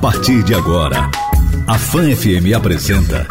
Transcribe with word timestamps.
partir 0.00 0.44
de 0.44 0.54
agora, 0.54 1.10
a 1.66 1.78
Fan 1.78 2.14
FM 2.14 2.54
apresenta 2.56 3.26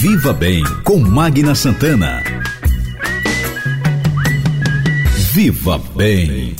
Viva 0.00 0.32
Bem 0.32 0.64
com 0.82 0.98
Magna 0.98 1.54
Santana. 1.54 2.22
Viva 5.32 5.78
Bem. 5.94 6.56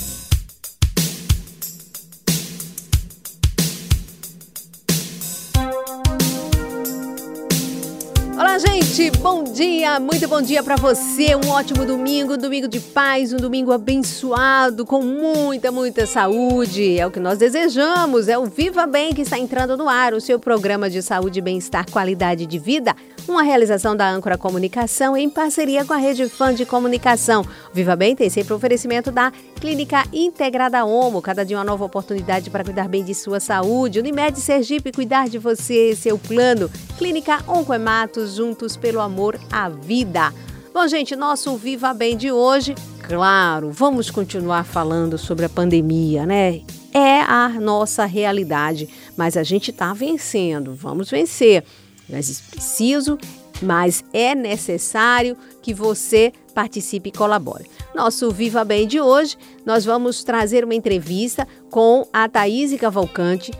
gente, 8.61 9.09
bom 9.19 9.40
dia, 9.61 9.99
muito 9.99 10.27
bom 10.27 10.41
dia 10.41 10.63
para 10.63 10.75
você. 10.75 11.35
Um 11.35 11.49
ótimo 11.49 11.85
domingo, 11.85 12.35
domingo 12.35 12.67
de 12.67 12.79
paz, 12.79 13.31
um 13.31 13.37
domingo 13.37 13.71
abençoado, 13.71 14.87
com 14.87 15.03
muita, 15.03 15.71
muita 15.71 16.07
saúde. 16.07 16.97
É 16.97 17.05
o 17.05 17.11
que 17.11 17.19
nós 17.19 17.37
desejamos. 17.37 18.27
É 18.27 18.35
o 18.39 18.45
Viva 18.45 18.87
Bem 18.87 19.13
que 19.13 19.21
está 19.21 19.37
entrando 19.37 19.77
no 19.77 19.87
ar, 19.87 20.15
o 20.15 20.19
seu 20.19 20.39
programa 20.39 20.89
de 20.89 21.03
saúde, 21.03 21.39
bem-estar, 21.41 21.85
qualidade 21.91 22.47
de 22.47 22.57
vida. 22.57 22.95
Uma 23.27 23.43
realização 23.43 23.95
da 23.95 24.09
Âncora 24.09 24.35
Comunicação 24.35 25.15
em 25.15 25.29
parceria 25.29 25.85
com 25.85 25.93
a 25.93 25.97
Rede 25.97 26.27
Fã 26.27 26.51
de 26.51 26.65
Comunicação. 26.65 27.41
O 27.41 27.75
Viva 27.75 27.95
Bem 27.95 28.15
tem 28.15 28.31
sempre 28.31 28.53
oferecimento 28.55 29.11
da 29.11 29.31
Clínica 29.61 30.03
Integrada 30.11 30.83
Homo. 30.83 31.21
Cada 31.21 31.45
dia 31.45 31.55
uma 31.55 31.63
nova 31.63 31.85
oportunidade 31.85 32.49
para 32.49 32.63
cuidar 32.63 32.89
bem 32.89 33.03
de 33.03 33.13
sua 33.13 33.39
saúde. 33.39 33.99
Unimed 33.99 34.39
Sergipe, 34.39 34.91
cuidar 34.91 35.29
de 35.29 35.37
você, 35.37 35.95
seu 35.95 36.17
plano. 36.17 36.67
Clínica 36.97 37.43
Oncoematos, 37.47 38.33
juntos 38.33 38.75
pelo 38.75 38.99
amor 38.99 39.39
à 39.51 39.69
vida. 39.69 40.33
Bom, 40.73 40.87
gente, 40.87 41.15
nosso 41.15 41.55
Viva 41.57 41.93
Bem 41.93 42.17
de 42.17 42.31
hoje, 42.31 42.73
claro, 43.03 43.69
vamos 43.69 44.09
continuar 44.09 44.63
falando 44.63 45.15
sobre 45.15 45.45
a 45.45 45.49
pandemia, 45.49 46.25
né? 46.25 46.61
É 46.91 47.21
a 47.21 47.47
nossa 47.49 48.05
realidade, 48.05 48.89
mas 49.15 49.37
a 49.37 49.43
gente 49.43 49.69
está 49.69 49.93
vencendo, 49.93 50.73
vamos 50.73 51.11
vencer. 51.11 51.63
Mas 52.09 52.31
é 52.31 52.51
preciso, 52.51 53.15
mas 53.61 54.03
é 54.11 54.33
necessário 54.33 55.37
que 55.61 55.71
você 55.71 56.33
participe 56.51 57.09
e 57.09 57.11
colabore. 57.11 57.65
Nosso 57.95 58.29
Viva 58.31 58.63
Bem 58.63 58.87
de 58.87 58.99
hoje, 59.01 59.37
nós 59.65 59.83
vamos 59.85 60.23
trazer 60.23 60.63
uma 60.63 60.75
entrevista 60.75 61.47
com 61.69 62.07
a 62.11 62.27
Thaís 62.29 62.71
Cavalcante, 62.77 63.51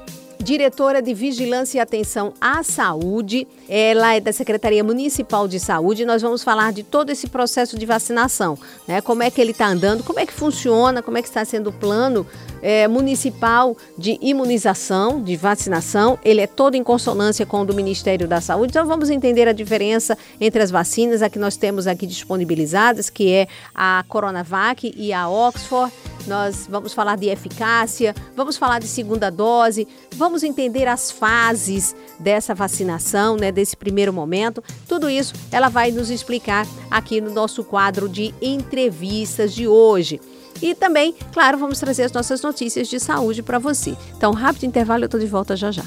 diretora 0.42 1.02
de 1.02 1.14
Vigilância 1.14 1.78
e 1.78 1.82
Atenção 1.82 2.34
à 2.42 2.64
Saúde. 2.64 3.48
Ela 3.70 4.16
é 4.16 4.20
da 4.20 4.34
Secretaria 4.34 4.84
Municipal 4.84 5.48
de 5.48 5.60
Saúde. 5.60 6.06
Nós 6.06 6.22
vamos 6.22 6.44
falar 6.44 6.74
de 6.74 6.84
todo 6.84 7.10
esse 7.10 7.28
processo 7.28 7.78
de 7.78 7.86
vacinação, 7.86 8.58
né? 8.88 9.02
Como 9.02 9.24
é 9.24 9.30
que 9.30 9.40
ele 9.40 9.52
está 9.52 9.68
andando, 9.68 10.04
como 10.04 10.20
é 10.20 10.26
que 10.26 10.34
funciona, 10.34 11.02
como 11.02 11.18
é 11.18 11.22
que 11.22 11.28
está 11.28 11.46
sendo 11.46 11.70
o 11.70 11.74
plano 11.74 12.26
é, 12.62 12.88
municipal 12.88 13.76
de 13.98 14.18
imunização, 14.22 15.22
de 15.22 15.36
vacinação. 15.36 16.18
Ele 16.24 16.42
é 16.42 16.48
todo 16.48 16.76
em 16.76 16.84
consonância 16.84 17.46
com 17.46 17.62
o 17.62 17.66
do 17.66 17.74
Ministério 17.74 18.28
da 18.28 18.40
Saúde. 18.40 18.72
Então 18.72 18.86
vamos 18.86 19.10
entender 19.10 19.48
a 19.48 19.54
diferença 19.54 20.18
entre 20.40 20.62
as 20.62 20.72
vacinas 20.72 21.22
a 21.22 21.30
que 21.30 21.40
nós 21.40 21.58
temos 21.58 21.88
aqui 21.88 22.06
disponibilizadas, 22.06 23.10
que 23.10 23.32
é 23.32 23.48
a 23.74 24.04
Coronavac 24.08 24.94
e 24.96 25.12
a 25.12 25.30
Oxford. 25.30 25.92
Nós 26.28 26.68
vamos 26.70 26.94
falar 26.94 27.16
de 27.18 27.28
eficácia, 27.28 28.16
vamos 28.36 28.58
falar 28.58 28.80
de 28.80 28.88
segunda 28.88 29.30
dose, 29.30 29.88
vamos 30.16 30.44
entender 30.44 30.88
as 30.88 31.12
fases 31.12 31.96
dessa 32.20 32.54
vacinação, 32.54 33.36
né, 33.36 33.52
desse 33.52 33.76
primeiro 33.76 34.14
momento. 34.14 34.64
Tudo 34.88 35.10
isso 35.10 35.34
ela 35.52 35.70
vai 35.70 35.92
nos 35.92 36.10
explicar 36.10 36.66
aqui 36.90 37.20
no 37.20 37.32
nosso 37.32 37.64
quadro 37.64 38.08
de 38.08 38.34
entrevistas 38.42 39.54
de 39.54 39.68
hoje. 39.68 40.20
E 40.62 40.76
também, 40.76 41.16
claro, 41.34 41.58
vamos 41.58 41.80
trazer 41.80 42.04
as 42.04 42.12
nossas 42.12 42.42
notícias 42.42 42.88
de 42.88 43.00
saúde 43.00 43.42
para 43.42 43.58
você. 43.58 43.98
Então, 44.16 44.32
rápido 44.32 44.66
intervalo, 44.66 45.04
eu 45.04 45.06
estou 45.06 45.20
de 45.20 45.26
volta 45.26 45.56
já 45.56 45.72
já. 45.72 45.84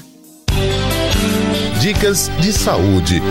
Dicas 1.79 2.29
de 2.41 2.51
saúde. 2.51 3.21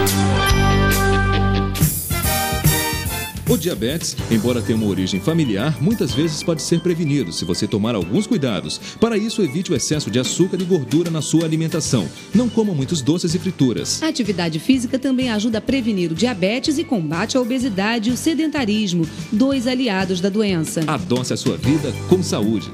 O 3.49 3.59
diabetes, 3.59 4.17
embora 4.31 4.63
tenha 4.63 4.79
uma 4.79 4.87
origem 4.87 5.21
familiar, 5.21 5.77
muitas 5.81 6.15
vezes 6.15 6.43
pode 6.43 6.63
ser 6.63 6.81
prevenido 6.81 7.31
se 7.31 7.45
você 7.45 7.67
tomar 7.67 7.95
alguns 7.95 8.27
cuidados. 8.27 8.81
Para 8.99 9.19
isso, 9.19 9.43
evite 9.43 9.71
o 9.71 9.77
excesso 9.77 10.11
de 10.11 10.19
açúcar 10.19 10.57
e 10.61 10.65
gordura 10.65 11.11
na 11.11 11.21
sua 11.21 11.45
alimentação. 11.45 12.09
Não 12.35 12.49
coma 12.49 12.73
muitos 12.73 13.03
doces 13.03 13.35
e 13.35 13.39
frituras. 13.39 14.03
A 14.03 14.09
atividade 14.09 14.59
física 14.59 14.99
também 14.99 15.29
ajuda 15.29 15.59
a 15.59 15.61
prevenir 15.61 16.11
o 16.11 16.15
diabetes 16.15 16.79
e 16.79 16.85
combate 16.85 17.37
a 17.37 17.41
obesidade 17.41 18.09
e 18.09 18.13
o 18.15 18.17
sedentarismo, 18.17 19.07
dois 19.31 19.67
aliados 19.67 20.23
da 20.23 20.31
doença. 20.31 20.81
Adoce 20.87 21.35
a 21.35 21.37
sua 21.37 21.59
vida 21.59 21.93
com 22.09 22.23
saúde. 22.23 22.71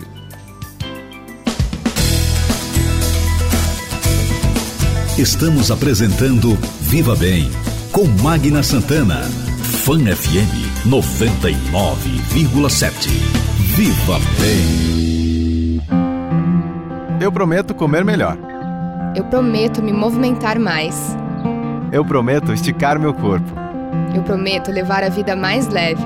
Estamos 5.18 5.70
apresentando 5.70 6.56
Viva 6.80 7.16
Bem 7.16 7.50
com 7.92 8.04
Magna 8.22 8.62
Santana. 8.62 9.39
Fan 9.84 10.04
FM 10.14 10.86
99,7. 10.86 13.08
Viva 13.74 14.18
Bem. 14.38 15.80
Eu 17.20 17.32
prometo 17.32 17.74
comer 17.74 18.04
melhor. 18.04 18.36
Eu 19.16 19.24
prometo 19.24 19.82
me 19.82 19.92
movimentar 19.92 20.58
mais. 20.58 21.16
Eu 21.90 22.04
prometo 22.04 22.52
esticar 22.52 23.00
meu 23.00 23.14
corpo. 23.14 23.50
Eu 24.14 24.22
prometo 24.22 24.70
levar 24.70 25.02
a 25.02 25.08
vida 25.08 25.34
mais 25.34 25.66
leve. 25.68 26.04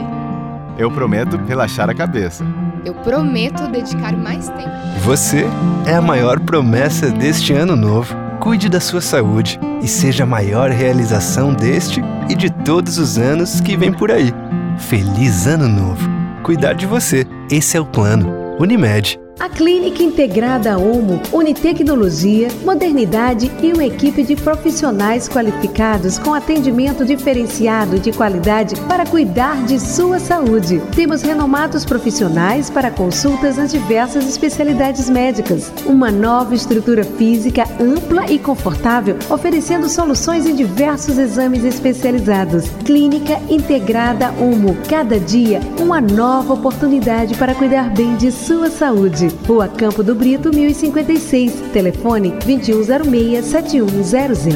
Eu 0.79 0.89
prometo 0.91 1.37
relaxar 1.37 1.91
a 1.91 1.95
cabeça. 1.95 2.45
Eu 2.85 2.95
prometo 2.95 3.67
dedicar 3.69 4.17
mais 4.17 4.49
tempo. 4.51 4.71
Você 5.01 5.45
é 5.85 5.95
a 5.95 6.01
maior 6.01 6.39
promessa 6.41 7.11
deste 7.11 7.53
ano 7.53 7.75
novo. 7.75 8.24
Cuide 8.41 8.69
da 8.69 8.81
sua 8.81 9.01
saúde 9.01 9.59
e 9.83 9.89
seja 9.89 10.25
a 10.25 10.27
maior 10.27 10.71
realização 10.71 11.55
deste 11.55 12.01
e 12.29 12.35
de 12.35 12.51
todos 12.65 12.99
os 12.99 13.19
anos 13.19 13.61
que 13.61 13.77
vem 13.77 13.93
por 13.93 14.11
aí. 14.11 14.33
Feliz 14.79 15.47
Ano 15.47 15.69
Novo! 15.69 16.09
Cuidar 16.43 16.75
de 16.75 16.87
você, 16.87 17.27
esse 17.51 17.77
é 17.77 17.81
o 17.81 17.87
plano. 17.87 18.31
Unimed. 18.59 19.24
A 19.39 19.49
Clínica 19.49 20.03
Integrada 20.03 20.79
Homo 20.79 21.21
une 21.33 21.53
tecnologia, 21.53 22.49
modernidade 22.65 23.51
e 23.63 23.73
uma 23.73 23.85
equipe 23.85 24.23
de 24.23 24.37
profissionais 24.37 25.29
qualificados 25.29 26.19
com 26.19 26.33
atendimento 26.33 27.05
diferenciado 27.05 27.99
de 27.99 28.13
qualidade 28.13 28.77
para 28.83 29.05
cuidar 29.05 29.65
de 29.65 29.81
sua 29.81 30.21
saúde. 30.21 30.81
Temos 30.95 31.23
renomados 31.23 31.85
profissionais 31.85 32.71
para 32.71 32.93
consultas 32.93 33.57
nas 33.57 33.73
diversas 33.73 34.27
especialidades 34.27 35.11
médicas. 35.11 35.73
Uma 35.85 36.11
nova 36.11 36.55
estrutura 36.55 37.03
física 37.03 37.65
ampla 37.81 38.31
e 38.31 38.39
confortável, 38.39 39.19
oferecendo 39.29 39.89
soluções 39.89 40.47
em 40.47 40.55
diversos 40.55 41.19
exames 41.19 41.65
especializados. 41.65 42.69
Clínica 42.85 43.41
Integrada 43.51 44.31
Homo. 44.41 44.77
Cada 44.89 45.19
dia, 45.19 45.61
uma 45.81 46.01
nova 46.01 46.55
oportunidade 46.55 47.35
para 47.35 47.55
cuidar 47.55 47.91
bem 47.91 48.17
de 48.17 48.31
sua 48.31 48.71
saúde. 48.71 49.24
Rua 49.47 49.69
Campo 49.69 50.03
do 50.03 50.15
Brito, 50.15 50.51
1056. 50.55 51.73
Telefone 51.73 52.33
2106-7100. 52.33 54.55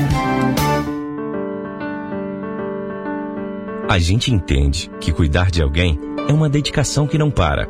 A 3.88 3.98
gente 3.98 4.32
entende 4.32 4.90
que 5.00 5.12
cuidar 5.12 5.50
de 5.50 5.62
alguém 5.62 5.98
é 6.28 6.32
uma 6.32 6.48
dedicação 6.48 7.06
que 7.06 7.16
não 7.16 7.30
para. 7.30 7.68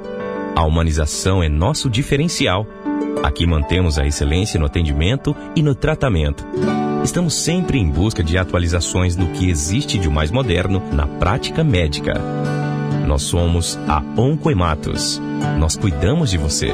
A 0.56 0.64
humanização 0.64 1.42
é 1.42 1.48
nosso 1.48 1.88
diferencial. 1.88 2.66
Aqui 3.22 3.46
mantemos 3.46 3.98
a 3.98 4.06
excelência 4.06 4.58
no 4.58 4.66
atendimento 4.66 5.36
e 5.54 5.62
no 5.62 5.76
tratamento. 5.76 6.44
Estamos 7.04 7.34
sempre 7.34 7.78
em 7.78 7.88
busca 7.88 8.24
de 8.24 8.36
atualizações 8.36 9.14
do 9.14 9.28
que 9.28 9.48
existe 9.48 9.98
de 9.98 10.10
mais 10.10 10.32
moderno 10.32 10.82
na 10.92 11.06
prática 11.06 11.62
médica. 11.62 12.20
Nós 13.08 13.22
somos 13.22 13.78
a 13.88 14.02
Oncoematos. 14.20 15.18
Nós 15.58 15.78
cuidamos 15.78 16.30
de 16.30 16.36
você. 16.36 16.70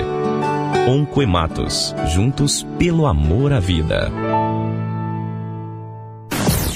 Oncoematos, 0.88 1.94
juntos 2.12 2.66
pelo 2.76 3.06
amor 3.06 3.52
à 3.52 3.60
vida. 3.60 4.10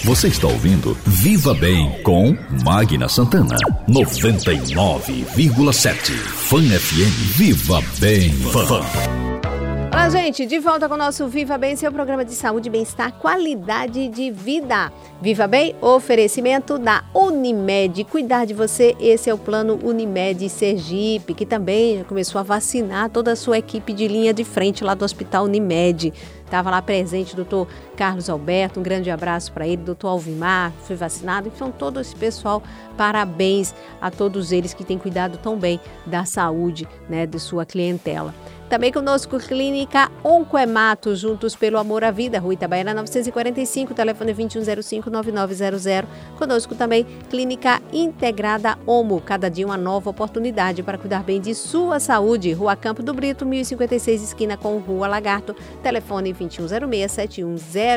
Você 0.05 0.29
está 0.29 0.47
ouvindo 0.47 0.97
Viva 1.05 1.55
Bem 1.55 1.91
com 2.05 2.37
Magna 2.65 3.09
Santana. 3.09 3.57
99,7. 3.89 6.13
Fan 6.13 6.63
FM. 6.63 7.37
Viva 7.37 7.83
Bem. 7.99 8.31
Fã. 8.31 9.28
Gente, 10.11 10.47
de 10.47 10.59
volta 10.59 10.89
com 10.89 10.95
o 10.95 10.99
nosso 10.99 11.29
Viva 11.29 11.59
Bem, 11.59 11.77
seu 11.77 11.93
programa 11.93 12.25
de 12.25 12.33
saúde, 12.33 12.71
bem-estar, 12.71 13.13
qualidade 13.19 14.09
de 14.09 14.31
vida. 14.31 14.91
Viva 15.21 15.47
Bem, 15.47 15.75
oferecimento 15.83 16.79
da 16.79 17.05
Unimed. 17.15 18.05
Cuidar 18.05 18.47
de 18.47 18.55
você, 18.55 18.97
esse 18.99 19.29
é 19.29 19.35
o 19.35 19.37
plano 19.37 19.79
Unimed 19.83 20.49
Sergipe, 20.49 21.35
que 21.35 21.45
também 21.45 22.05
começou 22.05 22.39
a 22.39 22.43
vacinar 22.43 23.11
toda 23.11 23.33
a 23.33 23.37
sua 23.37 23.59
equipe 23.59 23.93
de 23.93 24.09
linha 24.09 24.33
de 24.33 24.45
frente 24.45 24.83
lá 24.83 24.95
do 24.95 25.05
Hospital 25.05 25.45
Unimed. 25.45 26.11
estava 26.43 26.71
lá 26.71 26.81
presente, 26.81 27.37
doutor 27.37 27.69
Carlos 27.99 28.31
Alberto, 28.31 28.79
um 28.79 28.83
grande 28.85 29.11
abraço 29.11 29.51
para 29.51 29.67
ele, 29.67 29.79
doutor 29.79 30.07
Alvimar, 30.07 30.73
foi 30.85 30.95
vacinado, 30.95 31.49
então 31.49 31.73
todo 31.73 32.01
esse 32.01 32.15
pessoal, 32.15 32.63
parabéns 32.97 33.75
a 34.01 34.09
todos 34.09 34.53
eles 34.53 34.73
que 34.73 34.85
têm 34.85 34.97
cuidado 34.97 35.37
tão 35.37 35.59
bem 35.59 35.81
da 36.07 36.25
saúde 36.25 36.87
né, 37.11 37.27
de 37.27 37.41
sua 37.41 37.67
clientela. 37.67 38.33
Também 38.69 38.93
conosco 38.93 39.39
Clínica 39.39 40.11
Oncoemato, 40.23 41.17
juntos 41.17 41.57
pelo 41.57 41.79
amor 41.79 42.05
à 42.05 42.11
vida, 42.11 42.39
Rua 42.39 42.53
Itabaiana 42.53 42.93
945, 42.93 43.95
telefone 43.95 44.35
2105-9900. 44.35 46.05
Conosco 46.37 46.75
também 46.75 47.07
Clínica 47.31 47.81
Integrada 47.91 48.77
Omo, 48.87 49.23
cada 49.23 49.49
dia 49.49 49.65
uma 49.65 49.79
nova 49.79 50.11
oportunidade 50.11 50.83
para 50.83 50.99
cuidar 50.99 51.23
bem 51.23 51.41
de 51.41 51.55
sua 51.55 51.99
saúde. 51.99 52.53
Rua 52.53 52.77
Campo 52.77 53.03
do 53.03 53.15
Brito, 53.15 53.47
1056, 53.47 54.23
esquina 54.23 54.55
com 54.55 54.77
Rua 54.77 55.09
Lagarto, 55.09 55.57
telefone 55.83 56.35
2106-7100. 56.35 57.88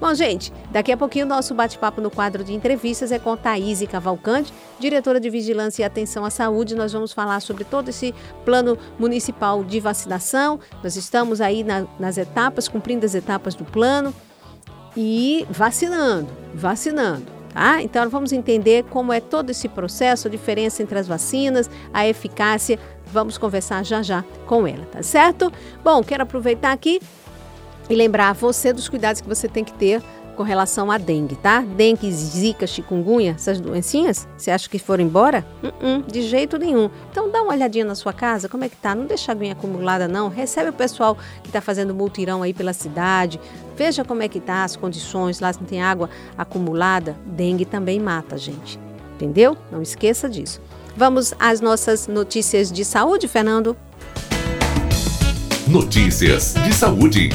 Bom, 0.00 0.14
gente, 0.14 0.52
daqui 0.70 0.92
a 0.92 0.96
pouquinho 0.96 1.26
o 1.26 1.28
nosso 1.28 1.52
bate-papo 1.54 2.00
no 2.00 2.08
quadro 2.08 2.44
de 2.44 2.54
entrevistas 2.54 3.10
é 3.10 3.18
com 3.18 3.36
Thaís 3.36 3.82
Cavalcante, 3.90 4.52
diretora 4.78 5.18
de 5.18 5.28
Vigilância 5.28 5.82
e 5.82 5.84
Atenção 5.84 6.24
à 6.24 6.30
Saúde. 6.30 6.76
Nós 6.76 6.92
vamos 6.92 7.12
falar 7.12 7.40
sobre 7.40 7.64
todo 7.64 7.88
esse 7.88 8.14
plano 8.44 8.78
municipal 8.96 9.64
de 9.64 9.80
vacinação. 9.80 10.60
Nós 10.84 10.94
estamos 10.94 11.40
aí 11.40 11.64
na, 11.64 11.84
nas 11.98 12.16
etapas, 12.16 12.68
cumprindo 12.68 13.04
as 13.04 13.16
etapas 13.16 13.56
do 13.56 13.64
plano 13.64 14.14
e 14.96 15.44
vacinando, 15.50 16.28
vacinando. 16.54 17.26
Tá? 17.52 17.82
Então, 17.82 18.08
vamos 18.08 18.32
entender 18.32 18.84
como 18.84 19.12
é 19.12 19.20
todo 19.20 19.50
esse 19.50 19.68
processo, 19.68 20.28
a 20.28 20.30
diferença 20.30 20.80
entre 20.80 20.96
as 20.96 21.08
vacinas, 21.08 21.68
a 21.92 22.06
eficácia. 22.06 22.78
Vamos 23.06 23.36
conversar 23.36 23.84
já 23.84 24.00
já 24.00 24.24
com 24.46 24.64
ela, 24.64 24.84
tá 24.86 25.02
certo? 25.02 25.52
Bom, 25.82 26.04
quero 26.04 26.22
aproveitar 26.22 26.70
aqui 26.70 27.00
e 27.88 27.94
lembrar 27.94 28.34
você 28.34 28.72
dos 28.72 28.88
cuidados 28.88 29.20
que 29.20 29.28
você 29.28 29.48
tem 29.48 29.64
que 29.64 29.72
ter 29.72 30.02
com 30.38 30.44
relação 30.44 30.88
à 30.88 30.98
dengue, 30.98 31.34
tá? 31.34 31.62
Dengue, 31.62 32.12
zika, 32.12 32.64
chikungunya, 32.64 33.32
essas 33.32 33.60
doencinhas, 33.60 34.28
você 34.36 34.52
acha 34.52 34.68
que 34.68 34.78
foram 34.78 35.02
embora? 35.02 35.44
Uh 35.60 35.66
-uh, 35.66 36.06
de 36.06 36.22
jeito 36.22 36.56
nenhum. 36.56 36.88
Então 37.10 37.28
dá 37.28 37.42
uma 37.42 37.52
olhadinha 37.52 37.84
na 37.84 37.96
sua 37.96 38.12
casa, 38.12 38.48
como 38.48 38.62
é 38.62 38.68
que 38.68 38.76
tá? 38.76 38.94
Não 38.94 39.04
deixa 39.04 39.32
a 39.32 39.34
aguinha 39.34 39.52
acumulada 39.52 40.06
não. 40.06 40.28
Recebe 40.28 40.70
o 40.70 40.72
pessoal 40.72 41.18
que 41.42 41.48
está 41.48 41.60
fazendo 41.60 41.92
multirão 41.92 42.40
aí 42.44 42.54
pela 42.54 42.72
cidade. 42.72 43.40
Veja 43.76 44.04
como 44.04 44.22
é 44.22 44.28
que 44.28 44.38
tá 44.38 44.62
as 44.62 44.76
condições, 44.76 45.40
lá 45.40 45.52
se 45.52 45.58
não 45.58 45.66
tem 45.66 45.82
água 45.82 46.08
acumulada. 46.36 47.16
Dengue 47.26 47.64
também 47.64 47.98
mata, 47.98 48.38
gente. 48.38 48.78
Entendeu? 49.16 49.56
Não 49.72 49.82
esqueça 49.82 50.28
disso. 50.28 50.60
Vamos 50.96 51.34
às 51.40 51.60
nossas 51.60 52.06
notícias 52.06 52.70
de 52.70 52.84
saúde, 52.84 53.26
Fernando. 53.26 53.76
Notícias 55.66 56.54
de 56.54 56.72
saúde. 56.72 57.30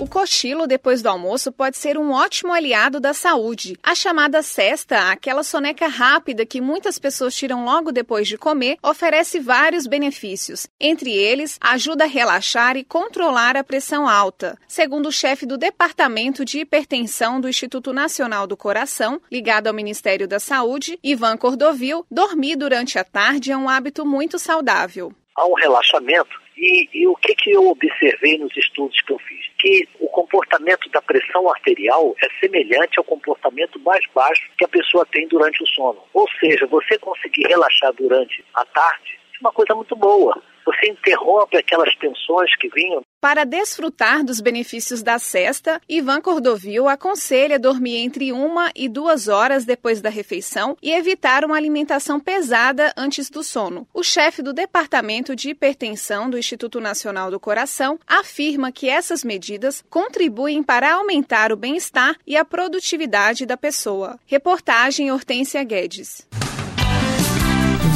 O 0.00 0.06
cochilo 0.06 0.68
depois 0.68 1.02
do 1.02 1.08
almoço 1.08 1.50
pode 1.50 1.76
ser 1.76 1.98
um 1.98 2.12
ótimo 2.12 2.52
aliado 2.52 3.00
da 3.00 3.12
saúde. 3.12 3.76
A 3.82 3.96
chamada 3.96 4.42
cesta, 4.42 5.10
aquela 5.10 5.42
soneca 5.42 5.88
rápida 5.88 6.46
que 6.46 6.60
muitas 6.60 7.00
pessoas 7.00 7.34
tiram 7.34 7.64
logo 7.64 7.90
depois 7.90 8.28
de 8.28 8.38
comer, 8.38 8.78
oferece 8.80 9.40
vários 9.40 9.88
benefícios. 9.88 10.68
Entre 10.78 11.12
eles, 11.12 11.58
ajuda 11.60 12.04
a 12.04 12.06
relaxar 12.06 12.76
e 12.76 12.84
controlar 12.84 13.56
a 13.56 13.64
pressão 13.64 14.08
alta. 14.08 14.56
Segundo 14.68 15.06
o 15.06 15.12
chefe 15.12 15.44
do 15.44 15.58
Departamento 15.58 16.44
de 16.44 16.60
Hipertensão 16.60 17.40
do 17.40 17.48
Instituto 17.48 17.92
Nacional 17.92 18.46
do 18.46 18.56
Coração, 18.56 19.20
ligado 19.32 19.66
ao 19.66 19.74
Ministério 19.74 20.28
da 20.28 20.38
Saúde, 20.38 20.96
Ivan 21.02 21.36
Cordovil, 21.36 22.06
dormir 22.08 22.54
durante 22.54 23.00
a 23.00 23.04
tarde 23.04 23.50
é 23.50 23.56
um 23.56 23.68
hábito 23.68 24.06
muito 24.06 24.38
saudável. 24.38 25.12
Há 25.34 25.44
um 25.44 25.54
relaxamento 25.54 26.47
e, 26.58 26.88
e, 26.92 27.06
o 27.06 27.14
que, 27.14 27.34
que 27.34 27.50
eu 27.50 27.68
observei 27.68 28.36
nos 28.38 28.54
estudos 28.56 29.00
que 29.02 29.12
eu 29.12 29.18
fiz? 29.18 29.46
Que 29.58 29.88
o 30.00 30.08
comportamento 30.08 30.88
da 30.90 31.00
pressão 31.00 31.48
arterial 31.48 32.16
é 32.22 32.28
semelhante 32.40 32.98
ao 32.98 33.04
comportamento 33.04 33.78
mais 33.80 34.04
baixo 34.14 34.50
que 34.58 34.64
a 34.64 34.68
pessoa 34.68 35.06
tem 35.06 35.28
durante 35.28 35.62
o 35.62 35.66
sono. 35.66 36.02
Ou 36.12 36.28
seja, 36.40 36.66
você 36.66 36.98
conseguir 36.98 37.46
relaxar 37.46 37.92
durante 37.92 38.44
a 38.54 38.64
tarde 38.64 39.17
uma 39.40 39.52
coisa 39.52 39.74
muito 39.74 39.94
boa 39.96 40.40
você 40.68 40.90
interrompe 40.90 41.56
aquelas 41.56 41.94
tensões 41.96 42.54
que 42.56 42.68
vinham. 42.68 43.00
Para 43.20 43.44
desfrutar 43.44 44.22
dos 44.22 44.40
benefícios 44.40 45.02
da 45.02 45.18
cesta, 45.18 45.80
Ivan 45.88 46.20
Cordovil 46.20 46.88
aconselha 46.88 47.58
dormir 47.58 47.96
entre 47.96 48.32
uma 48.32 48.70
e 48.76 48.88
duas 48.88 49.28
horas 49.28 49.64
depois 49.64 50.00
da 50.00 50.10
refeição 50.10 50.76
e 50.82 50.92
evitar 50.92 51.44
uma 51.44 51.56
alimentação 51.56 52.20
pesada 52.20 52.92
antes 52.96 53.30
do 53.30 53.42
sono. 53.42 53.88
O 53.94 54.04
chefe 54.04 54.42
do 54.42 54.52
Departamento 54.52 55.34
de 55.34 55.50
Hipertensão 55.50 56.28
do 56.28 56.38
Instituto 56.38 56.80
Nacional 56.80 57.30
do 57.30 57.40
Coração 57.40 57.98
afirma 58.06 58.70
que 58.70 58.88
essas 58.88 59.24
medidas 59.24 59.82
contribuem 59.88 60.62
para 60.62 60.94
aumentar 60.94 61.50
o 61.50 61.56
bem-estar 61.56 62.14
e 62.26 62.36
a 62.36 62.44
produtividade 62.44 63.46
da 63.46 63.56
pessoa. 63.56 64.18
Reportagem 64.26 65.10
Hortência 65.10 65.64
Guedes. 65.64 66.28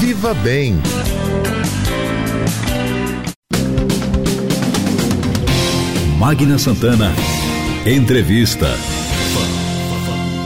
Viva 0.01 0.35
Bem. 0.35 0.75
Magna 6.23 6.57
Santana. 6.57 7.13
Entrevista. 7.85 9.02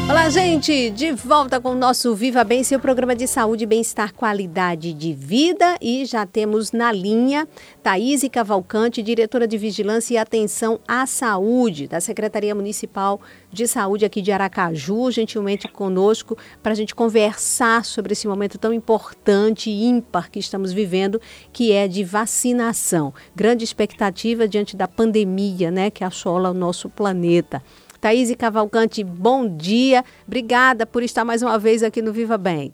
Olá, 0.09 0.31
gente! 0.31 0.89
De 0.91 1.11
volta 1.11 1.61
com 1.61 1.71
o 1.71 1.75
nosso 1.75 2.15
Viva 2.15 2.45
Bem, 2.45 2.63
seu 2.63 2.79
programa 2.79 3.13
de 3.17 3.27
saúde, 3.27 3.67
bem-estar, 3.67 4.15
qualidade 4.15 4.93
de 4.93 5.13
vida. 5.13 5.77
E 5.81 6.05
já 6.05 6.25
temos 6.25 6.71
na 6.71 6.93
linha 6.93 7.49
Thaís 7.83 8.23
Cavalcante, 8.31 9.03
diretora 9.03 9.49
de 9.49 9.59
Vigilância 9.59 10.15
e 10.15 10.17
Atenção 10.17 10.79
à 10.87 11.07
Saúde 11.07 11.89
da 11.89 12.01
Secretaria 12.01 12.55
Municipal 12.55 13.21
de 13.51 13.67
Saúde 13.67 14.05
aqui 14.05 14.23
de 14.23 14.31
Aracaju, 14.31 15.11
gentilmente 15.11 15.67
conosco, 15.67 16.39
para 16.63 16.71
a 16.71 16.77
gente 16.77 16.95
conversar 16.95 17.85
sobre 17.85 18.13
esse 18.13 18.29
momento 18.29 18.59
tão 18.59 18.73
importante 18.73 19.71
e 19.71 19.87
ímpar 19.87 20.31
que 20.31 20.39
estamos 20.39 20.73
vivendo, 20.73 21.21
que 21.53 21.73
é 21.73 21.89
de 21.89 22.05
vacinação. 22.05 23.13
Grande 23.35 23.65
expectativa 23.65 24.47
diante 24.47 24.77
da 24.77 24.87
pandemia, 24.87 25.73
né, 25.73 25.91
que 25.91 26.05
assola 26.05 26.51
o 26.51 26.55
nosso 26.55 26.89
planeta. 26.89 27.61
Thaís 28.07 28.33
Cavalcante, 28.37 29.03
bom 29.03 29.49
dia. 29.49 30.05
Obrigada 30.29 30.87
por 30.87 31.03
estar 31.03 31.25
mais 31.25 31.43
uma 31.43 31.59
vez 31.59 31.83
aqui 31.83 32.01
no 32.01 32.13
Viva 32.13 32.39
Bem. 32.39 32.73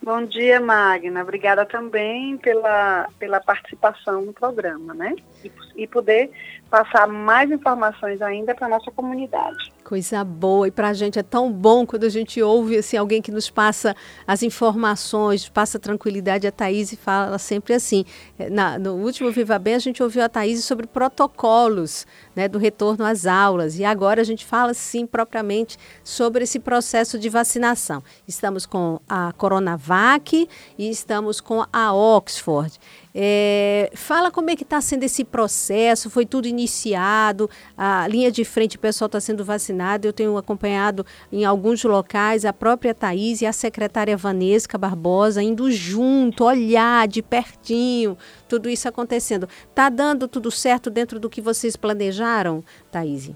Bom 0.00 0.22
dia, 0.22 0.60
Magna. 0.60 1.20
Obrigada 1.20 1.66
também 1.66 2.36
pela, 2.36 3.08
pela 3.18 3.40
participação 3.40 4.22
no 4.22 4.32
programa, 4.32 4.94
né? 4.94 5.16
E, 5.44 5.50
e 5.78 5.86
poder 5.86 6.30
passar 6.68 7.06
mais 7.06 7.50
informações 7.50 8.20
ainda 8.20 8.54
para 8.54 8.66
a 8.66 8.70
nossa 8.70 8.90
comunidade. 8.90 9.72
Coisa 9.82 10.22
boa. 10.22 10.68
E 10.68 10.70
para 10.70 10.88
a 10.88 10.92
gente 10.92 11.18
é 11.18 11.22
tão 11.22 11.50
bom 11.50 11.86
quando 11.86 12.04
a 12.04 12.10
gente 12.10 12.42
ouve 12.42 12.76
assim, 12.76 12.96
alguém 12.96 13.22
que 13.22 13.30
nos 13.30 13.48
passa 13.48 13.96
as 14.26 14.42
informações, 14.42 15.48
passa 15.48 15.78
tranquilidade. 15.78 16.46
A 16.46 16.52
Thaís 16.52 16.92
fala 16.96 17.38
sempre 17.38 17.72
assim. 17.72 18.04
É, 18.38 18.50
na, 18.50 18.78
no 18.78 18.96
último 18.96 19.30
Viva 19.30 19.58
Bem, 19.58 19.76
a 19.76 19.78
gente 19.78 20.02
ouviu 20.02 20.22
a 20.22 20.28
Thaís 20.28 20.62
sobre 20.62 20.86
protocolos 20.86 22.06
né, 22.36 22.48
do 22.48 22.58
retorno 22.58 23.02
às 23.02 23.24
aulas. 23.24 23.78
E 23.78 23.84
agora 23.84 24.20
a 24.20 24.24
gente 24.24 24.44
fala, 24.44 24.74
sim, 24.74 25.06
propriamente 25.06 25.78
sobre 26.04 26.44
esse 26.44 26.58
processo 26.58 27.18
de 27.18 27.30
vacinação. 27.30 28.02
Estamos 28.26 28.66
com 28.66 29.00
a 29.08 29.32
Coronavac 29.32 30.46
e 30.76 30.90
estamos 30.90 31.40
com 31.40 31.64
a 31.72 31.94
Oxford. 31.94 32.78
É, 33.20 33.90
fala 33.94 34.30
como 34.30 34.48
é 34.48 34.54
que 34.54 34.62
está 34.62 34.80
sendo 34.80 35.02
esse 35.02 35.24
processo, 35.24 36.08
foi 36.08 36.24
tudo 36.24 36.46
iniciado, 36.46 37.50
a 37.76 38.06
linha 38.06 38.30
de 38.30 38.44
frente 38.44 38.76
o 38.76 38.78
pessoal 38.78 39.06
está 39.06 39.18
sendo 39.18 39.44
vacinado, 39.44 40.06
eu 40.06 40.12
tenho 40.12 40.36
acompanhado 40.36 41.04
em 41.32 41.44
alguns 41.44 41.82
locais 41.82 42.44
a 42.44 42.52
própria 42.52 42.94
Thaís 42.94 43.42
e 43.42 43.46
a 43.46 43.52
secretária 43.52 44.16
Vanesca 44.16 44.78
Barbosa 44.78 45.42
indo 45.42 45.68
junto, 45.68 46.44
olhar 46.44 47.08
de 47.08 47.20
pertinho, 47.20 48.16
tudo 48.48 48.68
isso 48.68 48.86
acontecendo. 48.86 49.48
Está 49.68 49.88
dando 49.88 50.28
tudo 50.28 50.48
certo 50.48 50.88
dentro 50.88 51.18
do 51.18 51.28
que 51.28 51.40
vocês 51.40 51.74
planejaram, 51.74 52.62
Thaís? 52.88 53.32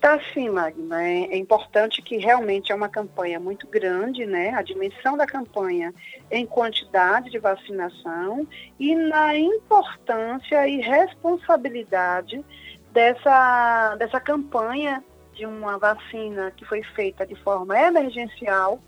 Tá 0.00 0.18
sim, 0.32 0.48
Magna. 0.48 1.02
É, 1.02 1.24
é, 1.24 1.36
importante 1.36 2.00
que 2.00 2.16
realmente 2.16 2.72
é 2.72 2.74
uma 2.74 2.88
campanha 2.88 3.38
muito 3.38 3.66
grande, 3.66 4.24
né? 4.24 4.48
A 4.54 4.62
dimensão 4.62 5.14
da 5.14 5.26
campanha 5.26 5.92
em 6.30 6.46
quantidade 6.46 7.28
de 7.28 7.38
vacinação 7.38 8.48
e 8.78 8.96
na 8.96 9.36
importância 9.36 10.66
e 10.66 10.80
responsabilidade 10.80 12.42
dessa, 12.90 13.94
dessa 13.96 14.18
campanha 14.18 15.04
de 15.34 15.44
uma 15.44 15.76
vacina 15.76 16.50
que 16.52 16.64
foi 16.64 16.82
feita 16.82 17.26
de 17.26 17.34
forma 17.34 17.78
emergencial 17.78 18.80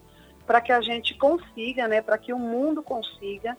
para 0.46 0.62
que 0.62 0.72
a 0.72 0.80
gente 0.80 1.14
consiga, 1.18 1.86
né? 1.88 2.00
Para 2.00 2.16
que 2.16 2.32
o 2.32 2.38
mundo 2.38 2.82
consiga 2.82 3.54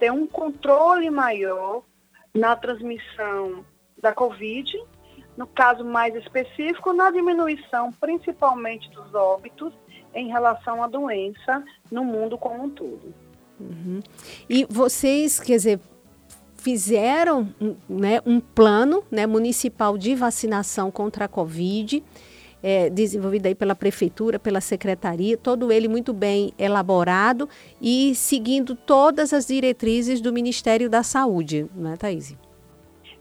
ter 0.00 0.10
um 0.10 0.26
controle 0.26 1.08
maior 1.08 1.84
na 2.34 2.56
transmissão 2.56 3.64
da 3.96 4.12
Covid 4.12 4.76
no 5.36 5.46
caso 5.46 5.84
mais 5.84 6.14
específico, 6.14 6.92
na 6.92 7.10
diminuição 7.10 7.92
principalmente 7.92 8.90
dos 8.90 9.14
óbitos 9.14 9.72
em 10.14 10.28
relação 10.28 10.82
à 10.82 10.86
doença 10.86 11.62
no 11.90 12.04
mundo 12.04 12.38
como 12.38 12.64
um 12.64 12.70
todo. 12.70 13.14
Uhum. 13.60 14.00
E 14.48 14.66
vocês, 14.68 15.38
quer 15.38 15.56
dizer, 15.56 15.80
fizeram 16.56 17.48
né, 17.88 18.20
um 18.24 18.40
plano 18.40 19.04
né, 19.10 19.26
municipal 19.26 19.96
de 19.96 20.14
vacinação 20.14 20.90
contra 20.90 21.26
a 21.26 21.28
Covid, 21.28 22.02
é, 22.62 22.90
desenvolvido 22.90 23.46
aí 23.46 23.54
pela 23.54 23.74
prefeitura, 23.74 24.38
pela 24.38 24.60
secretaria, 24.60 25.36
todo 25.36 25.70
ele 25.70 25.86
muito 25.86 26.12
bem 26.12 26.52
elaborado 26.58 27.48
e 27.80 28.14
seguindo 28.14 28.74
todas 28.74 29.32
as 29.32 29.46
diretrizes 29.46 30.20
do 30.20 30.32
Ministério 30.32 30.90
da 30.90 31.02
Saúde, 31.02 31.66
não 31.74 31.92
é, 31.92 31.96
Thaís? 31.96 32.34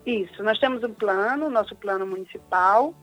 Isso, 0.06 0.44
nós 0.44 0.60
temos 0.60 0.84
um 0.84 0.94
plano, 0.94 1.50
nosso 1.50 1.76
plano 1.76 2.06
municipal, 2.06 2.94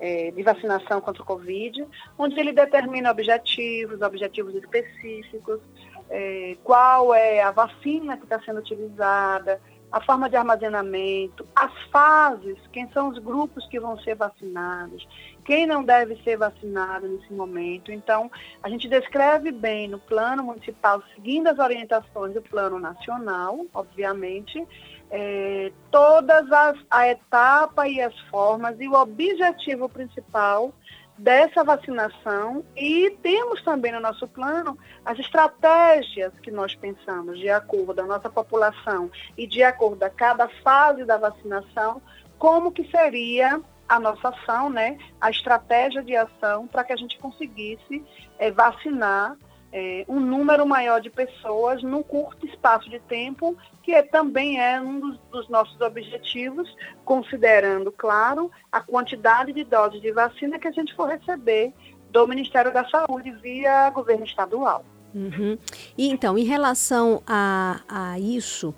é, 0.00 0.30
de 0.30 0.42
vacinação 0.42 1.00
contra 1.00 1.22
o 1.22 1.26
Covid, 1.26 1.86
onde 2.18 2.38
ele 2.38 2.52
determina 2.52 3.10
objetivos, 3.10 4.00
objetivos 4.00 4.54
específicos, 4.54 5.60
é, 6.08 6.56
qual 6.62 7.14
é 7.14 7.42
a 7.42 7.50
vacina 7.50 8.16
que 8.16 8.24
está 8.24 8.40
sendo 8.40 8.60
utilizada, 8.60 9.60
a 9.90 10.00
forma 10.00 10.28
de 10.28 10.36
armazenamento, 10.36 11.46
as 11.54 11.72
fases, 11.90 12.58
quem 12.72 12.88
são 12.90 13.08
os 13.08 13.18
grupos 13.18 13.66
que 13.68 13.78
vão 13.78 13.98
ser 14.00 14.14
vacinados, 14.14 15.06
quem 15.44 15.66
não 15.66 15.82
deve 15.82 16.16
ser 16.22 16.36
vacinado 16.36 17.06
nesse 17.06 17.32
momento. 17.32 17.92
Então, 17.92 18.30
a 18.62 18.68
gente 18.68 18.88
descreve 18.88 19.52
bem 19.52 19.88
no 19.88 19.98
plano 19.98 20.42
municipal, 20.42 21.02
seguindo 21.14 21.46
as 21.46 21.58
orientações 21.58 22.34
do 22.34 22.42
plano 22.42 22.78
nacional, 22.78 23.64
obviamente, 23.72 24.66
é, 25.10 25.72
todas 25.90 26.50
as 26.50 26.76
a 26.90 27.08
etapa 27.08 27.88
e 27.88 28.00
as 28.00 28.18
formas 28.30 28.76
e 28.80 28.88
o 28.88 28.94
objetivo 28.94 29.88
principal 29.88 30.72
dessa 31.18 31.64
vacinação. 31.64 32.64
E 32.76 33.10
temos 33.22 33.62
também 33.62 33.92
no 33.92 34.00
nosso 34.00 34.26
plano 34.28 34.78
as 35.04 35.18
estratégias 35.18 36.32
que 36.42 36.50
nós 36.50 36.74
pensamos 36.74 37.38
de 37.38 37.48
acordo 37.48 37.94
com 37.94 38.02
a 38.02 38.16
nossa 38.16 38.30
população 38.30 39.10
e 39.36 39.46
de 39.46 39.62
acordo 39.62 39.98
com 39.98 40.16
cada 40.16 40.48
fase 40.62 41.04
da 41.04 41.16
vacinação, 41.16 42.02
como 42.38 42.72
que 42.72 42.84
seria 42.90 43.60
a 43.88 44.00
nossa 44.00 44.30
ação, 44.30 44.68
né, 44.68 44.98
a 45.20 45.30
estratégia 45.30 46.02
de 46.02 46.16
ação 46.16 46.66
para 46.66 46.82
que 46.82 46.92
a 46.92 46.96
gente 46.96 47.16
conseguisse 47.18 48.04
é, 48.38 48.50
vacinar 48.50 49.36
é, 49.78 50.06
um 50.08 50.18
número 50.18 50.64
maior 50.64 51.02
de 51.02 51.10
pessoas 51.10 51.82
num 51.82 52.02
curto 52.02 52.46
espaço 52.46 52.88
de 52.88 52.98
tempo, 52.98 53.54
que 53.82 53.92
é, 53.92 54.00
também 54.00 54.58
é 54.58 54.80
um 54.80 54.98
dos, 54.98 55.18
dos, 55.30 55.48
nossos 55.50 55.78
objetivos, 55.82 56.74
considerando, 57.04 57.92
claro, 57.92 58.50
a 58.72 58.80
quantidade 58.80 59.52
de 59.52 59.64
doses 59.64 60.00
de 60.00 60.10
vacina 60.12 60.58
que 60.58 60.66
a 60.66 60.70
gente 60.70 60.94
for 60.94 61.10
receber 61.10 61.74
do 62.10 62.26
Ministério 62.26 62.72
da 62.72 62.88
Saúde 62.88 63.30
via 63.32 63.90
governo 63.90 64.24
estadual. 64.24 64.82
Uhum. 65.14 65.58
E 65.98 66.08
então, 66.08 66.38
em 66.38 66.44
relação 66.44 67.22
a, 67.26 67.82
a 67.86 68.18
isso, 68.18 68.74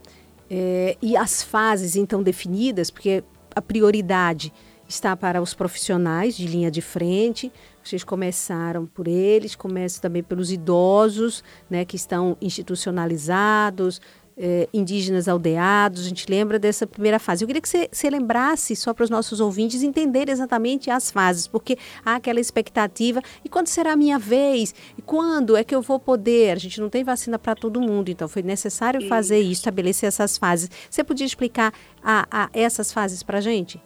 é, 0.51 0.97
e 1.01 1.17
as 1.17 1.45
fases 1.45 1.95
então 1.95 2.25
definidas, 2.25 2.91
porque 2.91 3.23
a 3.55 3.63
prioridade 3.63 4.53
está 4.89 5.15
para 5.17 5.41
os 5.41 5.55
profissionais 5.55 6.37
de 6.37 6.49
linha 6.49 6.73
de 6.73 6.81
frente. 6.81 7.53
Vocês 7.89 8.05
começaram 8.05 8.85
por 8.85 9.09
eles, 9.09 9.55
começam 9.55 10.03
também 10.03 10.23
pelos 10.23 10.53
idosos, 10.53 11.43
né, 11.71 11.87
que 11.87 11.97
estão 11.97 12.37
institucionalizados, 12.39 13.99
eh, 14.37 14.69
indígenas 14.75 15.27
aldeados. 15.27 16.05
A 16.05 16.09
gente 16.09 16.31
lembra 16.31 16.59
dessa 16.59 16.87
primeira 16.87 17.19
fase. 17.19 17.43
Eu 17.43 17.47
queria 17.47 17.63
que 17.63 17.69
você, 17.69 17.89
você 17.91 18.11
lembrasse, 18.11 18.77
só 18.77 18.93
para 18.93 19.05
os 19.05 19.11
nossos 19.11 19.41
ouvintes 19.41 19.83
entenderem 19.83 20.31
exatamente 20.31 20.91
as 20.91 21.11
fases, 21.11 21.49
porque 21.49 21.79
há 22.05 22.17
aquela 22.17 22.39
expectativa. 22.39 23.23
E 23.43 23.49
quando 23.49 23.69
será 23.69 23.95
a 23.95 23.97
minha 23.97 24.19
vez? 24.19 24.75
E 24.97 25.01
quando 25.01 25.57
é 25.57 25.65
que 25.65 25.75
eu 25.75 25.81
vou 25.81 25.99
poder? 25.99 26.53
A 26.53 26.61
gente 26.61 26.79
não 26.83 26.91
tem 26.91 27.03
vacina 27.03 27.39
para 27.39 27.55
todo 27.55 27.81
mundo, 27.81 28.11
então 28.11 28.29
foi 28.29 28.43
necessário 28.43 29.09
fazer 29.09 29.41
isso, 29.41 29.61
estabelecer 29.61 30.09
essas 30.09 30.37
fases. 30.37 30.71
Você 30.91 31.03
podia 31.03 31.27
explicar 31.27 31.73
a, 32.05 32.27
a 32.31 32.51
essas 32.53 32.93
fases 32.93 33.23
para 33.23 33.39
a 33.39 33.41
gente? 33.41 33.83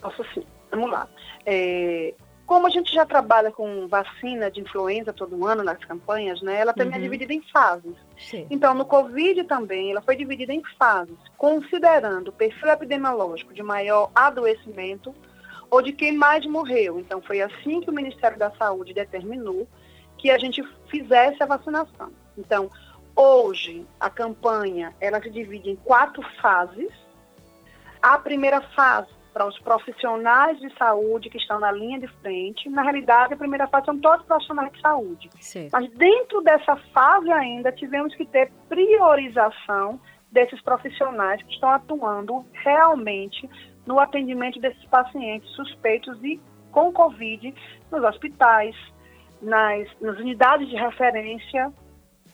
Posso 0.00 0.24
sim. 0.32 0.42
Vamos 0.70 0.90
lá. 0.90 1.06
É, 1.44 2.14
como 2.50 2.66
a 2.66 2.70
gente 2.70 2.92
já 2.92 3.06
trabalha 3.06 3.52
com 3.52 3.86
vacina 3.86 4.50
de 4.50 4.60
influenza 4.60 5.12
todo 5.12 5.46
ano 5.46 5.62
nas 5.62 5.78
campanhas, 5.84 6.42
né, 6.42 6.58
ela 6.58 6.72
também 6.72 6.94
é 6.94 6.96
uhum. 6.96 7.02
é 7.02 7.04
dividida 7.04 7.32
em 7.32 7.42
fases. 7.42 7.94
Sim. 8.18 8.44
Então, 8.50 8.74
no 8.74 8.84
Covid 8.84 9.44
também, 9.44 9.92
ela 9.92 10.02
foi 10.02 10.16
dividida 10.16 10.52
em 10.52 10.60
fases, 10.76 11.16
considerando 11.38 12.26
o 12.26 12.32
perfil 12.32 12.68
epidemiológico 12.70 13.54
de 13.54 13.62
maior 13.62 14.10
adoecimento 14.16 15.14
ou 15.70 15.80
de 15.80 15.92
quem 15.92 16.10
mais 16.16 16.44
morreu. 16.44 16.98
Então, 16.98 17.22
foi 17.22 17.40
assim 17.40 17.80
que 17.82 17.88
o 17.88 17.94
Ministério 17.94 18.36
da 18.36 18.50
Saúde 18.56 18.92
determinou 18.92 19.68
que 20.18 20.28
a 20.28 20.36
gente 20.36 20.60
fizesse 20.88 21.40
a 21.40 21.46
vacinação. 21.46 22.10
Então, 22.36 22.68
hoje, 23.14 23.86
a 24.00 24.10
campanha, 24.10 24.92
ela 25.00 25.22
se 25.22 25.30
divide 25.30 25.70
em 25.70 25.76
quatro 25.76 26.20
fases. 26.42 26.90
A 28.02 28.18
primeira 28.18 28.60
fase 28.60 29.19
para 29.32 29.46
os 29.46 29.58
profissionais 29.60 30.58
de 30.58 30.76
saúde 30.76 31.30
que 31.30 31.38
estão 31.38 31.58
na 31.60 31.70
linha 31.70 31.98
de 31.98 32.08
frente. 32.20 32.68
Na 32.68 32.82
realidade, 32.82 33.34
a 33.34 33.36
primeira 33.36 33.66
fase 33.68 33.86
são 33.86 33.98
todos 33.98 34.24
profissionais 34.26 34.72
de 34.72 34.80
saúde. 34.80 35.30
Sim. 35.40 35.68
Mas 35.72 35.90
dentro 35.92 36.40
dessa 36.42 36.76
fase 36.92 37.30
ainda, 37.30 37.70
tivemos 37.72 38.14
que 38.14 38.26
ter 38.26 38.50
priorização 38.68 40.00
desses 40.30 40.60
profissionais 40.62 41.42
que 41.42 41.52
estão 41.52 41.70
atuando 41.70 42.44
realmente 42.64 43.48
no 43.86 43.98
atendimento 43.98 44.60
desses 44.60 44.84
pacientes 44.86 45.48
suspeitos 45.50 46.22
e 46.22 46.40
com 46.70 46.92
Covid 46.92 47.52
nos 47.90 48.04
hospitais, 48.04 48.76
nas, 49.42 49.88
nas 50.00 50.18
unidades 50.18 50.68
de 50.68 50.76
referência 50.76 51.72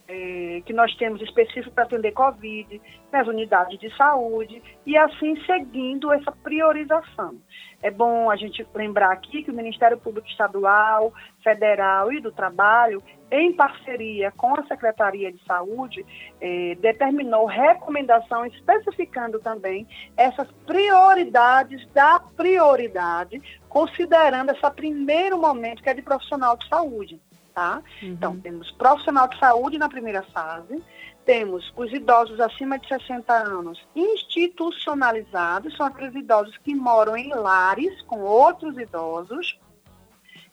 é, 0.09 0.63
que 0.65 0.73
nós 0.73 0.95
temos 0.97 1.21
específico 1.21 1.75
para 1.75 1.85
atender 1.85 2.13
Covid, 2.13 2.81
nas 3.13 3.27
unidades 3.27 3.79
de 3.79 3.95
saúde, 3.97 4.63
e 4.85 4.97
assim 4.97 5.37
seguindo 5.45 6.13
essa 6.13 6.31
priorização. 6.31 7.37
É 7.83 7.91
bom 7.91 8.31
a 8.31 8.37
gente 8.37 8.67
lembrar 8.75 9.13
aqui 9.13 9.43
que 9.43 9.51
o 9.51 9.55
Ministério 9.55 9.99
Público 9.99 10.27
Estadual, 10.29 11.13
Federal 11.43 12.13
e 12.13 12.21
do 12.21 12.33
Trabalho, 12.33 13.03
em 13.31 13.53
parceria 13.53 14.31
com 14.33 14.55
a 14.55 14.65
Secretaria 14.67 15.33
de 15.33 15.45
Saúde, 15.45 16.05
é, 16.41 16.77
determinou 16.77 17.47
recomendação 17.47 18.47
especificando 18.47 19.39
também 19.41 19.87
essas 20.17 20.51
prioridades 20.67 21.87
da 21.93 22.21
prioridade, 22.37 23.43
considerando 23.69 24.53
esse 24.53 24.71
primeiro 24.71 25.39
momento 25.39 25.83
que 25.83 25.91
é 25.91 25.95
de 25.95 26.03
profissional 26.03 26.57
de 26.57 26.69
saúde. 26.69 27.21
Tá? 27.57 27.83
Uhum. 28.03 28.09
Então, 28.11 28.39
temos 28.39 28.71
profissional 28.73 29.27
de 29.29 29.39
saúde 29.39 29.79
na 29.79 29.89
primeira 29.89 30.23
fase, 30.25 30.85
temos 31.25 31.73
os 31.75 31.91
idosos 31.91 32.39
acima 32.39 32.79
de 32.79 32.87
60 32.87 33.33
anos 33.33 33.83
institucionalizados, 33.97 35.75
são 35.75 35.87
aqueles 35.87 36.15
idosos 36.15 36.55
que 36.59 36.75
moram 36.75 37.17
em 37.17 37.33
lares 37.33 38.03
com 38.03 38.21
outros 38.21 38.77
idosos. 38.77 39.59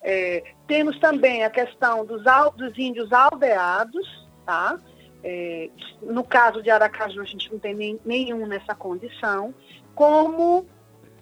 É, 0.02 0.46
temos 0.66 0.98
também 0.98 1.44
a 1.44 1.50
questão 1.50 2.06
dos, 2.06 2.24
dos 2.56 2.78
índios 2.78 3.12
aldeados, 3.12 4.26
tá? 4.46 4.80
É, 5.22 5.70
no 6.02 6.24
caso 6.24 6.64
de 6.64 6.70
Aracaju, 6.70 7.20
a 7.20 7.26
gente 7.26 7.52
não 7.52 7.60
tem 7.60 7.76
nem, 7.76 8.00
nenhum 8.06 8.48
nessa 8.48 8.74
condição, 8.74 9.54
como 9.94 10.66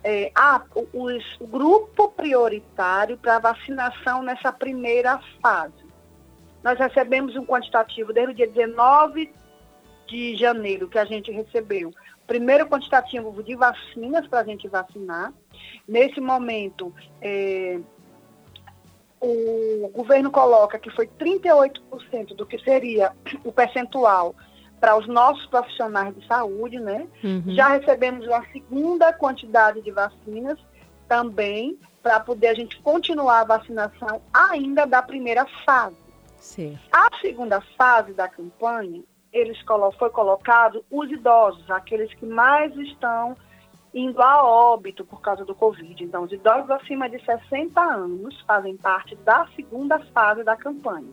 é, 0.04 0.32
ah, 0.36 0.64
os, 0.94 1.24
o 1.40 1.48
grupo 1.48 2.10
prioritário 2.10 3.18
para 3.18 3.40
vacinação 3.40 4.24
nessa 4.24 4.52
primeira 4.52 5.20
fase. 5.42 5.74
Nós 6.64 6.78
recebemos 6.78 7.36
um 7.36 7.46
quantitativo 7.46 8.14
desde 8.14 8.32
o 8.32 8.36
dia 8.36 8.48
19 8.48 9.32
de 10.08 10.36
janeiro 10.36 10.88
que 10.88 11.00
a 11.00 11.06
gente 11.06 11.32
recebeu. 11.32 11.94
Primeiro 12.28 12.68
quantitativo 12.68 13.44
de 13.44 13.56
vacinas 13.56 14.28
para 14.28 14.40
a 14.40 14.44
gente 14.44 14.68
vacinar. 14.68 15.34
Nesse 15.88 16.20
momento, 16.22 16.94
é, 17.22 17.80
o 19.20 19.90
governo 19.94 20.32
coloca 20.32 20.80
que 20.80 20.90
foi 20.90 21.08
38% 21.08 22.36
do 22.36 22.46
que 22.46 22.58
seria 22.60 23.12
o 23.44 23.52
percentual 23.52 24.36
para 24.82 24.98
os 24.98 25.08
nossos 25.08 25.46
profissionais 25.46 26.14
de 26.16 26.26
saúde, 26.28 26.80
né? 26.80 27.08
Uhum. 27.24 27.44
Já 27.54 27.70
recebemos 27.78 28.26
uma 28.26 28.44
segunda 28.48 29.14
quantidade 29.14 29.80
de 29.82 29.92
vacinas 29.92 30.58
também 31.08 31.78
para 32.02 32.20
poder 32.20 32.48
a 32.48 32.54
gente 32.56 32.82
continuar 32.82 33.42
a 33.42 33.58
vacinação 33.58 34.20
ainda 34.34 34.88
da 34.88 35.04
primeira 35.04 35.46
fase. 35.64 35.96
Sim. 36.38 36.80
A 36.92 37.10
segunda 37.22 37.62
fase 37.78 38.12
da 38.14 38.28
campanha, 38.28 39.04
eles 39.32 39.58
foi 40.00 40.10
colocado 40.10 40.84
os 40.90 41.12
idosos, 41.12 41.70
aqueles 41.70 42.12
que 42.16 42.26
mais 42.26 42.76
estão 42.76 43.38
indo 43.94 44.20
a 44.20 44.44
óbito 44.44 45.06
por 45.06 45.22
causa 45.22 45.46
do 45.46 45.54
Covid. 45.54 46.04
Então, 46.04 46.24
os 46.24 46.32
idosos 46.32 46.72
acima 46.72 47.08
de 47.08 47.24
60 47.24 47.80
anos 47.80 48.42
fazem 48.48 48.76
parte 48.78 49.16
da 49.18 49.46
segunda 49.56 50.00
fase 50.12 50.44
da 50.44 50.56
campanha. 50.56 51.10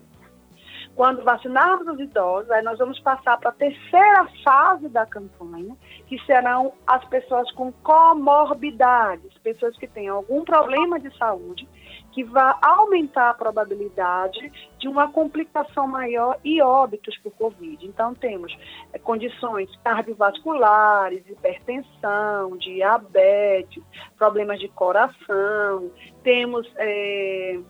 Quando 0.99 1.23
vacinarmos 1.23 1.87
os 1.87 2.01
idosos, 2.01 2.51
aí 2.51 2.61
nós 2.61 2.77
vamos 2.77 2.99
passar 2.99 3.39
para 3.39 3.51
a 3.51 3.53
terceira 3.53 4.27
fase 4.43 4.89
da 4.89 5.07
campanha, 5.07 5.77
que 6.09 6.19
serão 6.27 6.73
as 6.85 7.05
pessoas 7.05 7.49
com 7.53 7.71
comorbidades, 7.71 9.33
pessoas 9.39 9.79
que 9.79 9.87
têm 9.87 10.09
algum 10.09 10.45
problema 10.45 10.99
de 10.99 11.17
saúde, 11.17 11.69
que 12.11 12.25
vai 12.25 12.53
aumentar 12.61 13.31
a 13.31 13.35
probabilidade 13.35 14.51
de 14.77 14.89
uma 14.89 15.09
complicação 15.13 15.87
maior 15.87 16.37
e 16.43 16.61
óbitos 16.61 17.17
por 17.19 17.31
Covid. 17.31 17.87
Então, 17.87 18.13
temos 18.13 18.53
é, 18.93 18.99
condições 18.99 19.71
cardiovasculares, 19.85 21.25
hipertensão, 21.29 22.57
diabetes, 22.57 23.85
problemas 24.17 24.59
de 24.59 24.67
coração, 24.67 25.93
temos 26.25 26.69
é, 26.77 27.61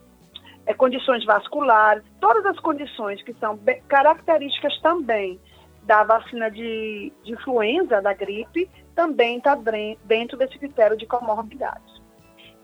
é, 0.69 0.75
condições 0.75 1.25
vasculares, 1.25 2.05
todas 2.21 2.45
as 2.45 2.61
condições 2.61 3.23
que 3.23 3.33
são 3.35 3.59
características 3.89 4.79
também 4.81 5.41
da 5.85 6.05
vacina 6.05 6.51
de, 6.51 7.11
de 7.25 7.33
influenza, 7.33 8.03
da 8.03 8.13
gripe, 8.13 8.71
também 8.95 9.39
está 9.39 9.57
dentro 10.05 10.37
desse 10.37 10.59
critério 10.59 10.97
de 10.97 11.07
comorbidades. 11.07 12.03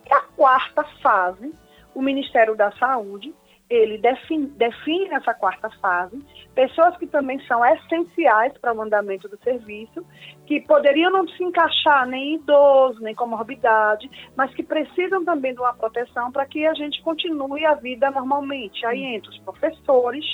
E 0.07 0.13
a 0.13 0.21
quarta 0.37 0.85
fase 1.03 1.53
o 1.95 2.03
Ministério 2.03 2.55
da 2.57 2.73
Saúde, 2.73 3.33
ele 3.69 3.99
define, 3.99 4.47
define 4.49 5.09
nessa 5.09 5.33
quarta 5.33 5.71
fase 5.81 6.19
pessoas 6.55 6.97
que 6.99 7.07
também 7.07 7.41
são 7.47 7.65
essenciais 7.65 8.53
para 8.59 8.75
o 8.75 8.81
andamento 8.81 9.29
do 9.29 9.39
serviço, 9.43 10.05
que 10.47 10.61
poderiam 10.61 11.11
não 11.11 11.27
se 11.27 11.43
encaixar 11.43 12.07
nem 12.07 12.37
idoso, 12.37 13.01
nem 13.01 13.15
comorbidade, 13.15 14.09
mas 14.37 14.55
que 14.55 14.63
precisam 14.63 15.25
também 15.25 15.55
de 15.55 15.61
uma 15.61 15.75
proteção 15.75 16.31
para 16.31 16.47
que 16.47 16.67
a 16.67 16.75
gente 16.75 17.03
continue 17.03 17.65
a 17.65 17.75
vida 17.75 18.11
normalmente. 18.11 18.85
Aí 18.87 19.03
entre 19.03 19.31
os 19.31 19.39
professores, 19.39 20.25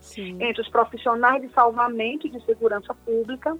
Sim. 0.00 0.42
entre 0.42 0.60
os 0.60 0.68
profissionais 0.68 1.40
de 1.40 1.48
salvamento 1.54 2.26
e 2.26 2.30
de 2.30 2.44
segurança 2.44 2.92
pública, 3.06 3.56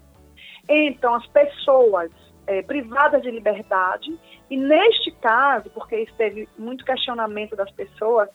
então 0.68 1.14
as 1.14 1.26
pessoas 1.28 2.10
é, 2.46 2.62
privadas 2.62 3.22
de 3.22 3.30
liberdade. 3.30 4.18
E 4.50 4.56
neste 4.56 5.12
caso, 5.12 5.70
porque 5.70 5.96
esteve 5.96 6.48
muito 6.58 6.84
questionamento 6.84 7.54
das 7.54 7.70
pessoas, 7.70 8.28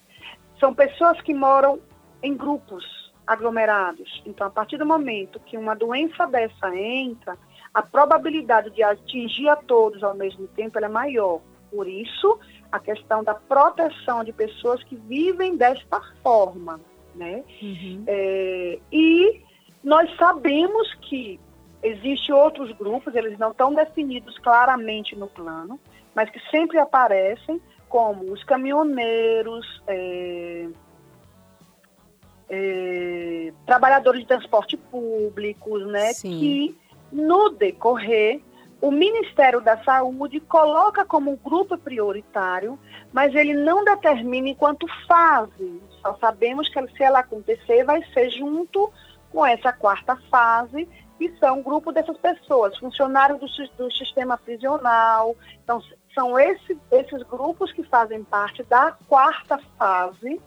são 0.59 0.73
pessoas 0.73 1.19
que 1.21 1.33
moram 1.33 1.79
em 2.21 2.35
grupos 2.35 2.83
aglomerados. 3.25 4.21
Então, 4.25 4.47
a 4.47 4.49
partir 4.49 4.77
do 4.77 4.85
momento 4.85 5.39
que 5.39 5.57
uma 5.57 5.75
doença 5.75 6.25
dessa 6.27 6.75
entra, 6.75 7.37
a 7.73 7.81
probabilidade 7.81 8.69
de 8.69 8.83
atingir 8.83 9.49
a 9.49 9.55
todos 9.55 10.03
ao 10.03 10.15
mesmo 10.15 10.47
tempo 10.49 10.77
é 10.77 10.87
maior. 10.87 11.41
Por 11.71 11.87
isso, 11.87 12.39
a 12.71 12.79
questão 12.79 13.23
da 13.23 13.33
proteção 13.33 14.23
de 14.23 14.31
pessoas 14.31 14.83
que 14.83 14.95
vivem 14.95 15.57
desta 15.57 15.99
forma, 16.21 16.79
né? 17.15 17.43
Uhum. 17.61 18.03
É, 18.07 18.79
e 18.91 19.41
nós 19.83 20.15
sabemos 20.17 20.93
que 21.01 21.39
Existem 21.85 22.33
outros 22.33 22.71
grupos, 22.71 23.13
eles 23.13 23.37
não 23.37 23.51
estão 23.51 23.71
definidos 23.71 24.39
claramente 24.39 25.15
no 25.15 25.27
plano, 25.27 25.79
mas 26.15 26.31
que 26.31 26.39
sempre 26.49 26.79
aparecem, 26.79 27.61
como 27.89 28.31
os 28.31 28.43
caminhoneiros, 28.43 29.81
é, 29.87 30.67
é, 32.49 33.53
trabalhadores 33.65 34.21
de 34.21 34.27
transporte 34.27 34.77
público, 34.77 35.77
né? 35.79 36.13
Sim. 36.13 36.39
Que 36.39 36.77
no 37.11 37.49
decorrer 37.49 38.41
o 38.81 38.91
Ministério 38.91 39.61
da 39.61 39.81
Saúde 39.83 40.39
coloca 40.41 41.05
como 41.05 41.37
grupo 41.37 41.77
prioritário, 41.77 42.77
mas 43.11 43.33
ele 43.33 43.53
não 43.53 43.83
determina 43.83 44.49
enquanto 44.49 44.85
fase. 45.07 45.81
Só 46.01 46.15
sabemos 46.19 46.69
que 46.69 46.87
se 46.89 47.03
ela 47.03 47.19
acontecer, 47.19 47.83
vai 47.83 48.03
ser 48.13 48.29
junto 48.29 48.91
com 49.31 49.45
essa 49.45 49.73
quarta 49.73 50.15
fase 50.29 50.87
que 51.17 51.33
são 51.39 51.61
grupo 51.61 51.91
dessas 51.91 52.17
pessoas, 52.17 52.77
funcionários 52.77 53.39
do, 53.39 53.47
do 53.77 53.91
sistema 53.91 54.37
prisional. 54.37 55.35
Então, 55.63 55.81
são 56.15 56.39
esse, 56.39 56.77
esses 56.91 57.21
grupos 57.23 57.71
que 57.73 57.83
fazem 57.83 58.23
parte 58.23 58.63
da 58.63 58.95
quarta 59.07 59.59
fase 59.77 60.41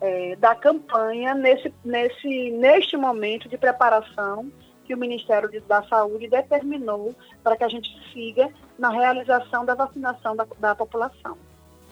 é, 0.00 0.34
da 0.36 0.54
campanha 0.54 1.34
nesse, 1.34 1.72
nesse, 1.84 2.50
neste 2.52 2.96
momento 2.96 3.48
de 3.48 3.58
preparação 3.58 4.50
que 4.86 4.94
o 4.94 4.98
Ministério 4.98 5.48
da 5.68 5.82
Saúde 5.84 6.26
determinou 6.26 7.14
para 7.44 7.56
que 7.56 7.62
a 7.62 7.68
gente 7.68 7.88
siga 8.12 8.48
na 8.78 8.88
realização 8.88 9.64
da 9.64 9.74
vacinação 9.74 10.34
da, 10.34 10.46
da 10.58 10.74
população. 10.74 11.36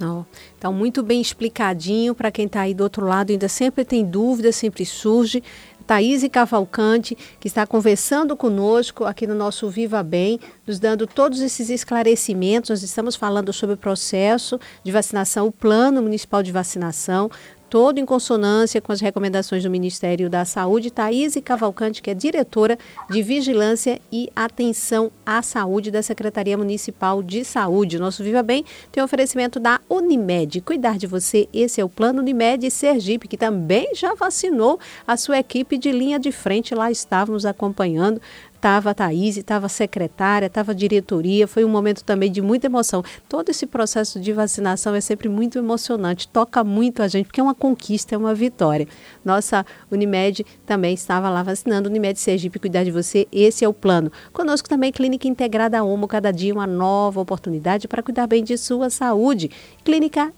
Oh, 0.01 0.25
então, 0.57 0.73
muito 0.73 1.03
bem 1.03 1.21
explicadinho 1.21 2.15
para 2.15 2.31
quem 2.31 2.47
está 2.47 2.63
aí 2.63 2.73
do 2.73 2.85
outro 2.85 3.05
lado, 3.05 3.31
ainda 3.31 3.49
sempre 3.49 3.85
tem 3.85 4.05
dúvida, 4.05 4.53
sempre 4.53 4.87
surge. 4.87 5.43
Thaís 5.89 6.23
Cavalcante, 6.31 7.17
que 7.41 7.49
está 7.49 7.67
conversando 7.67 8.37
conosco 8.37 9.07
aqui 9.07 9.27
no 9.27 9.35
nosso 9.35 9.71
Viva 9.71 10.03
Bem, 10.03 10.39
nos 10.67 10.79
dando 10.79 11.07
todos 11.07 11.41
esses 11.41 11.71
esclarecimentos. 11.71 12.69
Nós 12.69 12.83
estamos 12.83 13.17
falando 13.17 13.55
sobre 13.55 13.75
o 13.75 13.79
processo 13.79 14.61
de 14.85 14.93
vacinação, 14.93 15.47
o 15.47 15.53
plano 15.53 16.03
municipal 16.03 16.43
de 16.43 16.53
vacinação, 16.53 17.31
todo 17.69 17.99
em 17.99 18.07
consonância 18.07 18.81
com 18.81 18.93
as 18.93 19.01
recomendações 19.01 19.63
do 19.63 19.71
Ministério 19.71 20.29
da 20.29 20.45
Saúde. 20.45 20.91
Thaís 20.91 21.37
Cavalcante, 21.45 22.03
que 22.03 22.11
é 22.11 22.15
diretora 22.15 22.79
de 23.11 23.23
Vigilância 23.23 24.01
e 24.11 24.31
Atenção 24.35 25.11
à 25.25 25.43
Saúde 25.43 25.91
da 25.91 26.03
Secretaria 26.03 26.57
Municipal 26.57 27.23
de 27.23 27.45
Saúde. 27.45 27.99
Nosso 27.99 28.25
Viva 28.25 28.43
Bem 28.43 28.65
tem 28.91 29.03
oferecimento 29.03 29.61
da 29.61 29.81
Unimed. 29.89 30.61
Cuidar 30.63 30.99
de 30.99 31.07
você, 31.07 31.49
esse 31.53 31.81
é 31.81 31.85
o 31.85 31.89
plano 31.89 32.21
Unimed 32.21 32.71
Sergipe, 32.71 33.29
que 33.29 33.37
também 33.37 33.95
já 33.95 34.15
vacinou 34.15 34.79
a 35.07 35.17
sua 35.17 35.39
equipe 35.39 35.79
de 35.79 35.93
linha 35.93 36.19
de 36.19 36.33
frente. 36.33 36.75
Lá 36.75 36.91
estávamos 36.91 37.47
acompanhando 37.47 38.21
estava 38.59 38.91
a 38.91 38.95
Thaís, 38.95 39.37
estava 39.37 39.67
a 39.67 39.69
secretária, 39.69 40.47
estava 40.47 40.73
a 40.73 40.75
diretoria, 40.75 41.47
foi 41.47 41.65
um 41.65 41.69
momento 41.69 42.05
também 42.05 42.31
de 42.31 42.43
muita 42.43 42.67
emoção. 42.67 43.03
Todo 43.29 43.49
esse 43.49 43.67
processo 43.67 44.21
de 44.21 44.33
vacinação 44.33 44.95
é 44.95 45.01
sempre 45.01 45.29
muito 45.29 45.59
emocionante, 45.59 46.29
toca 46.29 46.63
muito 46.63 47.03
a 47.03 47.09
gente, 47.09 47.27
porque 47.27 47.41
é 47.41 47.43
uma 47.43 47.55
conquista, 47.55 48.15
é 48.15 48.19
uma 48.19 48.35
vitória. 48.35 48.87
Nossa 49.25 49.65
Unimed 49.91 50.45
também 50.67 50.93
estava 50.93 51.31
lá 51.31 51.43
vacinando, 51.43 51.89
Unimed 51.89 52.19
Sergipe, 52.19 52.59
cuidar 52.59 52.85
de 52.85 52.91
você, 52.91 53.27
esse 53.33 53.65
é 53.65 53.69
o 53.69 53.73
plano. 53.73 54.11
Conosco 54.33 54.69
também 54.69 54.93
Clínica 54.93 55.29
Integrada 55.29 55.83
Homo, 55.83 56.09
cada 56.09 56.33
dia 56.33 56.53
uma 56.53 56.67
nova 56.67 57.21
oportunidade 57.21 57.87
para 57.87 58.03
cuidar 58.03 58.27
bem 58.27 58.43
de 58.43 58.59
sua 58.59 58.91
saúde. 58.91 59.51
Clínica 59.85 60.33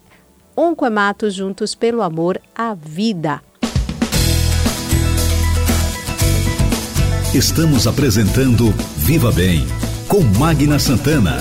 Oncoemato, 0.54 1.30
juntos 1.30 1.74
pelo 1.74 2.02
amor 2.02 2.40
à 2.54 2.74
vida. 2.74 3.40
Estamos 7.34 7.86
apresentando 7.86 8.72
Viva 8.96 9.30
Bem 9.30 9.64
com 10.08 10.20
Magna 10.36 10.80
Santana. 10.80 11.36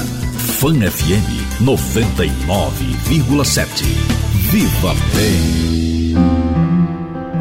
Fan 0.60 0.88
FM 0.88 1.64
99,7. 1.64 3.84
Viva 4.52 4.94
Bem. 5.16 6.14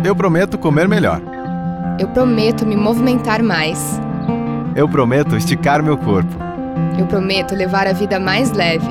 Eu 0.02 0.16
prometo 0.16 0.56
comer 0.56 0.88
melhor. 0.88 1.20
Eu 1.98 2.08
prometo 2.08 2.64
me 2.64 2.74
movimentar 2.74 3.42
mais. 3.42 4.00
Eu 4.74 4.88
prometo 4.88 5.36
esticar 5.36 5.82
meu 5.82 5.98
corpo. 5.98 6.34
Eu 6.98 7.04
prometo 7.06 7.54
levar 7.54 7.86
a 7.86 7.92
vida 7.92 8.18
mais 8.18 8.50
leve. 8.52 8.88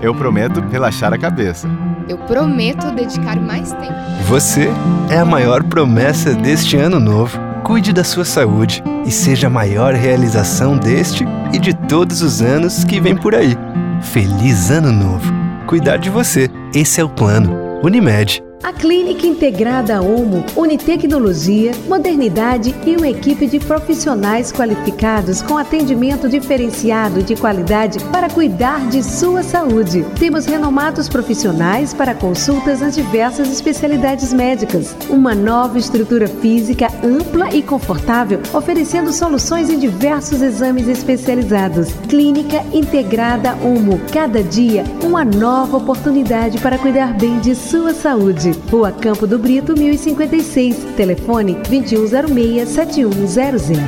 Eu 0.00 0.12
prometo 0.12 0.60
relaxar 0.60 1.14
a 1.14 1.18
cabeça. 1.18 1.68
Eu 2.08 2.18
prometo 2.18 2.90
dedicar 2.90 3.40
mais 3.40 3.70
tempo. 3.74 3.94
Você 4.26 4.68
é 5.08 5.18
a 5.18 5.24
maior 5.24 5.62
promessa 5.62 6.34
deste 6.34 6.76
ano 6.76 6.98
novo. 6.98 7.51
Cuide 7.64 7.92
da 7.92 8.02
sua 8.02 8.24
saúde 8.24 8.82
e 9.06 9.10
seja 9.10 9.46
a 9.46 9.50
maior 9.50 9.94
realização 9.94 10.76
deste 10.76 11.24
e 11.52 11.58
de 11.58 11.72
todos 11.72 12.20
os 12.20 12.42
anos 12.42 12.82
que 12.82 13.00
vem 13.00 13.16
por 13.16 13.34
aí. 13.34 13.56
Feliz 14.00 14.70
Ano 14.70 14.90
Novo! 14.90 15.32
Cuidar 15.66 15.96
de 15.96 16.10
você, 16.10 16.50
esse 16.74 17.00
é 17.00 17.04
o 17.04 17.08
plano. 17.08 17.80
Unimed. 17.84 18.42
A 18.62 18.72
Clínica 18.72 19.26
Integrada 19.26 20.00
Homo 20.00 20.44
une 20.56 20.78
tecnologia, 20.78 21.72
modernidade 21.88 22.72
e 22.86 22.96
uma 22.96 23.08
equipe 23.08 23.48
de 23.48 23.58
profissionais 23.58 24.52
qualificados 24.52 25.42
com 25.42 25.58
atendimento 25.58 26.28
diferenciado 26.28 27.24
de 27.24 27.34
qualidade 27.34 27.98
para 28.12 28.30
cuidar 28.30 28.88
de 28.88 29.02
sua 29.02 29.42
saúde. 29.42 30.06
Temos 30.16 30.46
renomados 30.46 31.08
profissionais 31.08 31.92
para 31.92 32.14
consultas 32.14 32.80
nas 32.80 32.94
diversas 32.94 33.50
especialidades 33.50 34.32
médicas. 34.32 34.94
Uma 35.10 35.34
nova 35.34 35.76
estrutura 35.76 36.28
física 36.28 36.86
ampla 37.02 37.52
e 37.52 37.62
confortável, 37.62 38.40
oferecendo 38.52 39.12
soluções 39.12 39.70
em 39.70 39.78
diversos 39.78 40.40
exames 40.40 40.86
especializados. 40.86 41.92
Clínica 42.08 42.64
Integrada 42.72 43.56
Homo. 43.56 44.00
Cada 44.12 44.40
dia, 44.40 44.84
uma 45.02 45.24
nova 45.24 45.78
oportunidade 45.78 46.58
para 46.58 46.78
cuidar 46.78 47.12
bem 47.14 47.40
de 47.40 47.56
sua 47.56 47.92
saúde. 47.92 48.51
Rua 48.70 48.92
Campo 48.92 49.26
do 49.26 49.38
Brito, 49.38 49.74
1056. 49.74 50.94
Telefone 50.96 51.54
2106-7100. 51.56 53.78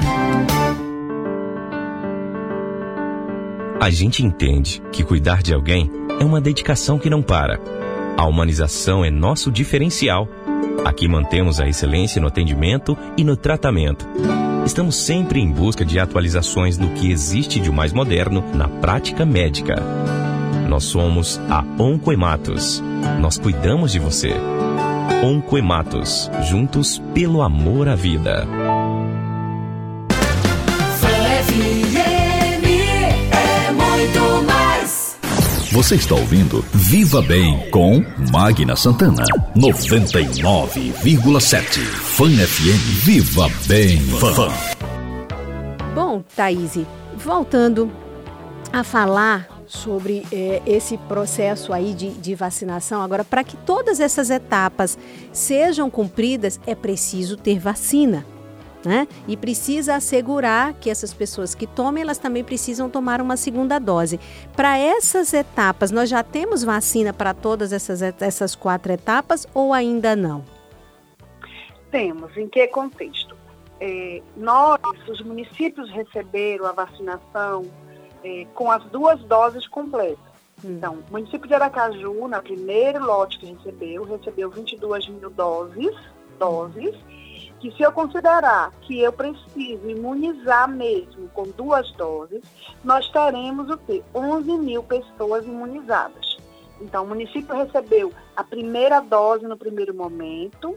A 3.80 3.90
gente 3.90 4.24
entende 4.24 4.82
que 4.90 5.04
cuidar 5.04 5.42
de 5.42 5.52
alguém 5.52 5.90
é 6.18 6.24
uma 6.24 6.40
dedicação 6.40 6.98
que 6.98 7.10
não 7.10 7.22
para. 7.22 7.60
A 8.16 8.26
humanização 8.26 9.04
é 9.04 9.10
nosso 9.10 9.52
diferencial. 9.52 10.26
Aqui 10.84 11.06
mantemos 11.06 11.60
a 11.60 11.68
excelência 11.68 12.20
no 12.20 12.28
atendimento 12.28 12.96
e 13.16 13.24
no 13.24 13.36
tratamento. 13.36 14.08
Estamos 14.64 14.96
sempre 14.96 15.40
em 15.40 15.50
busca 15.50 15.84
de 15.84 15.98
atualizações 15.98 16.78
do 16.78 16.88
que 16.88 17.10
existe 17.10 17.60
de 17.60 17.70
mais 17.70 17.92
moderno 17.92 18.42
na 18.54 18.68
prática 18.68 19.26
médica 19.26 19.74
nós 20.74 20.84
somos 20.84 21.40
a 21.48 21.64
Oncoematos. 21.80 22.82
Nós 23.20 23.38
cuidamos 23.38 23.92
de 23.92 24.00
você. 24.00 24.32
Oncoematos, 25.22 26.28
juntos 26.50 27.00
pelo 27.14 27.42
amor 27.42 27.88
à 27.88 27.94
vida. 27.94 28.44
é 33.30 33.70
muito 33.70 34.42
mais. 34.44 35.16
Você 35.70 35.94
está 35.94 36.16
ouvindo 36.16 36.64
Viva 36.72 37.22
Bem 37.22 37.70
com 37.70 38.04
Magna 38.32 38.74
Santana. 38.74 39.22
99,7. 39.56 41.78
Fã 41.78 42.28
FM. 42.28 43.04
Viva 43.04 43.48
Bem 43.68 44.00
Fã. 44.00 44.48
Bom, 45.94 46.20
Thaís, 46.34 46.80
voltando 47.16 47.88
a 48.72 48.82
falar 48.82 49.53
sobre 49.66 50.26
é, 50.32 50.62
esse 50.66 50.96
processo 50.96 51.72
aí 51.72 51.94
de, 51.94 52.10
de 52.10 52.34
vacinação. 52.34 53.02
Agora, 53.02 53.24
para 53.24 53.44
que 53.44 53.56
todas 53.56 54.00
essas 54.00 54.30
etapas 54.30 54.98
sejam 55.32 55.90
cumpridas, 55.90 56.60
é 56.66 56.74
preciso 56.74 57.36
ter 57.36 57.58
vacina. 57.58 58.24
Né? 58.84 59.08
E 59.26 59.34
precisa 59.34 59.94
assegurar 59.94 60.74
que 60.74 60.90
essas 60.90 61.14
pessoas 61.14 61.54
que 61.54 61.66
tomem, 61.66 62.02
elas 62.02 62.18
também 62.18 62.44
precisam 62.44 62.90
tomar 62.90 63.18
uma 63.18 63.34
segunda 63.34 63.78
dose. 63.78 64.20
Para 64.54 64.76
essas 64.76 65.32
etapas, 65.32 65.90
nós 65.90 66.10
já 66.10 66.22
temos 66.22 66.62
vacina 66.62 67.10
para 67.10 67.32
todas 67.32 67.72
essas, 67.72 68.02
essas 68.02 68.54
quatro 68.54 68.92
etapas 68.92 69.46
ou 69.54 69.72
ainda 69.72 70.14
não? 70.14 70.44
Temos. 71.90 72.36
Em 72.36 72.46
que 72.46 72.66
contexto? 72.66 73.34
É, 73.80 74.22
nós, 74.36 74.80
os 75.08 75.22
municípios 75.22 75.90
receberam 75.90 76.66
a 76.66 76.72
vacinação 76.72 77.62
com 78.54 78.70
as 78.70 78.84
duas 78.84 79.20
doses 79.22 79.66
completas. 79.66 80.18
Hum. 80.64 80.76
Então, 80.76 80.98
o 81.08 81.12
município 81.12 81.48
de 81.48 81.54
Aracaju, 81.54 82.28
na 82.28 82.40
primeiro 82.40 83.04
lote 83.04 83.38
que 83.38 83.46
recebeu, 83.46 84.04
recebeu 84.04 84.50
22 84.50 85.08
mil 85.08 85.30
doses, 85.30 85.94
doses, 86.38 86.94
que 87.60 87.70
se 87.72 87.82
eu 87.82 87.92
considerar 87.92 88.70
que 88.82 89.00
eu 89.00 89.12
preciso 89.12 89.88
imunizar 89.88 90.68
mesmo 90.68 91.28
com 91.30 91.44
duas 91.44 91.90
doses, 91.92 92.42
nós 92.84 93.08
teremos 93.08 93.70
o 93.70 93.78
quê? 93.78 94.02
11 94.14 94.58
mil 94.58 94.82
pessoas 94.82 95.44
imunizadas. 95.46 96.36
Então, 96.80 97.04
o 97.04 97.08
município 97.08 97.54
recebeu 97.54 98.12
a 98.36 98.44
primeira 98.44 99.00
dose 99.00 99.46
no 99.46 99.56
primeiro 99.56 99.94
momento, 99.94 100.76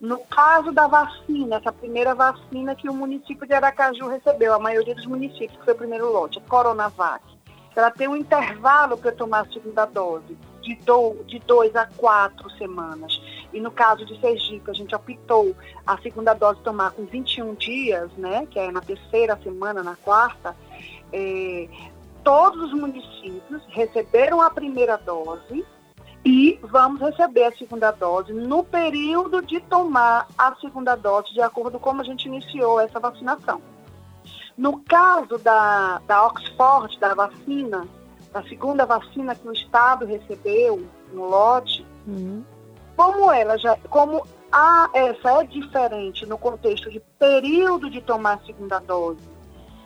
no 0.00 0.18
caso 0.18 0.70
da 0.70 0.86
vacina, 0.86 1.56
essa 1.56 1.72
primeira 1.72 2.14
vacina 2.14 2.74
que 2.74 2.88
o 2.88 2.94
município 2.94 3.46
de 3.46 3.52
Aracaju 3.52 4.08
recebeu, 4.08 4.54
a 4.54 4.58
maioria 4.58 4.94
dos 4.94 5.06
municípios, 5.06 5.58
foi 5.64 5.74
o 5.74 5.76
primeiro 5.76 6.12
lote, 6.12 6.38
a 6.38 6.42
Coronavac, 6.42 7.24
ela 7.74 7.90
tem 7.90 8.08
um 8.08 8.16
intervalo 8.16 8.96
para 8.96 9.12
tomar 9.12 9.40
a 9.40 9.52
segunda 9.52 9.84
dose, 9.86 10.36
de, 10.62 10.74
do, 10.76 11.14
de 11.26 11.38
dois 11.40 11.74
a 11.76 11.86
quatro 11.86 12.50
semanas. 12.50 13.20
E 13.52 13.60
no 13.60 13.70
caso 13.70 14.04
de 14.04 14.20
Sergipe, 14.20 14.70
a 14.70 14.74
gente 14.74 14.94
optou 14.94 15.54
a 15.86 15.96
segunda 15.98 16.34
dose 16.34 16.60
tomar 16.60 16.90
com 16.92 17.04
21 17.04 17.54
dias, 17.54 18.10
né, 18.16 18.46
que 18.50 18.58
é 18.58 18.70
na 18.70 18.80
terceira 18.80 19.38
semana, 19.42 19.82
na 19.82 19.96
quarta. 19.96 20.56
É, 21.12 21.68
todos 22.24 22.72
os 22.72 22.78
municípios 22.78 23.62
receberam 23.68 24.42
a 24.42 24.50
primeira 24.50 24.96
dose, 24.96 25.64
e 26.24 26.58
vamos 26.62 27.00
receber 27.00 27.44
a 27.44 27.56
segunda 27.56 27.90
dose 27.90 28.32
no 28.32 28.64
período 28.64 29.40
de 29.42 29.60
tomar 29.60 30.26
a 30.36 30.54
segunda 30.56 30.94
dose, 30.94 31.32
de 31.32 31.40
acordo 31.40 31.78
com 31.78 31.88
como 31.88 32.02
a 32.02 32.04
gente 32.04 32.26
iniciou 32.26 32.80
essa 32.80 33.00
vacinação. 33.00 33.62
No 34.56 34.80
caso 34.80 35.38
da, 35.38 36.00
da 36.06 36.26
Oxford, 36.26 36.98
da 36.98 37.14
vacina, 37.14 37.86
da 38.32 38.42
segunda 38.42 38.84
vacina 38.84 39.34
que 39.34 39.48
o 39.48 39.52
Estado 39.52 40.04
recebeu 40.04 40.86
no 41.12 41.24
lote, 41.26 41.86
uhum. 42.06 42.44
como 42.96 43.32
ela 43.32 43.56
já, 43.56 43.76
como 43.88 44.26
a, 44.52 44.90
essa 44.92 45.40
é 45.40 45.44
diferente 45.44 46.26
no 46.26 46.36
contexto 46.36 46.90
de 46.90 47.00
período 47.18 47.88
de 47.88 48.00
tomar 48.00 48.34
a 48.34 48.46
segunda 48.46 48.78
dose, 48.80 49.22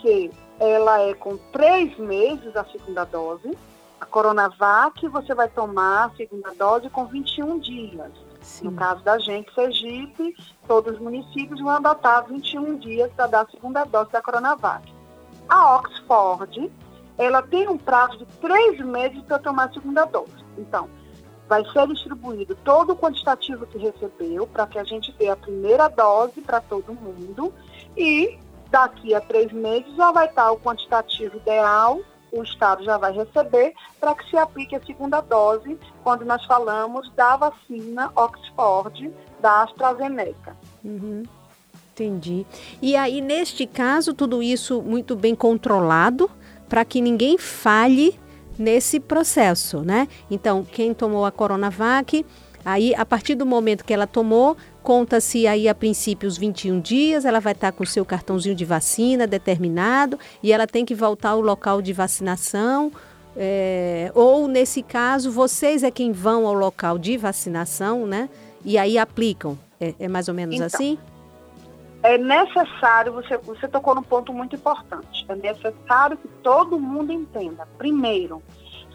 que 0.01 0.31
ela 0.59 1.01
é 1.03 1.15
com 1.15 1.37
três 1.53 1.97
meses 1.99 2.57
a 2.57 2.65
segunda 2.65 3.05
dose, 3.05 3.57
a 4.03 4.07
Coronavac 4.07 5.07
você 5.07 5.33
vai 5.33 5.49
tomar 5.49 6.07
a 6.07 6.17
segunda 6.17 6.53
dose 6.55 6.91
com 6.91 7.07
21 7.07 7.61
dias. 7.61 8.11
Sim. 8.41 8.65
No 8.65 8.73
caso 8.73 9.01
da 9.05 9.17
gente, 9.21 9.55
Sergipe, 9.55 10.35
todos 10.67 10.95
os 10.95 10.99
municípios 10.99 11.61
vão 11.61 11.71
adotar 11.71 12.27
21 12.27 12.79
dias 12.79 13.13
para 13.13 13.29
dar 13.29 13.41
a 13.43 13.51
segunda 13.51 13.85
dose 13.85 14.11
da 14.11 14.21
Coronavac. 14.21 14.93
A 15.49 15.77
Oxford, 15.77 16.73
ela 17.17 17.43
tem 17.43 17.69
um 17.69 17.79
prazo 17.79 18.19
de 18.19 18.27
três 18.41 18.81
meses 18.81 19.23
para 19.23 19.39
tomar 19.39 19.69
a 19.69 19.73
segunda 19.73 20.05
dose. 20.05 20.45
Então, 20.59 20.91
vai 21.49 21.65
ser 21.67 21.87
distribuído 21.87 22.57
todo 22.65 22.95
o 22.95 22.97
quantitativo 22.97 23.67
que 23.67 23.79
recebeu 23.79 24.49
para 24.49 24.67
que 24.67 24.81
a 24.81 24.85
gente 24.85 25.13
dê 25.13 25.29
a 25.29 25.37
primeira 25.37 25.87
dose 25.87 26.41
para 26.41 26.61
todo 26.61 26.93
mundo 26.93 27.55
e 27.97 28.37
daqui 28.69 29.15
a 29.15 29.21
três 29.21 29.53
meses 29.53 29.95
já 29.95 30.11
vai 30.11 30.27
estar 30.27 30.51
o 30.51 30.59
quantitativo 30.59 31.37
ideal 31.37 32.01
o 32.33 32.43
Estado 32.43 32.83
já 32.83 32.97
vai 32.97 33.13
receber 33.13 33.75
para 34.01 34.15
que 34.15 34.29
se 34.31 34.37
aplique 34.37 34.75
a 34.75 34.85
segunda 34.85 35.21
dose 35.21 35.79
quando 36.03 36.25
nós 36.25 36.45
falamos 36.47 37.11
da 37.15 37.37
vacina 37.37 38.11
Oxford 38.17 39.13
da 39.41 39.63
AstraZeneca. 39.63 40.57
Uhum. 40.83 41.23
Entendi. 41.93 42.47
E 42.81 42.97
aí, 42.97 43.21
neste 43.21 43.67
caso, 43.67 44.15
tudo 44.15 44.43
isso 44.43 44.81
muito 44.81 45.15
bem 45.15 45.35
controlado 45.35 46.31
para 46.69 46.87
que 46.87 47.03
ninguém 47.03 47.37
falhe 47.37 48.19
nesse 48.59 48.99
processo, 48.99 49.83
né? 49.83 50.09
Então, 50.31 50.65
quem 50.65 50.95
tomou 50.95 51.27
a 51.27 51.31
Coronavac, 51.31 52.25
aí 52.65 52.95
a 52.95 53.05
partir 53.05 53.35
do 53.35 53.47
momento 53.47 53.85
que 53.85 53.93
ela 53.93 54.07
tomou, 54.07 54.57
Conta-se 54.83 55.47
aí 55.47 55.69
a 55.69 55.75
princípio 55.75 56.29
os 56.29 56.37
21 56.37 56.81
dias, 56.81 57.25
ela 57.25 57.39
vai 57.39 57.53
estar 57.53 57.71
com 57.71 57.85
o 57.85 57.87
seu 57.87 58.05
cartãozinho 58.05 58.55
de 58.55 58.65
vacina 58.65 59.29
determinado 59.29 60.19
e 60.43 60.53
ela 60.53 60.67
tem 60.67 60.85
que 60.85 60.95
voltar 60.95 61.31
ao 61.31 61.41
local 61.41 61.81
de 61.81 61.93
vacinação. 61.93 62.91
É, 63.37 64.11
ou 64.13 64.49
nesse 64.49 64.83
caso, 64.83 65.31
vocês 65.31 65.85
é 65.85 65.91
quem 65.91 66.11
vão 66.11 66.47
ao 66.49 66.53
local 66.53 66.99
de 66.99 67.17
vacinação, 67.17 68.07
né? 68.07 68.29
E 68.65 68.77
aí 68.77 68.99
aplicam. 68.99 69.57
É, 69.81 69.95
é 70.01 70.09
mais 70.09 70.29
ou 70.29 70.35
menos 70.35 70.57
então, 70.57 70.67
assim? 70.67 70.99
É 72.03 72.19
necessário, 72.19 73.13
você, 73.13 73.37
você 73.39 73.69
tocou 73.69 73.95
num 73.95 74.03
ponto 74.03 74.33
muito 74.33 74.57
importante. 74.57 75.25
É 75.29 75.37
necessário 75.37 76.17
que 76.17 76.27
todo 76.43 76.79
mundo 76.79 77.13
entenda. 77.13 77.69
Primeiro, 77.79 78.43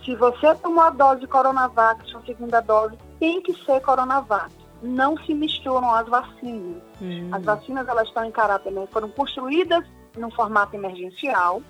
se 0.04 0.14
você 0.16 0.54
tomou 0.56 0.84
a 0.84 0.90
dose 0.90 1.22
de 1.22 1.28
Coronavac, 1.28 2.06
sua 2.10 2.22
segunda 2.26 2.60
dose 2.60 2.98
tem 3.20 3.42
que 3.42 3.54
ser 3.66 3.82
Coronavac 3.82 4.52
não 4.82 5.18
se 5.18 5.34
misturam 5.34 5.94
as 5.94 6.08
vacinas. 6.08 6.82
Hum. 7.02 7.30
As 7.32 7.44
vacinas 7.44 7.88
elas 7.88 8.08
estão 8.08 8.24
em 8.26 8.32
caráter, 8.32 8.72
né, 8.72 8.88
foram 8.92 9.10
construídas 9.10 9.84
no 10.16 10.30
formato 10.32 10.76
emergencial 10.76 11.62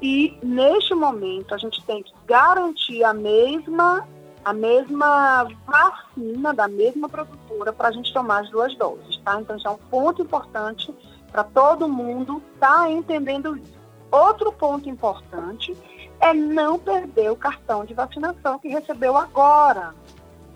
e 0.00 0.38
neste 0.42 0.94
momento 0.94 1.54
a 1.54 1.58
gente 1.58 1.82
tem 1.84 2.02
que 2.02 2.12
garantir 2.26 3.02
a 3.04 3.12
mesma 3.12 4.06
a 4.44 4.52
mesma 4.52 5.46
vacina 5.66 6.54
da 6.54 6.68
mesma 6.68 7.08
produtora 7.08 7.72
para 7.72 7.88
a 7.88 7.92
gente 7.92 8.12
tomar 8.14 8.42
as 8.42 8.50
duas 8.50 8.74
doses, 8.76 9.18
tá? 9.18 9.38
Então 9.40 9.56
isso 9.56 9.68
é 9.68 9.70
um 9.70 9.76
ponto 9.76 10.22
importante 10.22 10.94
para 11.30 11.44
todo 11.44 11.88
mundo 11.88 12.40
estar 12.54 12.78
tá 12.78 12.90
entendendo 12.90 13.56
isso. 13.58 13.78
Outro 14.10 14.50
ponto 14.52 14.88
importante 14.88 15.76
é 16.20 16.32
não 16.32 16.78
perder 16.78 17.30
o 17.30 17.36
cartão 17.36 17.84
de 17.84 17.92
vacinação 17.92 18.58
que 18.58 18.68
recebeu 18.68 19.16
agora. 19.16 19.94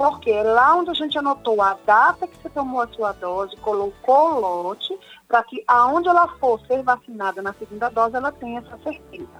Porque 0.03 0.43
lá 0.43 0.75
onde 0.75 0.91
a 0.91 0.95
gente 0.95 1.17
anotou 1.17 1.63
a 1.63 1.79
data 1.87 2.27
que 2.27 2.37
você 2.37 2.51
tomou 2.51 2.81
a 2.81 2.89
sua 2.89 3.13
dose, 3.13 3.57
colocou 3.59 4.35
o 4.35 4.41
lote, 4.41 4.99
para 5.29 5.45
que 5.45 5.63
aonde 5.69 6.09
ela 6.09 6.27
for 6.41 6.61
ser 6.67 6.83
vacinada 6.83 7.41
na 7.41 7.53
segunda 7.53 7.89
dose, 7.89 8.17
ela 8.17 8.33
tenha 8.33 8.59
essa 8.59 8.77
certeza. 8.79 9.31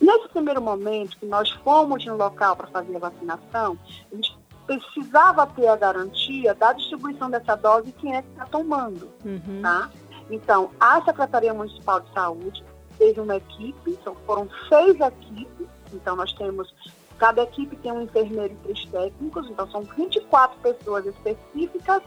Nesse 0.00 0.28
primeiro 0.28 0.62
momento 0.62 1.18
que 1.18 1.26
nós 1.26 1.50
fomos 1.64 2.06
no 2.06 2.16
local 2.16 2.54
para 2.54 2.68
fazer 2.68 2.94
a 2.94 2.98
vacinação, 3.00 3.76
a 4.12 4.14
gente 4.14 4.38
precisava 4.64 5.44
ter 5.48 5.66
a 5.66 5.74
garantia 5.74 6.54
da 6.54 6.72
distribuição 6.72 7.28
dessa 7.28 7.56
dose 7.56 7.88
e 7.88 7.92
quem 7.92 8.14
é 8.14 8.22
que 8.22 8.28
está 8.28 8.46
tomando. 8.46 9.10
Uhum. 9.24 9.60
Tá? 9.60 9.90
Então, 10.30 10.70
a 10.78 11.02
Secretaria 11.02 11.52
Municipal 11.52 11.98
de 11.98 12.12
Saúde 12.12 12.64
fez 12.96 13.18
uma 13.18 13.34
equipe, 13.34 13.90
então 13.90 14.14
foram 14.24 14.48
seis 14.68 15.00
equipes, 15.00 15.66
então 15.92 16.14
nós 16.14 16.32
temos 16.34 16.72
Cada 17.20 17.42
equipe 17.42 17.76
tem 17.76 17.92
um 17.92 18.00
enfermeiro 18.00 18.54
e 18.54 18.56
três 18.64 18.82
técnicos, 18.86 19.46
então 19.50 19.70
são 19.70 19.82
24 19.82 20.58
pessoas 20.60 21.04
específicas 21.04 22.02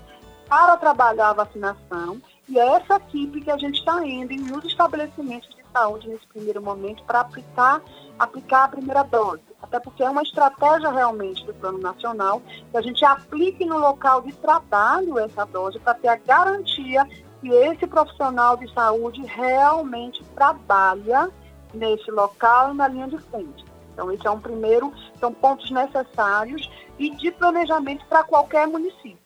para 0.50 0.76
trabalhar 0.76 1.30
a 1.30 1.34
vacinação. 1.34 2.20
E 2.50 2.60
é 2.60 2.68
essa 2.78 2.96
equipe 2.96 3.42
que 3.42 3.52
a 3.52 3.58
gente 3.58 3.78
está 3.78 4.04
indo 4.04 4.34
nos 4.52 4.66
estabelecimentos 4.66 5.48
de 5.50 5.64
saúde 5.72 6.10
nesse 6.10 6.26
primeiro 6.26 6.64
momento 6.64 7.04
para 7.04 7.20
aplicar, 7.20 7.80
aplicar 8.18 8.64
a 8.64 8.68
primeira 8.70 9.04
dose. 9.04 9.44
Até 9.62 9.80
porque 9.80 10.02
é 10.02 10.10
uma 10.10 10.24
estratégia 10.24 10.90
realmente 10.90 11.46
do 11.46 11.54
Plano 11.54 11.78
Nacional 11.78 12.42
que 12.72 12.78
a 12.78 12.82
gente 12.82 13.06
aplique 13.06 13.64
no 13.66 13.78
local 13.78 14.24
de 14.24 14.34
trabalho 14.34 15.20
essa 15.20 15.46
dose 15.46 15.78
para 15.78 15.94
ter 15.94 16.08
a 16.08 16.16
garantia 16.16 17.08
que 17.40 17.50
esse 17.50 17.86
profissional 17.86 18.58
de 18.58 18.68
saúde 18.74 19.22
realmente 19.26 20.24
trabalha 20.36 21.30
nesse 21.72 22.10
local 22.10 22.74
e 22.74 22.78
na 22.78 22.88
linha 22.88 23.08
de 23.08 23.20
frente. 23.20 23.73
Então, 23.94 24.12
esse 24.12 24.26
é 24.26 24.32
um 24.32 24.40
primeiro, 24.40 24.92
são 25.20 25.32
pontos 25.32 25.70
necessários 25.72 26.70
e 26.98 27.12
de 27.12 27.32
planejamento 27.32 28.06
para 28.08 28.24
qualquer 28.24 28.68
município. 28.68 29.24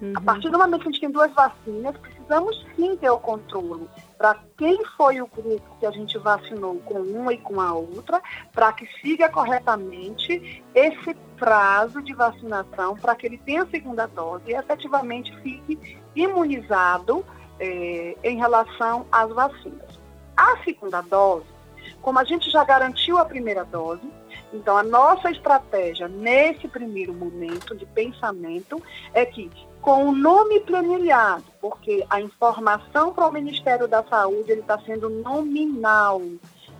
Uhum. 0.00 0.12
A 0.16 0.20
partir 0.20 0.50
do 0.50 0.58
momento 0.58 0.82
que 0.82 0.88
a 0.88 0.92
gente 0.92 1.00
tem 1.00 1.10
duas 1.10 1.32
vacinas, 1.32 1.96
precisamos 1.98 2.66
sim 2.76 2.96
ter 2.96 3.10
o 3.10 3.18
controle 3.18 3.88
para 4.16 4.38
quem 4.56 4.84
foi 4.96 5.20
o 5.20 5.26
grupo 5.26 5.76
que 5.78 5.86
a 5.86 5.90
gente 5.90 6.16
vacinou 6.18 6.76
com 6.80 7.00
uma 7.00 7.32
e 7.32 7.38
com 7.38 7.60
a 7.60 7.72
outra, 7.72 8.22
para 8.52 8.72
que 8.72 8.86
siga 9.00 9.30
corretamente 9.30 10.62
esse 10.74 11.14
prazo 11.38 12.02
de 12.02 12.14
vacinação, 12.14 12.96
para 12.96 13.14
que 13.14 13.26
ele 13.26 13.38
tenha 13.38 13.62
a 13.62 13.66
segunda 13.66 14.06
dose 14.06 14.44
e 14.46 14.54
efetivamente 14.54 15.34
fique 15.38 15.98
imunizado 16.14 17.24
eh, 17.58 18.16
em 18.22 18.36
relação 18.36 19.06
às 19.10 19.30
vacinas. 19.32 19.98
A 20.36 20.56
segunda 20.64 21.00
dose, 21.00 21.46
como 22.00 22.18
a 22.18 22.24
gente 22.24 22.50
já 22.50 22.64
garantiu 22.64 23.18
a 23.18 23.24
primeira 23.24 23.64
dose, 23.64 24.02
então 24.52 24.76
a 24.76 24.82
nossa 24.82 25.30
estratégia 25.30 26.08
nesse 26.08 26.66
primeiro 26.68 27.14
momento 27.14 27.76
de 27.76 27.86
pensamento 27.86 28.82
é 29.14 29.24
que 29.24 29.50
com 29.80 30.08
o 30.08 30.12
nome 30.12 30.60
planilhado, 30.60 31.44
porque 31.60 32.04
a 32.10 32.20
informação 32.20 33.14
para 33.14 33.26
o 33.26 33.32
Ministério 33.32 33.88
da 33.88 34.02
Saúde 34.04 34.52
ele 34.52 34.60
está 34.60 34.78
sendo 34.80 35.08
nominal. 35.08 36.20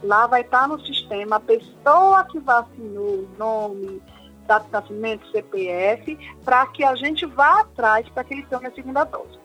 Lá 0.02 0.26
vai 0.26 0.42
estar 0.42 0.62
tá 0.62 0.68
no 0.68 0.84
sistema 0.84 1.36
a 1.36 1.40
pessoa 1.40 2.24
que 2.24 2.38
vacinou, 2.38 3.26
nome, 3.38 4.02
data 4.46 4.66
de 4.66 4.72
nascimento, 4.72 5.30
CPF, 5.30 6.18
para 6.44 6.66
que 6.66 6.84
a 6.84 6.94
gente 6.94 7.24
vá 7.24 7.60
atrás 7.60 8.08
para 8.10 8.24
que 8.24 8.34
ele 8.34 8.42
tenha 8.44 8.68
a 8.68 8.72
segunda 8.72 9.04
dose. 9.04 9.38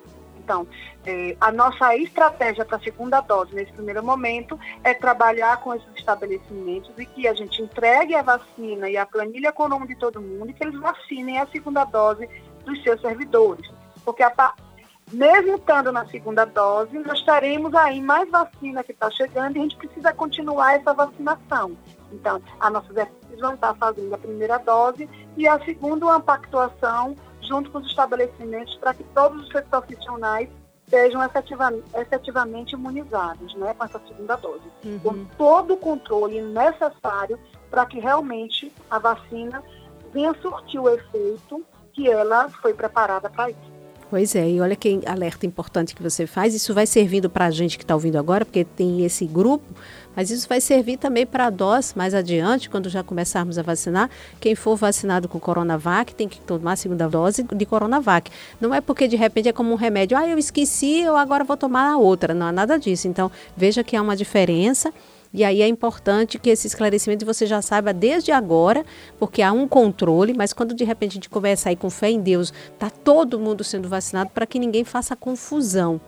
Então, 0.45 0.67
é, 1.08 1.36
a 1.41 1.51
nossa 1.51 1.95
estratégia 1.95 2.63
para 2.63 2.77
a 2.77 2.79
segunda 2.79 3.19
dose 3.19 3.55
nesse 3.55 3.73
primeiro 3.73 4.03
momento 4.03 4.60
é 4.84 4.93
trabalhar 4.93 5.58
com 5.58 5.73
esses 5.73 5.89
estabelecimentos 5.95 6.91
e 6.99 7.05
que 7.08 7.27
a 7.27 7.34
gente 7.34 7.63
entregue 7.63 8.13
a 8.13 8.21
vacina 8.21 8.88
e 8.88 8.95
a 8.95 9.08
planilha 9.08 9.51
com 9.51 9.63
o 9.63 9.69
nome 9.69 9.88
de 9.88 9.95
todo 9.95 10.21
mundo 10.21 10.51
e 10.51 10.53
que 10.53 10.63
eles 10.63 10.79
vacinem 10.79 11.39
a 11.39 11.47
segunda 11.47 11.84
dose 11.84 12.29
dos 12.63 12.81
seus 12.84 13.01
servidores. 13.01 13.67
Porque 14.05 14.21
a, 14.21 14.53
mesmo 15.12 15.55
estando 15.55 15.91
na 15.91 16.05
segunda 16.10 16.45
dose, 16.45 16.99
nós 16.99 17.23
teremos 17.23 17.73
aí 17.73 17.99
mais 17.99 18.29
vacina 18.29 18.84
que 18.84 18.91
está 18.91 19.10
chegando 19.10 19.58
e 19.58 19.60
a 19.60 19.63
gente 19.63 19.77
precisa 19.77 20.13
continuar 20.13 20.75
essa 20.75 20.93
vacinação. 20.93 21.75
Então, 22.12 22.39
as 22.60 22.71
nossas 22.71 22.95
equipes 22.95 23.39
vão 23.39 23.55
estar 23.55 23.73
fazendo 23.73 24.13
a 24.13 24.17
primeira 24.19 24.60
dose 24.60 25.10
e 25.36 25.47
a 25.47 25.60
segunda 25.65 26.05
uma 26.05 26.19
pactuação 26.19 27.15
junto 27.47 27.69
com 27.71 27.79
os 27.79 27.88
estabelecimentos 27.88 28.75
para 28.75 28.93
que 28.93 29.03
todos 29.03 29.47
os 29.47 29.62
profissionais 29.63 30.49
sejam 30.88 31.23
efetivamente, 31.23 31.86
efetivamente 31.95 32.73
imunizados 32.73 33.55
né, 33.55 33.73
com 33.73 33.86
essa 33.86 33.99
segunda 34.08 34.36
dose. 34.36 34.63
Uhum. 34.84 34.99
Com 34.99 35.25
todo 35.38 35.73
o 35.73 35.77
controle 35.77 36.41
necessário 36.41 37.39
para 37.69 37.86
que 37.86 37.99
realmente 37.99 38.71
a 38.89 38.99
vacina 38.99 39.63
venha 40.13 40.34
surtir 40.41 40.79
o 40.79 40.89
efeito 40.89 41.65
que 41.91 42.10
ela 42.10 42.49
foi 42.49 42.73
preparada 42.73 43.29
para 43.29 43.49
isso. 43.49 43.75
Pois 44.08 44.36
é, 44.36 44.48
e 44.48 44.62
olha 44.62 44.76
que 44.76 45.02
alerta 45.06 45.48
importante 45.48 45.96
que 45.96 46.04
você 46.04 46.28
faz. 46.28 46.54
Isso 46.54 46.74
vai 46.74 46.86
servindo 46.86 47.30
para 47.30 47.46
a 47.48 47.52
gente 47.52 47.76
que 47.78 47.84
está 47.84 47.96
ouvindo 47.96 48.18
agora, 48.18 48.46
porque 48.46 48.63
tem 48.63 49.04
esse 49.04 49.26
grupo, 49.26 49.65
mas 50.15 50.30
isso 50.30 50.48
vai 50.48 50.62
servir 50.62 50.98
também 50.98 51.26
para 51.26 51.50
nós 51.50 51.94
mais 51.96 52.13
adiante, 52.13 52.70
quando 52.70 52.88
já 52.88 53.04
começarmos 53.04 53.58
a 53.58 53.63
vacinar. 53.63 54.10
Quem 54.39 54.54
for 54.54 54.76
vacinado 54.76 55.28
com 55.28 55.39
Coronavac 55.39 56.13
tem 56.13 56.30
que 56.30 56.39
tomar 56.39 56.74
a 56.74 56.76
segunda 56.76 57.10
dose 57.10 57.44
de 57.44 57.65
Coronavac. 57.65 58.32
Não 58.62 58.74
é 58.74 58.80
porque 58.80 59.08
de 59.08 59.15
repente 59.15 59.50
é 59.50 59.54
como 59.54 59.72
um 59.72 59.76
remédio, 59.76 60.15
ah, 60.15 60.28
eu 60.28 60.38
esqueci, 60.38 61.02
eu 61.02 61.18
agora 61.18 61.44
vou 61.44 61.58
tomar 61.58 61.91
a 61.91 61.98
outra. 61.98 62.34
Não 62.34 62.48
é 62.48 62.52
nada 62.52 62.78
disso. 62.78 63.08
Então, 63.08 63.32
veja 63.58 63.84
que 63.84 63.96
há 63.96 64.02
uma 64.02 64.15
diferença. 64.15 64.94
E 65.36 65.43
aí 65.43 65.62
é 65.62 65.67
importante 65.67 66.39
que 66.39 66.50
esse 66.50 66.65
esclarecimento 66.65 67.26
você 67.26 67.45
já 67.45 67.62
saiba 67.62 67.93
desde 67.93 68.32
agora, 68.32 68.86
porque 69.19 69.41
há 69.41 69.52
um 69.52 69.67
controle, 69.67 70.34
mas 70.34 70.54
quando 70.54 70.74
de 70.74 70.86
repente 70.86 71.12
a 71.12 71.15
gente 71.15 71.30
começa 71.30 71.67
aí 71.67 71.76
com 71.76 71.89
fé 71.89 72.10
em 72.10 72.21
Deus, 72.21 72.54
está 72.71 72.89
todo 72.89 73.38
mundo 73.38 73.62
sendo 73.62 73.89
vacinado 73.89 74.30
para 74.30 74.45
que 74.45 74.58
ninguém 74.58 74.86
faça 74.86 75.13
confusão 75.13 76.00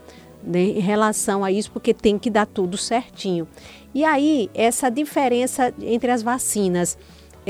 né, 0.42 0.62
em 0.62 0.80
relação 0.80 1.44
a 1.44 1.52
isso, 1.52 1.70
porque 1.72 1.94
tem 1.94 2.18
que 2.18 2.30
dar 2.30 2.46
tudo 2.46 2.78
certinho. 2.78 3.46
E 3.94 4.06
aí, 4.06 4.50
essa 4.54 4.90
diferença 4.90 5.74
entre 5.82 6.10
as 6.10 6.24
vacinas. 6.24 6.98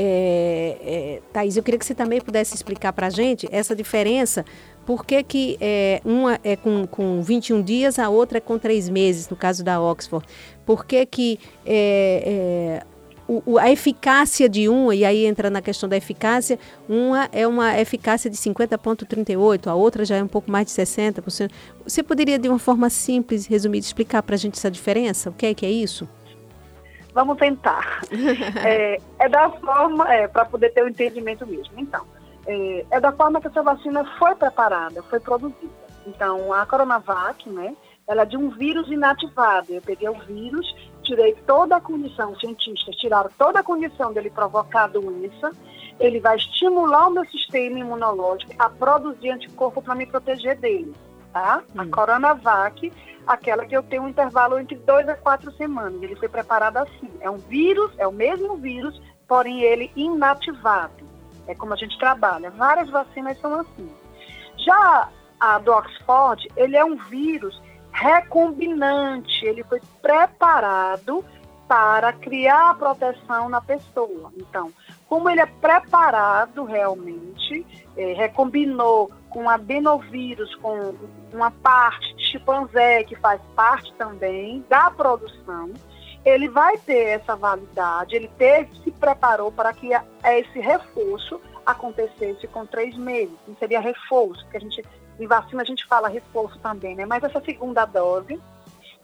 É, 0.00 0.76
é, 0.80 1.22
Thaís, 1.32 1.56
eu 1.56 1.62
queria 1.62 1.78
que 1.78 1.86
você 1.86 1.94
também 1.94 2.20
pudesse 2.20 2.54
explicar 2.54 2.92
para 2.92 3.08
a 3.08 3.10
gente 3.10 3.48
essa 3.52 3.74
diferença 3.74 4.44
por 4.88 5.04
que, 5.04 5.22
que 5.22 5.58
é, 5.60 6.00
uma 6.02 6.40
é 6.42 6.56
com, 6.56 6.86
com 6.86 7.20
21 7.20 7.60
dias, 7.60 7.98
a 7.98 8.08
outra 8.08 8.38
é 8.38 8.40
com 8.40 8.58
3 8.58 8.88
meses, 8.88 9.28
no 9.28 9.36
caso 9.36 9.62
da 9.62 9.78
Oxford? 9.78 10.26
Por 10.64 10.86
que, 10.86 11.04
que 11.04 11.38
é, 11.66 12.80
é, 12.80 12.86
o, 13.28 13.58
a 13.58 13.70
eficácia 13.70 14.48
de 14.48 14.66
uma, 14.66 14.94
e 14.94 15.04
aí 15.04 15.26
entra 15.26 15.50
na 15.50 15.60
questão 15.60 15.90
da 15.90 15.94
eficácia, 15.94 16.58
uma 16.88 17.28
é 17.32 17.46
uma 17.46 17.78
eficácia 17.78 18.30
de 18.30 18.38
50,38, 18.38 19.66
a 19.66 19.74
outra 19.74 20.06
já 20.06 20.16
é 20.16 20.22
um 20.22 20.26
pouco 20.26 20.50
mais 20.50 20.68
de 20.68 20.72
60%. 20.72 21.50
Você 21.84 22.02
poderia, 22.02 22.38
de 22.38 22.48
uma 22.48 22.58
forma 22.58 22.88
simples, 22.88 23.44
resumida, 23.44 23.84
explicar 23.84 24.22
para 24.22 24.36
a 24.36 24.38
gente 24.38 24.54
essa 24.54 24.70
diferença? 24.70 25.28
O 25.28 25.34
que 25.34 25.44
é 25.44 25.52
que 25.52 25.66
é 25.66 25.70
isso? 25.70 26.08
Vamos 27.12 27.36
tentar. 27.36 28.00
é, 28.64 28.96
é, 29.18 29.28
da 29.28 29.50
forma, 29.50 30.10
é, 30.10 30.26
para 30.26 30.46
poder 30.46 30.72
ter 30.72 30.80
o 30.80 30.86
um 30.86 30.88
entendimento 30.88 31.46
mesmo. 31.46 31.74
Então, 31.76 32.06
é, 32.48 32.86
é 32.90 33.00
da 33.00 33.12
forma 33.12 33.40
que 33.40 33.46
essa 33.46 33.62
vacina 33.62 34.04
foi 34.18 34.34
preparada, 34.34 35.02
foi 35.04 35.20
produzida. 35.20 35.88
Então, 36.06 36.52
a 36.52 36.64
Coronavac, 36.64 37.48
né, 37.48 37.76
ela 38.06 38.22
é 38.22 38.24
de 38.24 38.38
um 38.38 38.48
vírus 38.48 38.90
inativado. 38.90 39.70
Eu 39.70 39.82
peguei 39.82 40.08
o 40.08 40.18
vírus, 40.20 40.66
tirei 41.02 41.34
toda 41.46 41.76
a 41.76 41.80
condição, 41.80 42.32
os 42.32 42.40
cientistas 42.40 42.96
tiraram 42.96 43.30
toda 43.36 43.60
a 43.60 43.62
condição 43.62 44.12
dele 44.12 44.30
provocar 44.30 44.84
a 44.84 44.88
doença, 44.88 45.52
ele 46.00 46.20
vai 46.20 46.36
estimular 46.36 47.08
o 47.08 47.10
meu 47.10 47.24
sistema 47.26 47.78
imunológico 47.78 48.54
a 48.58 48.70
produzir 48.70 49.30
anticorpo 49.30 49.82
para 49.82 49.94
me 49.94 50.06
proteger 50.06 50.56
dele, 50.56 50.94
tá? 51.32 51.62
Hum. 51.74 51.80
A 51.82 51.86
Coronavac, 51.86 52.90
aquela 53.26 53.66
que 53.66 53.76
eu 53.76 53.82
tenho 53.82 54.04
um 54.04 54.08
intervalo 54.08 54.58
entre 54.58 54.76
dois 54.76 55.06
a 55.06 55.14
quatro 55.14 55.52
semanas, 55.52 56.02
ele 56.02 56.16
foi 56.16 56.28
preparado 56.28 56.78
assim. 56.78 57.10
É 57.20 57.28
um 57.28 57.36
vírus, 57.36 57.92
é 57.98 58.06
o 58.06 58.12
mesmo 58.12 58.56
vírus, 58.56 58.98
porém 59.26 59.60
ele 59.60 59.90
inativado. 59.94 61.08
É 61.48 61.54
como 61.54 61.72
a 61.72 61.76
gente 61.76 61.98
trabalha. 61.98 62.50
Várias 62.50 62.88
vacinas 62.90 63.40
são 63.40 63.60
assim. 63.60 63.90
Já 64.58 65.08
a 65.40 65.58
do 65.58 65.72
Oxford, 65.72 66.48
ele 66.56 66.76
é 66.76 66.84
um 66.84 66.96
vírus 66.96 67.60
recombinante, 67.92 69.44
ele 69.44 69.64
foi 69.64 69.80
preparado 70.00 71.24
para 71.66 72.12
criar 72.12 72.70
a 72.70 72.74
proteção 72.74 73.48
na 73.48 73.60
pessoa. 73.60 74.32
Então, 74.36 74.72
como 75.08 75.28
ele 75.28 75.40
é 75.40 75.46
preparado 75.46 76.64
realmente, 76.64 77.66
é, 77.96 78.12
recombinou 78.14 79.10
com 79.28 79.48
adenovírus, 79.48 80.54
com 80.56 80.94
uma 81.32 81.50
parte 81.50 82.14
de 82.16 82.24
chimpanzé 82.24 83.04
que 83.04 83.14
faz 83.16 83.40
parte 83.54 83.92
também 83.94 84.64
da 84.68 84.90
produção, 84.90 85.72
ele 86.28 86.48
vai 86.48 86.76
ter 86.78 87.20
essa 87.20 87.34
validade, 87.34 88.14
ele 88.14 88.30
teve, 88.36 88.70
se 88.82 88.90
preparou 88.90 89.50
para 89.50 89.72
que 89.72 89.90
esse 90.24 90.60
reforço 90.60 91.40
acontecesse 91.64 92.46
com 92.48 92.66
três 92.66 92.96
meses. 92.96 93.34
Não 93.46 93.56
seria 93.56 93.80
reforço, 93.80 94.42
porque 94.44 94.56
a 94.56 94.60
gente, 94.60 94.84
em 95.18 95.26
vacina 95.26 95.62
a 95.62 95.64
gente 95.64 95.86
fala 95.86 96.08
reforço 96.08 96.58
também, 96.58 96.94
né? 96.94 97.06
Mas 97.06 97.22
essa 97.22 97.40
segunda 97.40 97.84
dose 97.84 98.40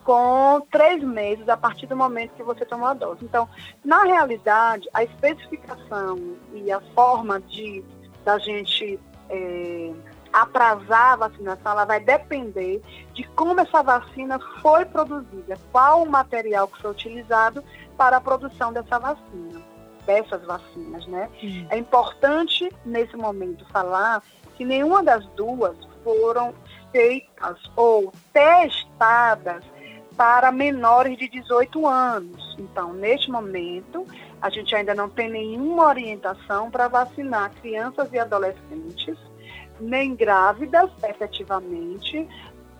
com 0.02 0.60
três 0.70 1.02
meses 1.02 1.48
a 1.48 1.56
partir 1.56 1.87
do 1.87 1.96
momento 1.96 2.34
que 2.34 2.42
você 2.42 2.64
tomou 2.66 2.88
a 2.88 2.94
dose. 2.94 3.24
Então, 3.24 3.48
na 3.82 4.04
realidade, 4.04 4.88
a 4.92 5.02
especificação 5.02 6.37
e 6.52 6.70
a 6.70 6.80
forma 6.94 7.40
de 7.40 7.82
da 8.22 8.38
gente 8.38 8.98
é, 9.28 9.92
atrasar 10.34 11.12
a 11.12 11.16
vacinação, 11.16 11.72
ela 11.72 11.84
vai 11.84 12.00
depender 12.00 12.82
de 13.12 13.22
como 13.28 13.60
essa 13.60 13.82
vacina 13.84 14.40
foi 14.60 14.84
produzida, 14.84 15.56
qual 15.70 16.02
o 16.02 16.10
material 16.10 16.66
que 16.66 16.82
foi 16.82 16.90
utilizado 16.90 17.62
para 17.96 18.16
a 18.16 18.20
produção 18.20 18.72
dessa 18.72 18.98
vacina, 18.98 19.62
dessas 20.04 20.44
vacinas, 20.44 21.06
né? 21.06 21.30
Uhum. 21.40 21.66
É 21.70 21.78
importante, 21.78 22.68
nesse 22.84 23.16
momento, 23.16 23.64
falar 23.66 24.24
que 24.56 24.64
nenhuma 24.64 25.04
das 25.04 25.24
duas 25.36 25.76
foram 26.02 26.52
feitas 26.90 27.58
ou 27.76 28.12
testadas 28.32 29.64
para 30.16 30.50
menores 30.50 31.16
de 31.16 31.28
18 31.28 31.86
anos. 31.86 32.56
Então, 32.58 32.92
neste 32.92 33.30
momento, 33.30 34.04
a 34.42 34.50
gente 34.50 34.74
ainda 34.74 34.94
não 34.96 35.08
tem 35.08 35.30
nenhuma 35.30 35.86
orientação 35.86 36.72
para 36.72 36.88
vacinar 36.88 37.52
crianças 37.60 38.12
e 38.12 38.18
adolescentes 38.18 39.16
nem 39.80 40.14
grávidas, 40.14 40.90
efetivamente, 41.02 42.28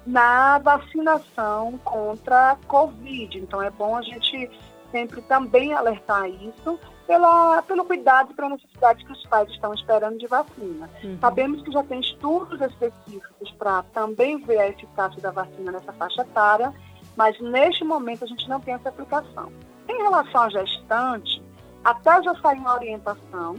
na 0.07 0.59
vacinação 0.59 1.79
contra 1.85 2.53
a 2.53 2.57
Covid. 2.57 3.39
Então, 3.39 3.63
é 3.63 3.71
bom 3.71 3.97
a 3.97 4.03
gente 4.03 4.51
sempre 4.91 5.21
também 5.23 5.73
alertar 5.73 6.29
isso 6.29 6.79
pela, 7.07 7.63
pelo 7.63 7.85
cuidado 7.85 8.31
e 8.31 8.35
pela 8.35 8.51
necessidade 8.51 9.05
que 9.05 9.13
os 9.13 9.27
pais 9.27 9.49
estão 9.51 9.75
esperando 9.75 10.19
de 10.19 10.27
vacina. 10.27 10.89
Uhum. 11.03 11.19
Sabemos 11.21 11.63
que 11.63 11.73
já 11.73 11.83
tem 11.83 12.01
estudos 12.01 12.61
específicos 12.61 13.51
para 13.59 13.83
também 13.93 14.39
ver 14.39 14.59
a 14.59 14.69
eficácia 14.69 15.21
da 15.21 15.31
vacina 15.31 15.73
nessa 15.73 15.93
faixa 15.93 16.23
etária, 16.23 16.73
mas 17.17 17.39
neste 17.41 17.85
momento 17.85 18.25
a 18.25 18.27
gente 18.29 18.49
não 18.49 18.61
tem 18.61 18.75
essa 18.75 18.89
aplicação. 18.89 19.53
Em 19.89 19.97
relação 20.03 20.43
à 20.43 20.49
gestante, 20.49 21.43
até 21.85 22.23
já 22.23 22.35
sair 22.37 22.59
uma 22.59 22.75
orientação 22.75 23.57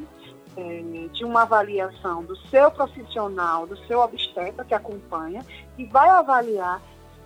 é, 0.58 1.08
de 1.12 1.24
uma 1.24 1.44
avaliação 1.44 2.24
do 2.24 2.36
seu 2.48 2.72
profissional, 2.72 3.68
do 3.68 3.78
seu 3.86 4.00
obstetra 4.00 4.64
que 4.64 4.74
acompanha, 4.74 5.46
e 5.78 5.86
vai 5.86 6.10
avaliar 6.10 6.82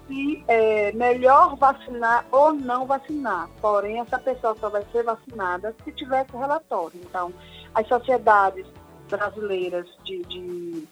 se 0.07 0.43
é 0.47 0.91
melhor 0.93 1.55
vacinar 1.55 2.25
ou 2.31 2.51
não 2.51 2.85
vacinar. 2.85 3.47
Porém, 3.61 3.99
essa 3.99 4.17
pessoa 4.17 4.55
só 4.59 4.69
vai 4.69 4.83
ser 4.91 5.03
vacinada 5.03 5.75
se 5.83 5.91
tiver 5.91 6.25
esse 6.25 6.35
relatório. 6.35 6.99
Então, 7.03 7.31
as 7.75 7.87
sociedades 7.87 8.65
brasileiras 9.07 9.87
de, 10.03 10.23
de 10.23 10.87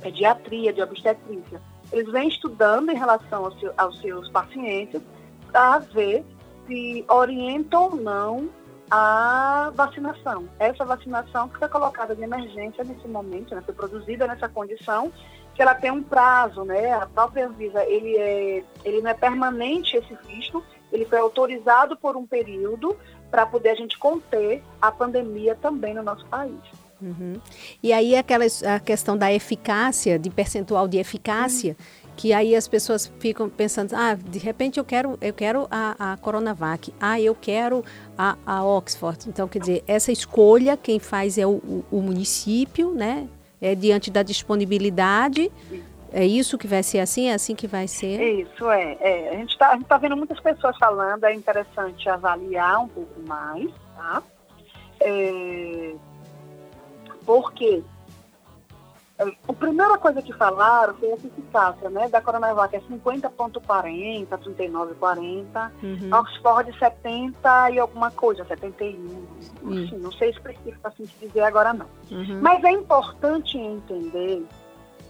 pediatria, 0.00 0.72
de 0.72 0.82
obstetrícia, 0.82 1.60
eles 1.90 2.10
vêm 2.12 2.28
estudando 2.28 2.90
em 2.90 2.96
relação 2.96 3.46
ao 3.46 3.52
seu, 3.52 3.72
aos 3.76 3.98
seus 4.00 4.28
pacientes 4.30 5.00
para 5.50 5.78
ver 5.78 6.24
se 6.66 7.04
orientam 7.08 7.84
ou 7.84 7.96
não 7.96 8.48
a 8.90 9.72
vacinação. 9.74 10.48
Essa 10.58 10.84
vacinação 10.84 11.48
que 11.48 11.58
foi 11.58 11.68
colocada 11.68 12.14
de 12.14 12.22
emergência 12.22 12.84
nesse 12.84 13.06
momento, 13.08 13.54
né, 13.54 13.62
foi 13.64 13.74
produzida 13.74 14.26
nessa 14.26 14.48
condição, 14.48 15.12
que 15.54 15.62
ela 15.62 15.74
tem 15.74 15.90
um 15.90 16.02
prazo, 16.02 16.64
né? 16.64 16.92
A 16.92 17.06
própria 17.06 17.46
Anvisa, 17.46 17.82
ele, 17.84 18.16
é, 18.16 18.64
ele 18.84 19.00
não 19.00 19.10
é 19.10 19.14
permanente 19.14 19.96
esse 19.96 20.14
visto, 20.26 20.62
ele 20.92 21.06
foi 21.06 21.18
autorizado 21.18 21.96
por 21.96 22.16
um 22.16 22.26
período 22.26 22.96
para 23.30 23.46
poder 23.46 23.70
a 23.70 23.74
gente 23.74 23.98
conter 23.98 24.62
a 24.80 24.92
pandemia 24.92 25.54
também 25.54 25.94
no 25.94 26.02
nosso 26.02 26.26
país. 26.26 26.60
Uhum. 27.00 27.40
E 27.82 27.92
aí 27.92 28.16
aquela 28.16 28.44
a 28.44 28.80
questão 28.80 29.16
da 29.16 29.32
eficácia, 29.32 30.18
de 30.18 30.30
percentual 30.30 30.86
de 30.86 30.98
eficácia, 30.98 31.76
uhum. 31.78 32.05
Que 32.16 32.32
aí 32.32 32.56
as 32.56 32.66
pessoas 32.66 33.12
ficam 33.20 33.48
pensando, 33.48 33.94
ah, 33.94 34.14
de 34.14 34.38
repente 34.38 34.78
eu 34.78 34.84
quero, 34.84 35.18
eu 35.20 35.34
quero 35.34 35.68
a, 35.70 36.12
a 36.12 36.16
Coronavac, 36.16 36.92
ah, 36.98 37.20
eu 37.20 37.34
quero 37.34 37.84
a, 38.16 38.36
a 38.46 38.64
Oxford. 38.64 39.28
Então, 39.28 39.46
quer 39.46 39.58
dizer, 39.58 39.84
essa 39.86 40.10
escolha 40.10 40.76
quem 40.76 40.98
faz 40.98 41.36
é 41.36 41.46
o, 41.46 41.56
o, 41.56 41.84
o 41.90 42.00
município, 42.00 42.92
né? 42.92 43.28
É 43.60 43.74
diante 43.74 44.10
da 44.10 44.22
disponibilidade. 44.22 45.52
É 46.12 46.24
isso 46.24 46.56
que 46.56 46.66
vai 46.66 46.82
ser 46.82 47.00
assim? 47.00 47.28
É 47.28 47.34
assim 47.34 47.54
que 47.54 47.66
vai 47.66 47.86
ser? 47.86 48.22
Isso, 48.22 48.70
é. 48.70 48.96
é. 49.00 49.30
A 49.30 49.36
gente 49.36 49.50
está 49.50 49.78
tá 49.86 49.98
vendo 49.98 50.16
muitas 50.16 50.40
pessoas 50.40 50.76
falando, 50.78 51.24
é 51.24 51.34
interessante 51.34 52.08
avaliar 52.08 52.80
um 52.80 52.88
pouco 52.88 53.20
mais, 53.26 53.70
tá? 53.94 54.22
É, 55.00 55.94
porque 57.26 57.82
a 59.18 59.52
primeira 59.54 59.96
coisa 59.96 60.20
que 60.20 60.32
falaram 60.34 60.94
foi 60.94 61.10
essa 61.10 61.26
eficácia, 61.26 61.88
né? 61.88 62.06
Da 62.08 62.20
Coronavac 62.20 62.76
é 62.76 62.80
50.40, 62.80 64.26
39,40, 64.28 65.70
uhum. 65.82 66.10
Oxford 66.12 66.78
70 66.78 67.70
e 67.70 67.78
alguma 67.78 68.10
coisa, 68.10 68.44
71. 68.44 68.98
Uhum. 69.62 69.72
Enfim, 69.72 69.96
não 69.96 70.12
sei 70.12 70.30
específico 70.30 70.86
assim 70.86 71.06
que 71.06 71.26
dizer 71.26 71.40
agora 71.40 71.72
não. 71.72 71.86
Uhum. 72.10 72.40
Mas 72.42 72.62
é 72.62 72.70
importante 72.70 73.56
entender, 73.56 74.44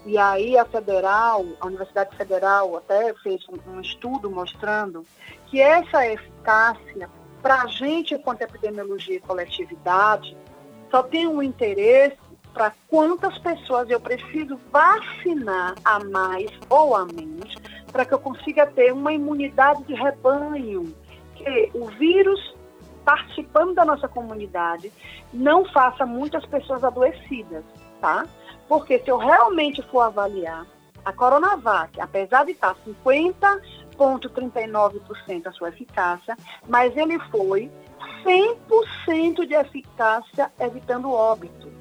e 0.04 0.16
aí 0.16 0.56
a 0.56 0.64
Federal, 0.64 1.44
a 1.60 1.66
Universidade 1.66 2.16
Federal 2.16 2.76
até 2.76 3.12
fez 3.14 3.44
um, 3.48 3.72
um 3.72 3.80
estudo 3.80 4.30
mostrando 4.30 5.04
que 5.46 5.60
essa 5.60 6.06
eficácia, 6.06 7.10
para 7.42 7.62
a 7.62 7.66
gente, 7.66 8.14
enquanto 8.14 8.42
epidemiologia 8.42 9.16
e 9.16 9.20
coletividade, 9.20 10.36
só 10.92 11.02
tem 11.02 11.26
um 11.26 11.42
interesse 11.42 12.25
para 12.56 12.72
quantas 12.88 13.36
pessoas 13.36 13.90
eu 13.90 14.00
preciso 14.00 14.58
vacinar 14.72 15.74
a 15.84 16.02
mais 16.02 16.50
ou 16.70 16.96
a 16.96 17.04
menos 17.04 17.54
para 17.92 18.06
que 18.06 18.14
eu 18.14 18.18
consiga 18.18 18.66
ter 18.66 18.94
uma 18.94 19.12
imunidade 19.12 19.84
de 19.84 19.92
rebanho, 19.92 20.84
que 21.34 21.70
o 21.74 21.84
vírus 21.84 22.56
participando 23.04 23.74
da 23.74 23.84
nossa 23.84 24.08
comunidade 24.08 24.90
não 25.34 25.66
faça 25.66 26.06
muitas 26.06 26.46
pessoas 26.46 26.82
adoecidas, 26.82 27.62
tá? 28.00 28.24
Porque 28.66 29.00
se 29.00 29.10
eu 29.10 29.18
realmente 29.18 29.82
for 29.82 30.00
avaliar 30.00 30.66
a 31.04 31.12
Coronavac, 31.12 32.00
apesar 32.00 32.46
de 32.46 32.52
estar 32.52 32.74
50,39% 33.04 35.46
a 35.46 35.52
sua 35.52 35.68
eficácia, 35.68 36.34
mas 36.66 36.96
ele 36.96 37.18
foi 37.30 37.70
100% 38.24 39.46
de 39.46 39.54
eficácia 39.54 40.50
evitando 40.58 41.12
óbito. 41.12 41.75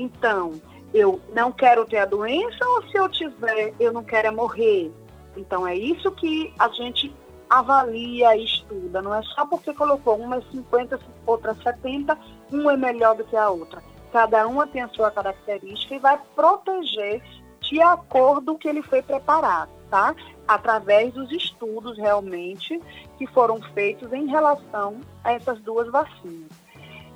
Então, 0.00 0.58
eu 0.94 1.20
não 1.34 1.52
quero 1.52 1.84
ter 1.84 1.98
a 1.98 2.06
doença 2.06 2.66
ou 2.66 2.82
se 2.88 2.96
eu 2.96 3.06
tiver, 3.10 3.74
eu 3.78 3.92
não 3.92 4.02
quero 4.02 4.28
é 4.28 4.30
morrer. 4.30 4.90
Então, 5.36 5.66
é 5.66 5.76
isso 5.76 6.10
que 6.12 6.54
a 6.58 6.68
gente 6.68 7.14
avalia 7.50 8.34
e 8.34 8.46
estuda. 8.46 9.02
Não 9.02 9.14
é 9.14 9.22
só 9.22 9.44
porque 9.44 9.74
colocou 9.74 10.16
uma 10.16 10.36
é 10.36 10.42
50, 10.50 10.98
outra 11.26 11.54
70, 11.54 12.18
uma 12.50 12.72
é 12.72 12.76
melhor 12.78 13.14
do 13.14 13.24
que 13.24 13.36
a 13.36 13.50
outra. 13.50 13.82
Cada 14.10 14.48
uma 14.48 14.66
tem 14.66 14.80
a 14.80 14.88
sua 14.88 15.10
característica 15.10 15.94
e 15.94 15.98
vai 15.98 16.18
proteger 16.34 17.22
de 17.60 17.78
acordo 17.82 18.52
com 18.52 18.58
que 18.58 18.66
ele 18.66 18.82
foi 18.82 19.02
preparado, 19.02 19.70
tá? 19.90 20.14
Através 20.48 21.12
dos 21.12 21.30
estudos 21.30 21.98
realmente 21.98 22.80
que 23.18 23.26
foram 23.26 23.60
feitos 23.74 24.10
em 24.14 24.26
relação 24.26 24.98
a 25.22 25.34
essas 25.34 25.60
duas 25.60 25.88
vacinas. 25.90 26.59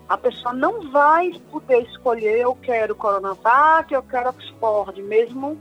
A 0.09 0.19
pessoa 0.19 0.53
não 0.53 0.91
vai 0.91 1.33
poder 1.51 1.83
escolher, 1.83 2.41
eu 2.41 2.55
quero 2.55 2.95
Coronavac, 2.95 3.93
eu 3.93 4.03
quero 4.03 4.31
Oxford, 4.31 5.03
mesmo 5.03 5.59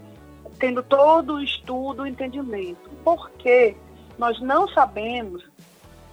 tendo 0.59 0.83
todo 0.83 1.35
o 1.35 1.41
estudo, 1.41 2.03
o 2.03 2.07
entendimento. 2.07 2.89
Porque 3.03 3.75
nós 4.17 4.39
não 4.41 4.67
sabemos 4.67 5.43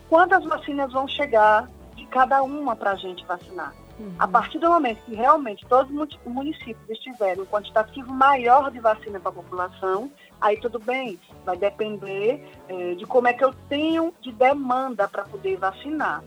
quantas 0.08 0.44
vacinas 0.44 0.92
vão 0.92 1.06
chegar 1.06 1.68
de 1.94 2.06
cada 2.06 2.42
uma 2.42 2.74
para 2.76 2.92
a 2.92 2.96
gente 2.96 3.24
vacinar. 3.26 3.74
Uhum. 4.00 4.14
A 4.18 4.26
partir 4.26 4.58
do 4.58 4.68
momento 4.68 5.04
que 5.04 5.14
realmente 5.14 5.66
todos 5.66 5.92
os 5.94 6.18
municípios 6.24 6.88
estiverem 6.88 7.42
um 7.42 7.46
quantitativo 7.46 8.10
maior 8.12 8.70
de 8.70 8.80
vacina 8.80 9.20
para 9.20 9.30
a 9.30 9.34
população, 9.34 10.10
aí 10.40 10.58
tudo 10.58 10.78
bem, 10.78 11.20
vai 11.44 11.56
depender 11.56 12.42
é, 12.66 12.94
de 12.94 13.04
como 13.06 13.28
é 13.28 13.34
que 13.34 13.44
eu 13.44 13.52
tenho 13.68 14.14
de 14.20 14.32
demanda 14.32 15.06
para 15.06 15.24
poder 15.24 15.56
vacinar. 15.58 16.24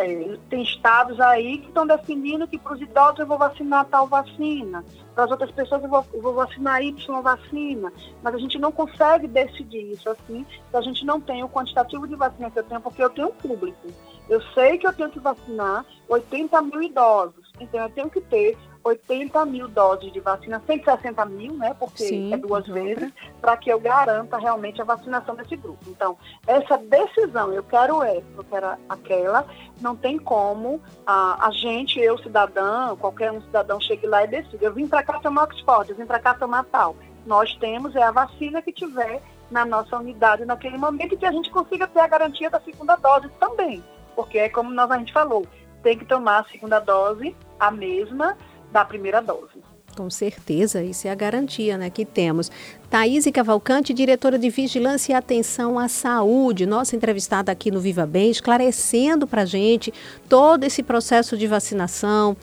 É, 0.00 0.36
tem 0.48 0.62
estados 0.62 1.20
aí 1.20 1.58
que 1.58 1.66
estão 1.66 1.84
definindo 1.84 2.46
que 2.46 2.56
para 2.56 2.74
os 2.74 2.80
idosos 2.80 3.18
eu 3.18 3.26
vou 3.26 3.36
vacinar 3.36 3.84
tal 3.86 4.06
vacina, 4.06 4.84
para 5.12 5.24
as 5.24 5.30
outras 5.32 5.50
pessoas 5.50 5.82
eu 5.82 5.88
vou, 5.88 6.06
eu 6.14 6.22
vou, 6.22 6.34
vacinar 6.34 6.80
Y 6.80 6.94
vacina, 7.20 7.92
mas 8.22 8.32
a 8.32 8.38
gente 8.38 8.60
não 8.60 8.70
consegue 8.70 9.26
decidir 9.26 9.90
isso 9.90 10.08
assim, 10.08 10.46
se 10.70 10.76
a 10.76 10.80
gente 10.82 11.04
não 11.04 11.20
tem 11.20 11.42
o 11.42 11.48
quantitativo 11.48 12.06
de 12.06 12.14
vacina 12.14 12.48
que 12.48 12.60
eu 12.60 12.62
tenho, 12.62 12.80
porque 12.80 13.02
eu 13.02 13.10
tenho 13.10 13.26
um 13.26 13.32
público. 13.32 13.88
Eu 14.28 14.40
sei 14.54 14.78
que 14.78 14.86
eu 14.86 14.92
tenho 14.92 15.10
que 15.10 15.18
vacinar 15.18 15.84
80 16.08 16.62
mil 16.62 16.80
idosos, 16.80 17.50
então 17.58 17.80
eu 17.80 17.90
tenho 17.90 18.08
que 18.08 18.20
ter 18.20 18.56
80 18.88 19.44
mil 19.46 19.68
doses 19.68 20.12
de 20.12 20.20
vacina, 20.20 20.62
160 20.66 21.24
mil, 21.26 21.54
né? 21.54 21.74
Porque 21.78 22.04
Sim, 22.04 22.34
é 22.34 22.36
duas 22.36 22.66
uhum. 22.68 22.74
vezes, 22.74 23.12
para 23.40 23.56
que 23.56 23.70
eu 23.70 23.78
garanta 23.78 24.36
realmente 24.38 24.80
a 24.80 24.84
vacinação 24.84 25.34
desse 25.34 25.56
grupo. 25.56 25.84
Então, 25.88 26.16
essa 26.46 26.76
decisão, 26.78 27.52
eu 27.52 27.62
quero 27.62 28.02
essa, 28.02 28.24
eu 28.36 28.44
quero 28.44 28.66
aquela, 28.88 29.46
não 29.80 29.94
tem 29.94 30.18
como 30.18 30.80
a, 31.06 31.46
a 31.46 31.50
gente, 31.50 31.98
eu 31.98 32.18
cidadão, 32.18 32.96
qualquer 32.96 33.32
um 33.32 33.40
cidadão 33.42 33.80
chegue 33.80 34.06
lá 34.06 34.24
e 34.24 34.28
decida. 34.28 34.64
Eu 34.64 34.74
vim 34.74 34.86
para 34.86 35.02
cá 35.02 35.18
tomar 35.20 35.44
Oxford, 35.44 35.90
eu 35.90 35.96
vim 35.96 36.06
para 36.06 36.18
cá 36.18 36.34
tomar 36.34 36.64
tal. 36.64 36.96
Nós 37.26 37.54
temos 37.56 37.94
é 37.94 38.02
a 38.02 38.10
vacina 38.10 38.62
que 38.62 38.72
tiver 38.72 39.22
na 39.50 39.64
nossa 39.64 39.96
unidade 39.96 40.44
naquele 40.44 40.78
momento 40.78 41.14
e 41.14 41.16
que 41.16 41.26
a 41.26 41.32
gente 41.32 41.50
consiga 41.50 41.86
ter 41.86 42.00
a 42.00 42.08
garantia 42.08 42.50
da 42.50 42.60
segunda 42.60 42.96
dose 42.96 43.28
também. 43.40 43.82
Porque 44.14 44.38
é 44.38 44.48
como 44.48 44.70
nós, 44.70 44.90
a 44.90 44.98
gente 44.98 45.12
falou, 45.12 45.46
tem 45.82 45.98
que 45.98 46.04
tomar 46.04 46.40
a 46.40 46.44
segunda 46.44 46.80
dose, 46.80 47.34
a 47.58 47.70
mesma, 47.70 48.36
da 48.72 48.84
primeira 48.84 49.20
dose. 49.20 49.58
Com 49.96 50.08
certeza, 50.10 50.80
isso 50.82 51.08
é 51.08 51.10
a 51.10 51.14
garantia 51.14 51.76
né, 51.76 51.90
que 51.90 52.04
temos. 52.04 52.50
Thaís 52.88 53.26
Cavalcante, 53.32 53.92
diretora 53.92 54.38
de 54.38 54.48
Vigilância 54.48 55.12
e 55.12 55.16
Atenção 55.16 55.76
à 55.76 55.88
Saúde, 55.88 56.66
nossa 56.66 56.94
entrevistada 56.94 57.50
aqui 57.50 57.70
no 57.70 57.80
Viva 57.80 58.06
Bem, 58.06 58.30
esclarecendo 58.30 59.26
para 59.26 59.42
a 59.42 59.44
gente 59.44 59.92
todo 60.28 60.62
esse 60.62 60.84
processo 60.84 61.36
de 61.36 61.48
vacinação, 61.48 62.36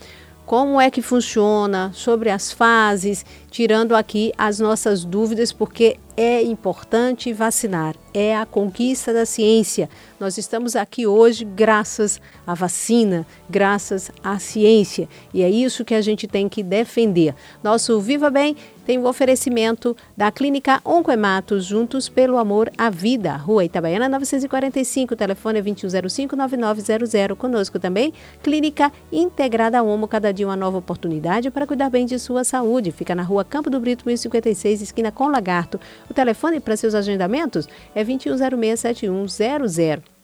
como 0.45 0.79
é 0.79 0.91
que 0.91 1.01
funciona, 1.01 1.91
sobre 1.93 2.29
as 2.29 2.51
fases, 2.51 3.25
tirando 3.49 3.95
aqui 3.95 4.31
as 4.37 4.59
nossas 4.59 5.03
dúvidas, 5.03 5.51
porque 5.51 5.97
é 6.15 6.41
importante 6.43 7.33
vacinar, 7.33 7.95
é 8.13 8.35
a 8.35 8.45
conquista 8.45 9.11
da 9.11 9.25
ciência. 9.25 9.89
Nós 10.17 10.37
estamos 10.37 10.77
aqui 10.77 11.05
hoje 11.05 11.43
graças 11.43 12.21
à 12.47 12.53
vacina, 12.53 13.27
graças 13.49 14.09
à 14.23 14.39
ciência, 14.39 15.09
e 15.33 15.43
é 15.43 15.49
isso 15.49 15.83
que 15.83 15.93
a 15.93 16.01
gente 16.01 16.25
tem 16.25 16.47
que 16.47 16.63
defender. 16.63 17.35
Nosso 17.61 17.99
Viva 17.99 18.29
Bem 18.29 18.55
tem 18.85 18.97
o 18.97 19.07
oferecimento 19.07 19.95
da 20.15 20.31
Clínica 20.31 20.79
Oncoematos, 20.85 21.65
juntos 21.65 22.07
pelo 22.07 22.37
amor 22.37 22.71
à 22.77 22.89
vida. 22.89 23.35
Rua 23.35 23.65
Itabaiana 23.65 24.07
945, 24.07 25.15
telefone 25.15 25.59
é 25.59 25.63
2105-9900. 25.63 27.35
Conosco 27.35 27.79
também, 27.79 28.13
Clínica 28.43 28.91
Integrada 29.11 29.83
Homo, 29.83 30.07
cada 30.07 30.31
dia 30.31 30.47
uma 30.47 30.55
nova 30.55 30.77
oportunidade 30.77 31.49
para 31.49 31.67
cuidar 31.67 31.89
bem 31.89 32.05
de 32.05 32.17
sua 32.19 32.43
saúde. 32.43 32.91
Fica 32.91 33.15
na 33.15 33.23
rua 33.23 33.43
Campo 33.43 33.69
do 33.69 33.79
Brito, 33.79 34.05
1056, 34.05 34.81
esquina 34.81 35.11
com 35.11 35.27
Lagarto. 35.27 35.79
O 36.09 36.13
telefone 36.13 36.59
para 36.59 36.77
seus 36.77 36.93
agendamentos 36.93 37.67
é 37.93 38.03
21067100. 38.03 40.14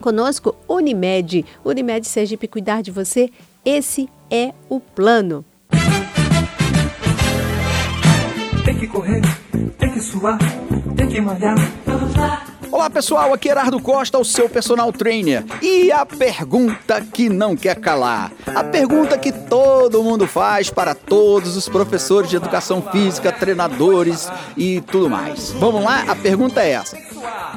Conosco, 0.00 0.54
Unimed. 0.68 1.44
Unimed 1.64 2.06
Sergipe 2.06 2.48
Cuidar 2.48 2.82
de 2.82 2.90
Você, 2.90 3.30
esse 3.64 4.08
é 4.30 4.52
o 4.68 4.80
plano. 4.80 5.44
Tem 8.64 8.78
que 8.78 8.86
correr, 8.86 9.22
tem 9.78 9.92
que 9.92 10.00
suar, 10.00 10.38
tem 10.96 11.08
que 11.08 11.20
malhar. 11.20 11.56
Olá 12.70 12.90
pessoal, 12.90 13.32
aqui 13.32 13.48
é 13.48 13.52
Herardo 13.52 13.80
Costa, 13.80 14.18
o 14.18 14.24
seu 14.24 14.50
personal 14.50 14.92
trainer. 14.92 15.44
E 15.62 15.90
a 15.90 16.04
pergunta 16.04 17.00
que 17.00 17.28
não 17.28 17.56
quer 17.56 17.76
calar. 17.76 18.32
A 18.46 18.62
pergunta 18.62 19.16
que 19.16 19.32
todo 19.32 20.02
mundo 20.02 20.26
faz 20.26 20.68
para 20.68 20.94
todos 20.94 21.56
os 21.56 21.68
professores 21.68 22.28
de 22.28 22.36
educação 22.36 22.82
física, 22.82 23.32
treinadores 23.32 24.30
e 24.56 24.80
tudo 24.82 25.08
mais. 25.08 25.52
Vamos 25.52 25.82
lá? 25.82 26.04
A 26.08 26.14
pergunta 26.14 26.60
é 26.60 26.72
essa: 26.72 26.98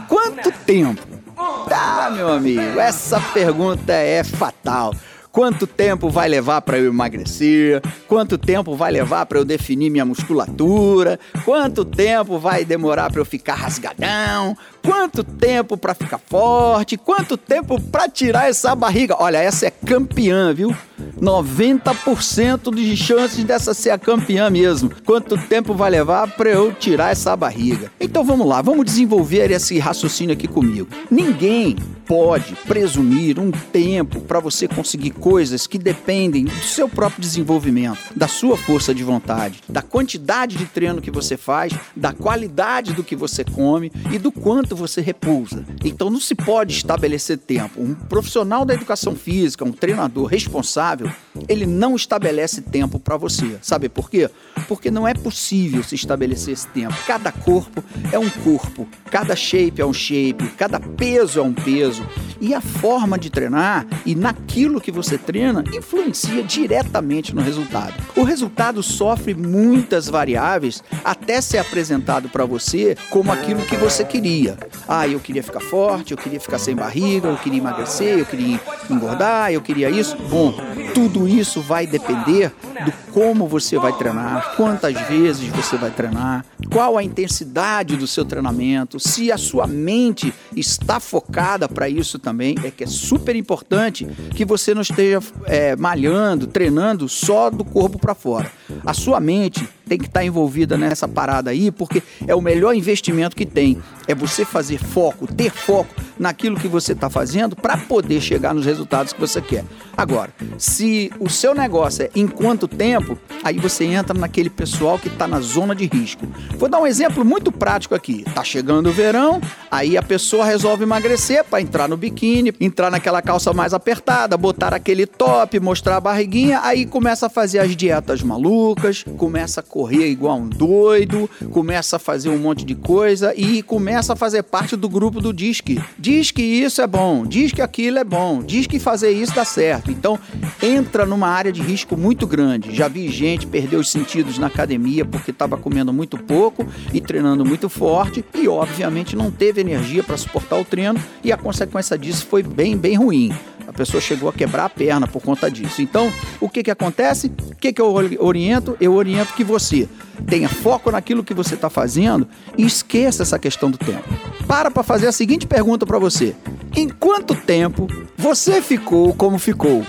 Quanto 0.07 0.51
tempo? 0.65 1.18
Tá, 1.67 2.11
meu 2.13 2.27
amigo, 2.27 2.79
essa 2.79 3.19
pergunta 3.33 3.93
é 3.93 4.23
fatal. 4.23 4.93
Quanto 5.31 5.67
tempo 5.67 6.09
vai 6.09 6.27
levar 6.27 6.59
para 6.61 6.79
eu 6.79 6.87
emagrecer? 6.87 7.81
Quanto 8.07 8.37
tempo 8.37 8.75
vai 8.75 8.91
levar 8.91 9.25
para 9.27 9.37
eu 9.37 9.45
definir 9.45 9.89
minha 9.89 10.03
musculatura? 10.03 11.19
Quanto 11.45 11.85
tempo 11.85 12.39
vai 12.39 12.65
demorar 12.65 13.11
para 13.11 13.21
eu 13.21 13.25
ficar 13.25 13.53
rasgadão? 13.53 14.57
Quanto 14.83 15.23
tempo 15.23 15.77
para 15.77 15.93
ficar 15.93 16.19
forte? 16.19 16.97
Quanto 16.97 17.37
tempo 17.37 17.79
para 17.81 18.09
tirar 18.09 18.49
essa 18.49 18.75
barriga? 18.75 19.15
Olha, 19.19 19.37
essa 19.37 19.67
é 19.67 19.71
campeã, 19.71 20.53
viu? 20.53 20.75
90% 21.19 22.73
de 22.73 22.95
chances 22.95 23.43
dessa 23.43 23.73
ser 23.73 23.91
a 23.91 23.97
campeã 23.97 24.49
mesmo. 24.49 24.91
Quanto 25.05 25.37
tempo 25.37 25.73
vai 25.73 25.89
levar 25.89 26.31
para 26.31 26.49
eu 26.49 26.73
tirar 26.73 27.11
essa 27.11 27.35
barriga? 27.35 27.91
Então 27.99 28.23
vamos 28.23 28.47
lá, 28.47 28.61
vamos 28.61 28.85
desenvolver 28.85 29.51
esse 29.51 29.77
raciocínio 29.79 30.33
aqui 30.33 30.47
comigo. 30.47 30.87
Ninguém 31.09 31.75
pode 32.09 32.55
presumir 32.65 33.37
um 33.37 33.51
tempo 33.51 34.21
para 34.21 34.39
você 34.39 34.67
conseguir 34.67 35.11
coisas 35.11 35.67
que 35.67 35.77
dependem 35.77 36.45
do 36.45 36.63
seu 36.63 36.89
próprio 36.89 37.21
desenvolvimento, 37.21 37.99
da 38.15 38.27
sua 38.27 38.57
força 38.57 38.95
de 38.95 39.03
vontade, 39.03 39.61
da 39.69 39.83
quantidade 39.83 40.57
de 40.57 40.65
treino 40.65 41.03
que 41.03 41.11
você 41.11 41.37
faz, 41.37 41.71
da 41.95 42.11
qualidade 42.11 42.93
do 42.93 43.03
que 43.03 43.15
você 43.15 43.43
come 43.43 43.91
e 44.11 44.17
do 44.17 44.31
quanto 44.31 44.68
você 44.75 45.01
repousa. 45.01 45.65
Então 45.83 46.09
não 46.09 46.19
se 46.19 46.35
pode 46.35 46.73
estabelecer 46.73 47.37
tempo. 47.37 47.81
Um 47.81 47.93
profissional 47.93 48.65
da 48.65 48.73
educação 48.73 49.15
física, 49.15 49.65
um 49.65 49.71
treinador 49.71 50.25
responsável, 50.25 51.11
ele 51.47 51.65
não 51.65 51.95
estabelece 51.95 52.61
tempo 52.61 52.99
para 52.99 53.17
você. 53.17 53.57
Sabe 53.61 53.89
por 53.89 54.09
quê? 54.09 54.29
Porque 54.67 54.91
não 54.91 55.07
é 55.07 55.13
possível 55.13 55.83
se 55.83 55.95
estabelecer 55.95 56.53
esse 56.53 56.67
tempo. 56.67 56.95
Cada 57.05 57.31
corpo 57.31 57.83
é 58.11 58.19
um 58.19 58.29
corpo, 58.29 58.87
cada 59.11 59.35
shape 59.35 59.81
é 59.81 59.85
um 59.85 59.93
shape, 59.93 60.47
cada 60.57 60.79
peso 60.79 61.39
é 61.39 61.43
um 61.43 61.53
peso. 61.53 62.05
E 62.41 62.53
a 62.53 62.61
forma 62.61 63.17
de 63.17 63.29
treinar 63.29 63.85
e 64.05 64.15
naquilo 64.15 64.81
que 64.81 64.91
você 64.91 65.17
treina 65.17 65.63
influencia 65.73 66.43
diretamente 66.43 67.33
no 67.33 67.41
resultado. 67.41 67.93
O 68.15 68.23
resultado 68.23 68.81
sofre 68.83 69.33
muitas 69.33 70.07
variáveis 70.07 70.83
até 71.03 71.41
ser 71.41 71.57
apresentado 71.57 72.29
para 72.29 72.45
você 72.45 72.95
como 73.09 73.31
aquilo 73.31 73.65
que 73.65 73.75
você 73.75 74.03
queria. 74.03 74.57
Ah, 74.87 75.07
eu 75.07 75.19
queria 75.19 75.43
ficar 75.43 75.59
forte, 75.59 76.11
eu 76.11 76.17
queria 76.17 76.39
ficar 76.39 76.57
sem 76.57 76.75
barriga, 76.75 77.27
eu 77.27 77.37
queria 77.37 77.59
emagrecer, 77.59 78.19
eu 78.19 78.25
queria 78.25 78.59
engordar, 78.89 79.51
eu 79.51 79.61
queria 79.61 79.89
isso. 79.89 80.17
Bom, 80.29 80.53
tudo 80.93 81.27
isso 81.27 81.61
vai 81.61 81.85
depender 81.85 82.51
do 82.85 82.91
como 83.11 83.47
você 83.47 83.77
vai 83.77 83.91
treinar, 83.93 84.55
quantas 84.55 84.93
vezes 85.07 85.47
você 85.49 85.77
vai 85.77 85.91
treinar, 85.91 86.45
qual 86.71 86.97
a 86.97 87.03
intensidade 87.03 87.97
do 87.97 88.07
seu 88.07 88.23
treinamento, 88.23 88.99
se 88.99 89.31
a 89.31 89.37
sua 89.37 89.67
mente 89.67 90.33
está 90.55 90.99
focada 90.99 91.67
para 91.67 91.89
isso 91.89 92.19
também, 92.19 92.55
é 92.63 92.71
que 92.71 92.83
é 92.83 92.87
super 92.87 93.35
importante 93.35 94.05
que 94.35 94.45
você 94.45 94.73
não 94.73 94.81
esteja 94.81 95.19
é, 95.45 95.75
malhando, 95.75 96.47
treinando 96.47 97.09
só 97.09 97.49
do 97.49 97.65
corpo 97.65 97.99
para 97.99 98.15
fora. 98.15 98.51
A 98.85 98.93
sua 98.93 99.19
mente 99.19 99.67
tem 99.87 99.97
que 99.97 100.05
estar 100.05 100.23
envolvida 100.23 100.77
nessa 100.77 101.07
parada 101.07 101.49
aí, 101.49 101.71
porque 101.71 102.03
é 102.27 102.35
o 102.35 102.41
melhor 102.41 102.75
investimento 102.75 103.35
que 103.35 103.45
tem. 103.45 103.81
É 104.07 104.13
você 104.13 104.45
fazer 104.49 104.77
foco, 104.77 105.27
ter 105.27 105.51
foco 105.51 105.93
naquilo 106.17 106.59
que 106.59 106.67
você 106.67 106.91
está 106.91 107.09
fazendo 107.09 107.55
para 107.55 107.77
poder 107.77 108.19
chegar 108.19 108.53
nos 108.53 108.65
resultados 108.65 109.13
que 109.13 109.19
você 109.19 109.41
quer. 109.41 109.63
Agora, 109.95 110.33
se 110.57 111.11
o 111.19 111.29
seu 111.29 111.53
negócio 111.55 112.05
é 112.05 112.09
em 112.15 112.27
quanto 112.27 112.67
tempo, 112.67 113.17
aí 113.43 113.57
você 113.57 113.85
entra 113.85 114.17
naquele 114.17 114.49
pessoal 114.49 114.99
que 114.99 115.07
está 115.07 115.27
na 115.27 115.39
zona 115.39 115.73
de 115.73 115.85
risco. 115.85 116.27
Vou 116.57 116.69
dar 116.69 116.79
um 116.79 116.87
exemplo 116.87 117.23
muito 117.23 117.51
prático 117.51 117.95
aqui. 117.95 118.25
Tá 118.33 118.43
chegando 118.43 118.89
o 118.89 118.93
verão, 118.93 119.41
aí 119.71 119.97
a 119.97 120.01
pessoa 120.03 120.45
resolve 120.45 120.83
emagrecer 120.83 121.43
para 121.43 121.61
entrar 121.61 121.87
no 121.87 121.95
biquíni, 121.95 122.53
entrar 122.59 122.91
naquela 122.91 123.21
calça 123.21 123.53
mais 123.53 123.73
apertada, 123.73 124.37
botar 124.37 124.73
aquele 124.73 125.05
top, 125.05 125.59
mostrar 125.59 125.97
a 125.97 126.01
barriguinha, 126.01 126.59
aí 126.63 126.85
começa 126.85 127.27
a 127.27 127.29
fazer 127.29 127.59
as 127.59 127.75
dietas 127.75 128.21
malucas, 128.21 129.05
começa 129.17 129.59
a 129.59 129.63
correr 129.63 130.07
igual 130.07 130.37
um 130.37 130.47
doido, 130.47 131.29
começa 131.51 131.95
a 131.97 131.99
fazer 131.99 132.29
um 132.29 132.37
monte 132.37 132.65
de 132.65 132.75
coisa 132.75 133.33
e 133.35 133.61
começa 133.61 134.13
a 134.13 134.15
fazer 134.15 134.38
parte 134.43 134.75
do 134.75 134.89
grupo 134.89 135.21
do 135.21 135.33
Disque. 135.33 135.81
Diz 135.97 136.31
que 136.31 136.41
isso 136.41 136.81
é 136.81 136.87
bom, 136.87 137.25
diz 137.25 137.51
que 137.51 137.61
aquilo 137.61 137.99
é 137.99 138.03
bom, 138.03 138.41
diz 138.43 138.67
que 138.67 138.79
fazer 138.79 139.11
isso 139.11 139.33
dá 139.33 139.45
certo. 139.45 139.91
Então, 139.91 140.19
entra 140.61 141.05
numa 141.05 141.27
área 141.27 141.51
de 141.51 141.61
risco 141.61 141.97
muito 141.97 142.25
grande. 142.27 142.75
Já 142.75 142.87
vi 142.87 143.09
gente 143.09 143.47
perder 143.47 143.77
os 143.77 143.89
sentidos 143.89 144.37
na 144.37 144.47
academia 144.47 145.05
porque 145.05 145.31
estava 145.31 145.57
comendo 145.57 145.93
muito 145.93 146.17
pouco 146.17 146.65
e 146.93 147.01
treinando 147.01 147.45
muito 147.45 147.69
forte 147.69 148.23
e, 148.33 148.47
obviamente, 148.47 149.15
não 149.15 149.31
teve 149.31 149.61
energia 149.61 150.03
para 150.03 150.17
suportar 150.17 150.57
o 150.57 150.65
treino 150.65 150.99
e 151.23 151.31
a 151.31 151.37
consequência 151.37 151.97
disso 151.97 152.25
foi 152.25 152.43
bem, 152.43 152.77
bem 152.77 152.95
ruim. 152.95 153.31
A 153.69 153.73
pessoa 153.73 154.01
chegou 154.01 154.27
a 154.27 154.33
quebrar 154.33 154.65
a 154.65 154.69
perna 154.69 155.07
por 155.07 155.21
conta 155.21 155.49
disso. 155.49 155.79
Então, 155.79 156.11
o 156.41 156.49
que, 156.49 156.63
que 156.63 156.71
acontece? 156.71 157.27
O 157.51 157.55
que, 157.55 157.71
que 157.71 157.79
eu 157.79 157.93
oriento? 158.17 158.75
Eu 158.81 158.95
oriento 158.95 159.35
que 159.35 159.43
você 159.43 159.87
tenha 160.25 160.49
foco 160.49 160.89
naquilo 160.89 161.23
que 161.23 161.35
você 161.35 161.53
está 161.53 161.69
fazendo 161.69 162.27
e 162.57 162.65
esqueça 162.65 163.21
essa 163.21 163.37
questão 163.37 163.69
do 163.69 163.77
tempo. 163.77 164.09
Para 164.47 164.71
para 164.71 164.81
fazer 164.81 165.05
a 165.05 165.11
seguinte 165.11 165.45
pergunta 165.45 165.85
para 165.85 165.99
você: 165.99 166.35
Em 166.75 166.89
quanto 166.89 167.35
tempo 167.35 167.87
você 168.17 168.59
ficou 168.59 169.13
como 169.13 169.37
ficou? 169.37 169.85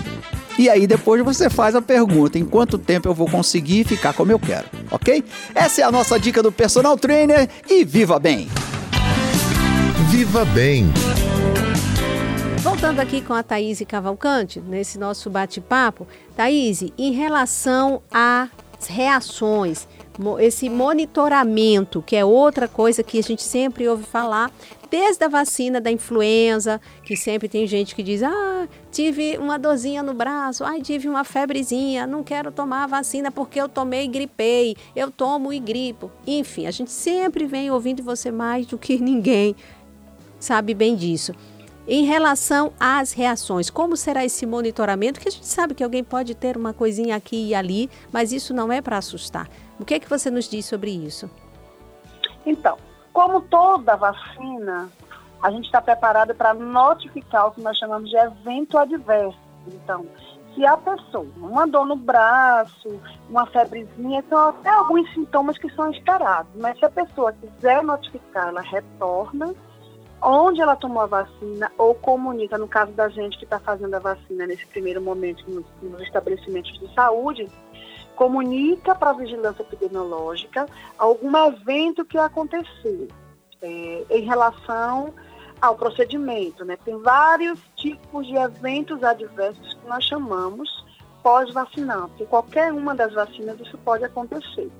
E 0.58 0.68
aí 0.68 0.86
depois 0.86 1.24
você 1.24 1.48
faz 1.48 1.74
a 1.74 1.80
pergunta: 1.80 2.38
em 2.38 2.44
quanto 2.44 2.76
tempo 2.76 3.08
eu 3.08 3.14
vou 3.14 3.30
conseguir 3.30 3.84
ficar 3.84 4.12
como 4.12 4.30
eu 4.30 4.38
quero, 4.38 4.66
ok? 4.90 5.24
Essa 5.54 5.80
é 5.80 5.84
a 5.84 5.90
nossa 5.90 6.20
dica 6.20 6.42
do 6.42 6.52
personal 6.52 6.98
trainer 6.98 7.48
e 7.66 7.82
viva 7.82 8.18
bem! 8.18 8.46
Viva 10.10 10.44
bem! 10.44 10.92
Voltando 12.62 13.00
aqui 13.00 13.22
com 13.22 13.32
a 13.32 13.42
Thaís 13.42 13.82
Cavalcante, 13.88 14.61
nesse 14.61 14.98
nosso 14.98 15.30
bate-papo. 15.30 16.06
Thaís, 16.36 16.84
em 16.98 17.11
relação 17.12 18.02
às 18.11 18.50
reações, 18.86 19.88
esse 20.38 20.68
monitoramento, 20.68 22.02
que 22.02 22.14
é 22.14 22.22
outra 22.22 22.68
coisa 22.68 23.02
que 23.02 23.18
a 23.18 23.22
gente 23.22 23.42
sempre 23.42 23.88
ouve 23.88 24.02
falar, 24.02 24.52
desde 24.90 25.24
a 25.24 25.28
vacina 25.28 25.80
da 25.80 25.90
influenza, 25.90 26.78
que 27.02 27.16
sempre 27.16 27.48
tem 27.48 27.66
gente 27.66 27.94
que 27.94 28.02
diz: 28.02 28.22
ah, 28.22 28.68
tive 28.92 29.38
uma 29.38 29.58
dorzinha 29.58 30.02
no 30.02 30.12
braço, 30.12 30.62
ai, 30.62 30.82
tive 30.82 31.08
uma 31.08 31.24
febrezinha, 31.24 32.06
não 32.06 32.22
quero 32.22 32.52
tomar 32.52 32.84
a 32.84 32.88
vacina 32.88 33.30
porque 33.30 33.58
eu 33.58 33.70
tomei 33.70 34.04
e 34.04 34.08
gripei, 34.08 34.76
eu 34.94 35.11
tomo 35.11 35.50
e 35.50 35.58
gripo. 35.58 36.11
Enfim, 36.26 36.66
a 36.66 36.70
gente 36.70 36.90
sempre 36.90 37.46
vem 37.46 37.70
ouvindo 37.70 38.02
você 38.02 38.30
mais 38.30 38.66
do 38.66 38.76
que 38.76 38.98
ninguém 38.98 39.56
sabe 40.38 40.74
bem 40.74 40.96
disso. 40.96 41.34
Em 41.93 42.05
relação 42.05 42.72
às 42.78 43.12
reações, 43.12 43.68
como 43.68 43.97
será 43.97 44.24
esse 44.24 44.47
monitoramento? 44.47 45.18
Que 45.18 45.26
a 45.26 45.32
gente 45.32 45.45
sabe 45.45 45.74
que 45.74 45.82
alguém 45.82 46.05
pode 46.05 46.36
ter 46.36 46.57
uma 46.57 46.72
coisinha 46.72 47.16
aqui 47.16 47.49
e 47.49 47.53
ali, 47.53 47.91
mas 48.12 48.30
isso 48.30 48.55
não 48.55 48.70
é 48.70 48.80
para 48.80 48.97
assustar. 48.97 49.49
O 49.76 49.84
que 49.84 49.95
é 49.95 49.99
que 49.99 50.09
você 50.09 50.30
nos 50.30 50.49
diz 50.49 50.66
sobre 50.66 50.93
isso? 50.93 51.28
Então, 52.47 52.78
como 53.12 53.41
toda 53.41 53.97
vacina, 53.97 54.88
a 55.43 55.51
gente 55.51 55.64
está 55.64 55.82
preparado 55.82 56.32
para 56.32 56.55
notificar 56.55 57.49
o 57.49 57.51
que 57.51 57.61
nós 57.61 57.76
chamamos 57.76 58.09
de 58.09 58.16
evento 58.16 58.78
adverso. 58.78 59.41
Então, 59.66 60.07
se 60.55 60.64
a 60.64 60.76
pessoa, 60.76 61.26
uma 61.38 61.66
dor 61.66 61.86
no 61.86 61.97
braço, 61.97 63.01
uma 63.28 63.47
febrezinha, 63.47 64.24
são 64.28 64.51
até 64.51 64.68
alguns 64.68 65.12
sintomas 65.12 65.59
que 65.59 65.68
são 65.74 65.91
esperados. 65.91 66.53
Mas 66.55 66.78
se 66.78 66.84
a 66.84 66.91
pessoa 66.91 67.32
quiser 67.32 67.82
notificar, 67.82 68.47
ela 68.47 68.61
retorna 68.61 69.53
onde 70.22 70.60
ela 70.60 70.76
tomou 70.76 71.02
a 71.02 71.06
vacina 71.06 71.70
ou 71.78 71.94
comunica, 71.94 72.58
no 72.58 72.68
caso 72.68 72.92
da 72.92 73.08
gente 73.08 73.38
que 73.38 73.44
está 73.44 73.58
fazendo 73.58 73.94
a 73.94 73.98
vacina 73.98 74.46
nesse 74.46 74.66
primeiro 74.66 75.00
momento 75.00 75.42
nos, 75.48 75.64
nos 75.82 76.00
estabelecimentos 76.02 76.78
de 76.78 76.92
saúde, 76.94 77.48
comunica 78.16 78.94
para 78.94 79.10
a 79.10 79.14
vigilância 79.14 79.62
epidemiológica 79.62 80.66
algum 80.98 81.34
evento 81.46 82.04
que 82.04 82.18
aconteceu 82.18 83.08
é, 83.62 84.04
em 84.10 84.22
relação 84.22 85.14
ao 85.60 85.74
procedimento. 85.74 86.64
Né? 86.64 86.76
Tem 86.84 86.98
vários 86.98 87.58
tipos 87.76 88.26
de 88.26 88.36
eventos 88.36 89.02
adversos 89.02 89.74
que 89.74 89.88
nós 89.88 90.04
chamamos 90.04 90.84
pós-vacinal, 91.22 92.08
porque 92.08 92.26
qualquer 92.26 92.72
uma 92.72 92.94
das 92.94 93.12
vacinas 93.12 93.58
isso 93.60 93.76
pode 93.78 94.04
acontecer. 94.04 94.70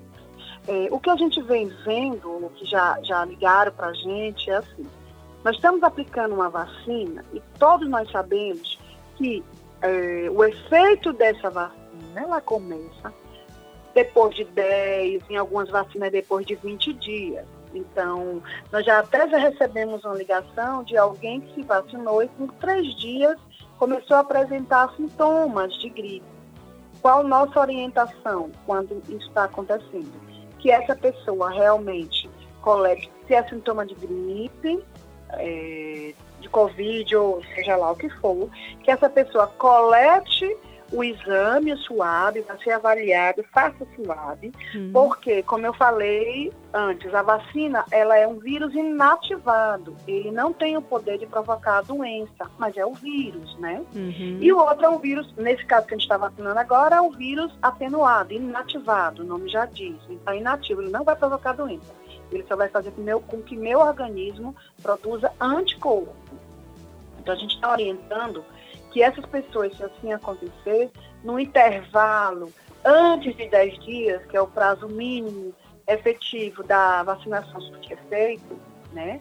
É, 0.69 0.89
o 0.91 0.99
que 0.99 1.11
a 1.11 1.17
gente 1.17 1.41
vem 1.43 1.69
vendo, 1.85 2.29
o 2.29 2.51
que 2.51 2.65
já, 2.65 2.99
já 3.03 3.25
ligaram 3.25 3.73
para 3.73 3.89
a 3.89 3.95
gente, 3.95 4.51
é 4.51 4.57
assim, 4.57 4.87
Nós 5.45 5.57
estamos 5.57 5.83
aplicando 5.83 6.35
uma 6.35 6.51
vacina 6.51 7.25
e 7.33 7.41
todos 7.59 7.89
nós 7.89 8.11
sabemos 8.11 8.79
que 9.17 9.43
é, 9.83 10.29
o 10.31 10.45
efeito 10.45 11.13
dessa 11.13 11.49
vacina, 11.51 11.79
ela 12.15 12.41
começa 12.41 13.13
depois 13.95 14.35
de 14.35 14.45
10, 14.45 15.23
em 15.31 15.37
algumas 15.37 15.69
vacinas 15.71 16.13
depois 16.13 16.47
de 16.47 16.55
20 16.55 16.93
dias. 16.95 17.47
Então, 17.75 18.43
nós 18.73 18.85
já 18.85 18.99
até 18.99 19.29
já 19.29 19.39
recebemos 19.39 20.05
uma 20.05 20.15
ligação 20.15 20.83
de 20.83 20.97
alguém 20.97 21.41
que 21.41 21.55
se 21.55 21.63
vacinou 21.63 22.23
e 22.23 22.29
com 22.29 22.47
três 22.47 22.95
dias 22.97 23.39
começou 23.79 24.17
a 24.17 24.21
apresentar 24.21 24.95
sintomas 24.97 25.73
de 25.75 25.89
gripe. 25.89 26.27
Qual 27.01 27.23
nossa 27.23 27.59
orientação 27.59 28.51
quando 28.67 29.01
isso 29.09 29.29
está 29.29 29.45
acontecendo? 29.45 30.13
Que 30.59 30.71
essa 30.71 30.95
pessoa 30.95 31.51
realmente 31.51 32.29
colete, 32.61 33.11
se 33.27 33.35
é 33.35 33.43
sintoma 33.49 33.87
de 33.87 33.95
gripe, 33.95 34.85
é, 35.35 36.13
de 36.41 36.49
Covid 36.49 37.17
ou 37.17 37.43
seja 37.55 37.77
lá 37.77 37.93
o 37.93 37.97
que 37.97 38.09
for, 38.21 38.49
que 38.83 38.91
essa 38.91 39.09
pessoa 39.09 39.47
colete 39.47 40.57
o 40.93 41.05
exame, 41.05 41.73
o 41.73 41.79
SUAB, 41.79 42.41
vai 42.41 42.59
ser 42.59 42.73
avaliado, 42.73 43.45
faça 43.53 43.85
o 43.85 43.89
SUAB, 43.95 44.53
uhum. 44.75 44.91
porque, 44.93 45.43
como 45.45 45.65
eu 45.65 45.73
falei 45.73 46.53
antes, 46.73 47.15
a 47.15 47.23
vacina 47.23 47.85
ela 47.91 48.17
é 48.17 48.27
um 48.27 48.39
vírus 48.39 48.75
inativado. 48.75 49.97
Ele 50.07 50.31
não 50.31 50.53
tem 50.53 50.77
o 50.77 50.83
poder 50.83 51.19
de 51.19 51.27
provocar 51.27 51.79
a 51.79 51.83
doença, 51.83 52.51
mas 52.59 52.77
é 52.77 52.85
o 52.85 52.93
vírus, 52.93 53.57
né? 53.59 53.83
Uhum. 53.95 54.39
E 54.41 54.53
o 54.53 54.59
outro 54.59 54.85
é 54.85 54.89
um 54.89 54.99
vírus, 54.99 55.33
nesse 55.37 55.65
caso 55.65 55.87
que 55.87 55.95
a 55.95 55.97
gente 55.97 56.05
está 56.05 56.17
vacinando 56.17 56.59
agora, 56.59 56.97
é 56.97 57.01
um 57.01 57.11
vírus 57.11 57.53
atenuado, 57.63 58.33
inativado, 58.33 59.23
o 59.23 59.27
nome 59.27 59.49
já 59.49 59.67
diz. 59.67 59.97
Então, 60.09 60.35
inativo, 60.35 60.83
ele 60.83 60.91
não 60.91 61.05
vai 61.05 61.15
provocar 61.15 61.53
doença. 61.53 62.00
Ele 62.31 62.45
só 62.47 62.57
vai 62.57 62.69
fazer 62.69 62.91
com, 62.93 63.03
meu, 63.03 63.21
com 63.21 63.43
que 63.43 63.57
meu 63.57 63.81
organismo 63.81 64.55
produza 64.83 65.33
anticorpo. 65.41 66.15
Então, 67.19 67.35
a 67.35 67.37
gente 67.37 67.55
está 67.55 67.71
orientando 67.71 68.45
que 68.91 69.03
essas 69.03 69.25
pessoas, 69.27 69.77
se 69.77 69.85
assim 69.85 70.13
acontecer, 70.13 70.91
no 71.23 71.39
intervalo 71.39 72.53
antes 72.85 73.37
de 73.37 73.49
10 73.49 73.85
dias, 73.85 74.25
que 74.27 74.37
é 74.37 74.41
o 74.41 74.47
prazo 74.47 74.89
mínimo 74.89 75.55
efetivo 75.87 76.63
da 76.63 77.03
vacinação 77.03 77.61
ser 77.87 77.99
feito, 78.09 78.59
né? 78.93 79.21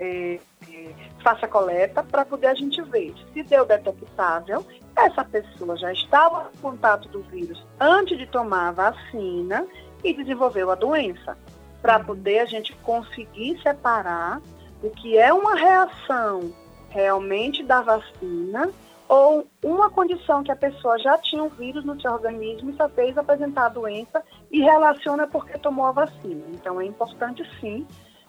É, 0.00 0.38
é, 0.70 0.94
faça 1.24 1.48
coleta 1.48 2.04
para 2.04 2.24
poder 2.24 2.46
a 2.46 2.54
gente 2.54 2.80
ver 2.82 3.12
se 3.32 3.42
deu 3.42 3.66
detectável, 3.66 4.64
essa 4.94 5.24
pessoa 5.24 5.76
já 5.76 5.92
estava 5.92 6.50
em 6.54 6.60
contato 6.60 7.08
do 7.08 7.20
vírus 7.22 7.64
antes 7.80 8.16
de 8.16 8.26
tomar 8.26 8.68
a 8.68 8.72
vacina 8.72 9.66
e 10.04 10.14
desenvolveu 10.14 10.70
a 10.70 10.76
doença, 10.76 11.36
para 11.80 12.00
poder 12.00 12.40
a 12.40 12.44
gente 12.44 12.74
conseguir 12.76 13.60
separar 13.62 14.40
o 14.82 14.90
que 14.90 15.16
é 15.16 15.32
uma 15.32 15.54
reação 15.54 16.52
realmente 16.90 17.62
da 17.62 17.80
vacina 17.80 18.70
ou 19.08 19.46
uma 19.64 19.88
condição 19.88 20.42
que 20.42 20.52
a 20.52 20.56
pessoa 20.56 20.98
já 20.98 21.16
tinha 21.18 21.42
um 21.42 21.48
vírus 21.48 21.84
no 21.84 22.00
seu 22.00 22.12
organismo 22.12 22.70
e 22.70 22.76
só 22.76 22.88
fez 22.88 23.16
apresentar 23.16 23.66
a 23.66 23.70
doença 23.70 24.22
e 24.50 24.60
relaciona 24.60 25.26
porque 25.26 25.58
tomou 25.58 25.86
a 25.86 25.92
vacina. 25.92 26.44
Então 26.52 26.80
é 26.80 26.84
importante 26.84 27.42
sim 27.60 27.86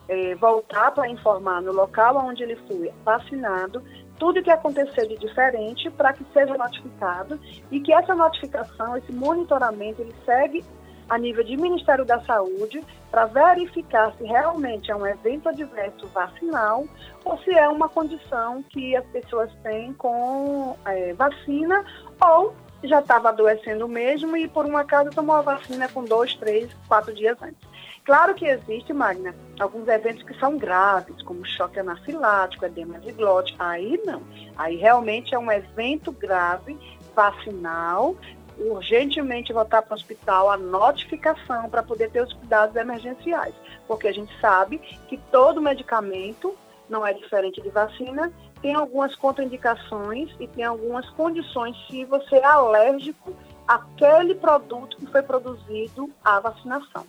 é, 0.08 0.36
voltar 0.36 0.92
para 0.92 1.10
informar 1.10 1.62
no 1.62 1.74
local 1.74 2.18
onde 2.18 2.44
ele 2.44 2.56
foi 2.68 2.92
vacinado 3.04 3.84
tudo 4.18 4.44
que 4.44 4.52
aconteceu 4.52 5.08
de 5.08 5.18
diferente 5.18 5.90
para 5.92 6.14
que 6.14 6.26
seja 6.34 6.58
notificado 6.58 7.40
e 7.72 7.80
que 7.80 7.94
essa 7.94 8.14
notificação, 8.14 8.98
esse 8.98 9.12
monitoramento, 9.14 10.02
ele 10.02 10.14
segue 10.26 10.64
a 11.10 11.18
nível 11.18 11.44
de 11.44 11.58
Ministério 11.58 12.06
da 12.06 12.22
Saúde 12.22 12.84
para 13.10 13.26
verificar 13.26 14.14
se 14.18 14.24
realmente 14.24 14.92
é 14.92 14.96
um 14.96 15.06
evento 15.06 15.50
adverso 15.50 16.08
vacinal 16.08 16.86
ou 17.26 17.38
se 17.40 17.52
é 17.52 17.68
uma 17.68 17.90
condição 17.90 18.64
que 18.70 18.96
as 18.96 19.06
pessoas 19.08 19.52
têm 19.64 19.94
com 19.94 20.78
é, 20.86 21.14
vacina 21.14 21.84
ou 22.22 22.54
já 22.84 23.00
estava 23.00 23.30
adoecendo 23.30 23.88
mesmo 23.88 24.38
e 24.38 24.48
por 24.48 24.66
um 24.66 24.78
acaso 24.78 25.10
tomou 25.10 25.36
a 25.36 25.42
vacina 25.42 25.90
com 25.90 26.04
dois, 26.04 26.36
três, 26.36 26.72
quatro 26.88 27.14
dias 27.14 27.38
antes. 27.42 27.68
Claro 28.06 28.34
que 28.34 28.46
existe, 28.46 28.94
Magna, 28.94 29.36
alguns 29.60 29.88
eventos 29.88 30.24
que 30.24 30.34
são 30.40 30.58
graves, 30.58 31.22
como 31.24 31.46
choque 31.46 31.80
anafilático, 31.80 32.66
edema 32.66 32.98
de 33.00 33.12
glote. 33.12 33.56
Aí 33.60 34.02
não. 34.06 34.24
Aí 34.58 34.78
realmente 34.78 35.36
é 35.36 35.40
um 35.40 35.52
evento 35.52 36.12
grave 36.12 36.78
vacinal 37.16 38.16
urgentemente 38.60 39.54
voltar 39.54 39.82
para 39.82 39.94
o 39.94 39.98
hospital 39.98 40.50
a 40.50 40.58
notificação 40.58 41.70
para 41.70 41.82
poder 41.82 42.12
ter 42.12 42.22
os 42.22 42.34
cuidados 42.34 42.76
emergenciais, 42.76 43.54
porque 43.88 44.08
a 44.08 44.14
gente 44.14 44.32
sabe 44.40 44.80
que 45.08 45.18
todo 45.32 45.62
medicamento, 45.62 46.56
não 46.90 47.06
é 47.06 47.14
diferente 47.14 47.62
de 47.62 47.70
vacina, 47.70 48.32
tem 48.62 48.76
algumas 48.76 49.16
contraindicações 49.16 50.30
e 50.40 50.48
tem 50.48 50.64
algumas 50.64 51.10
condições 51.12 51.76
se 51.90 52.04
você 52.06 52.36
é 52.36 52.46
alérgico 52.46 53.34
àquele 53.68 54.36
produto 54.36 54.98
que 54.98 55.06
foi 55.06 55.22
produzido 55.22 56.10
à 56.24 56.40
vacinação. 56.40 57.06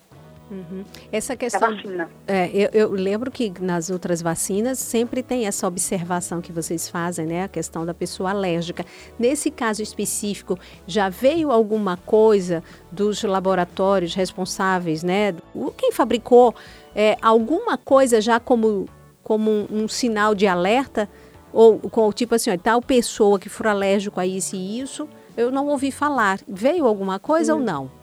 Uhum. 0.51 0.85
Essa 1.13 1.37
questão. 1.37 1.71
É, 2.27 2.51
eu, 2.53 2.71
eu, 2.73 2.91
lembro 2.91 3.31
que 3.31 3.53
nas 3.61 3.89
outras 3.89 4.21
vacinas 4.21 4.81
sempre 4.81 5.23
tem 5.23 5.47
essa 5.47 5.67
observação 5.67 6.41
que 6.41 6.51
vocês 6.51 6.89
fazem, 6.89 7.25
né? 7.25 7.45
A 7.45 7.49
questão 7.49 7.87
da 7.87 7.95
pessoa 7.95 8.31
alérgica. 8.31 8.85
Nesse 9.17 9.51
caso 9.51 9.81
específico, 9.81 10.59
já 10.89 11.09
veio 11.09 11.53
alguma 11.53 11.97
coisa 11.97 12.65
dos 12.91 13.23
laboratórios 13.23 14.15
responsáveis, 14.15 15.05
né? 15.05 15.37
Quem 15.77 15.93
fabricou 15.93 16.53
é, 16.97 17.17
alguma 17.23 17.79
coisa 17.79 18.21
já 18.21 18.41
como, 18.41 18.89
como 19.23 19.51
um, 19.51 19.67
um 19.71 19.89
sinal 19.89 20.35
de 20.35 20.49
alerta? 20.49 21.09
Ou 21.53 21.79
com 21.79 22.13
tipo 22.13 22.35
assim, 22.35 22.51
ó, 22.51 22.59
tal 22.59 22.83
pessoa 22.83 23.39
que 23.39 23.49
for 23.49 23.69
alérgico 23.69 24.19
a 24.21 24.27
isso 24.27 24.57
e 24.57 24.81
isso, 24.81 25.09
eu 25.37 25.51
não 25.51 25.69
ouvi 25.69 25.93
falar. 25.93 26.41
Veio 26.47 26.87
alguma 26.87 27.21
coisa 27.21 27.55
hum. 27.55 27.59
ou 27.59 27.65
não? 27.65 28.00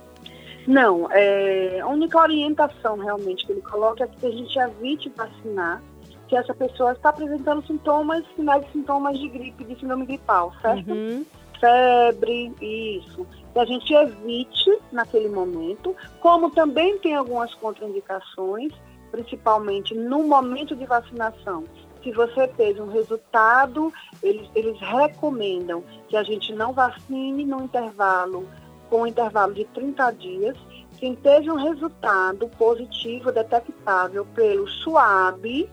Não, 0.68 1.10
é, 1.12 1.80
a 1.80 1.88
única 1.88 2.20
orientação 2.20 2.98
realmente 2.98 3.46
que 3.46 3.54
ele 3.54 3.62
coloca 3.62 4.04
é 4.04 4.08
que 4.08 4.26
a 4.26 4.32
gente 4.32 4.60
evite 4.60 5.10
vacinar 5.16 5.82
que 6.28 6.36
essa 6.36 6.54
pessoa 6.54 6.92
está 6.92 7.10
apresentando 7.10 7.66
sintomas, 7.66 8.22
sinais 8.36 8.66
de 8.66 8.74
sintomas 8.74 9.18
de 9.18 9.30
gripe, 9.30 9.64
de 9.64 9.80
síndrome 9.80 10.06
gripal, 10.06 10.54
certo? 10.62 10.92
Uhum. 10.92 11.26
Febre, 11.58 12.54
isso. 12.62 13.26
Que 13.54 13.60
a 13.60 13.66
gente 13.66 13.94
evite 13.94 14.78
naquele 14.92 15.30
momento, 15.30 15.96
como 16.20 16.52
também 16.52 16.98
tem 17.00 17.16
algumas 17.16 17.54
contraindicações, 17.56 18.74
principalmente 19.10 19.96
no 19.96 20.24
momento 20.24 20.76
de 20.76 20.86
vacinação. 20.86 21.64
Se 22.04 22.12
você 22.12 22.48
teve 22.50 22.82
um 22.82 22.92
resultado, 22.92 23.92
eles, 24.22 24.50
eles 24.54 24.78
recomendam 24.80 25.82
que 26.10 26.18
a 26.18 26.24
gente 26.24 26.54
não 26.54 26.74
vacine 26.74 27.46
no 27.46 27.64
intervalo 27.64 28.48
com 28.90 29.02
um 29.02 29.08
intervalo 29.08 29.54
de 29.54 29.66
30 29.66 30.12
dias, 30.12 30.58
quem 30.98 31.16
teve 31.16 31.52
um 31.52 31.56
resultado 31.56 32.48
positivo 32.58 33.32
detectável 33.32 34.26
pelo 34.34 34.68
SUAB 34.68 35.70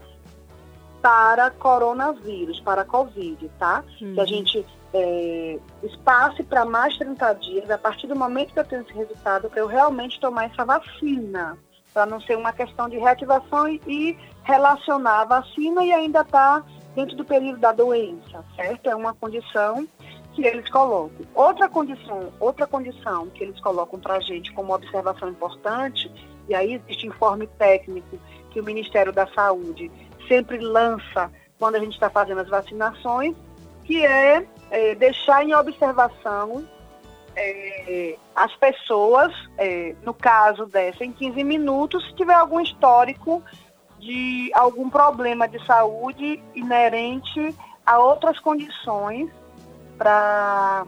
para 1.01 1.51
coronavírus, 1.51 2.61
para 2.61 2.85
Covid, 2.85 3.51
tá? 3.59 3.85
Uhum. 4.01 4.15
Que 4.15 4.21
a 4.21 4.25
gente 4.25 4.67
é, 4.95 5.59
espace 5.83 6.43
para 6.43 6.65
mais 6.65 6.97
30 6.97 7.33
dias, 7.35 7.71
a 7.71 7.77
partir 7.77 8.07
do 8.07 8.17
momento 8.17 8.53
que 8.53 8.61
eu 8.61 8.65
tenho 8.65 8.83
esse 8.83 8.93
resultado, 8.93 9.51
para 9.51 9.61
eu 9.61 9.67
realmente 9.67 10.21
tomar 10.21 10.45
essa 10.45 10.65
vacina, 10.65 11.59
para 11.93 12.07
não 12.07 12.21
ser 12.21 12.37
uma 12.37 12.53
questão 12.53 12.89
de 12.89 12.97
reativação 12.97 13.69
e, 13.69 13.81
e 13.87 14.19
relacionar 14.45 15.23
a 15.23 15.25
vacina 15.25 15.85
e 15.85 15.93
ainda 15.93 16.21
estar 16.21 16.61
tá 16.61 16.67
dentro 16.95 17.17
do 17.17 17.25
período 17.25 17.59
da 17.59 17.73
doença, 17.73 18.45
certo? 18.57 18.89
É 18.89 18.95
uma 18.95 19.15
condição 19.15 19.87
que 20.35 20.45
eles 20.45 20.69
colocam. 20.69 21.27
Outra 21.35 21.69
condição, 21.69 22.33
outra 22.41 22.67
condição 22.67 23.29
que 23.29 23.45
eles 23.45 23.59
colocam 23.61 23.99
para 23.99 24.17
a 24.17 24.21
gente 24.21 24.53
como 24.53 24.75
observação 24.75 25.29
importante, 25.29 26.11
e 26.49 26.55
aí 26.55 26.75
existe 26.75 27.07
informe 27.07 27.47
técnico 27.59 28.19
que 28.51 28.61
o 28.61 28.65
Ministério 28.65 29.13
da 29.13 29.27
Saúde 29.29 29.91
sempre 30.29 30.59
lança 30.59 31.31
quando 31.59 31.77
a 31.77 31.79
gente 31.79 31.93
está 31.93 32.11
fazendo 32.11 32.41
as 32.41 32.49
vacinações, 32.49 33.37
que 33.85 34.05
é, 34.05 34.47
é 34.71 34.95
deixar 34.95 35.45
em 35.45 35.55
observação 35.55 36.67
é, 37.37 38.17
as 38.35 38.55
pessoas, 38.57 39.33
é, 39.57 39.95
no 40.03 40.15
caso 40.15 40.67
dessa, 40.67 41.05
em 41.05 41.13
15 41.13 41.45
minutos, 41.45 42.05
se 42.07 42.15
tiver 42.15 42.35
algum 42.35 42.61
histórico 42.61 43.43
de 43.99 44.51
algum 44.55 44.91
problema 44.91 45.49
de 45.49 45.65
saúde 45.65 46.43
inerente 46.55 47.55
a 47.87 47.99
outras 47.99 48.39
condições 48.41 49.31
para 49.97 50.87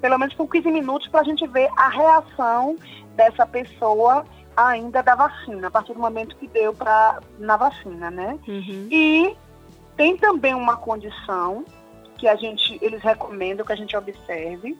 pelo 0.00 0.18
menos 0.18 0.34
por 0.34 0.48
15 0.48 0.70
minutos 0.70 1.08
para 1.08 1.20
a 1.20 1.24
gente 1.24 1.46
ver 1.46 1.68
a 1.76 1.88
reação 1.88 2.76
dessa 3.14 3.46
pessoa 3.46 4.24
ainda 4.56 5.02
da 5.02 5.14
vacina, 5.14 5.68
a 5.68 5.70
partir 5.70 5.92
do 5.92 6.00
momento 6.00 6.36
que 6.36 6.48
deu 6.48 6.72
para 6.72 7.20
na 7.38 7.56
vacina, 7.56 8.10
né? 8.10 8.38
Uhum. 8.48 8.88
E 8.90 9.36
tem 9.96 10.16
também 10.16 10.54
uma 10.54 10.76
condição 10.76 11.64
que 12.16 12.26
a 12.26 12.36
gente, 12.36 12.78
eles 12.82 13.02
recomendam 13.02 13.64
que 13.64 13.72
a 13.72 13.76
gente 13.76 13.96
observe 13.96 14.78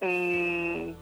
é, 0.00 0.94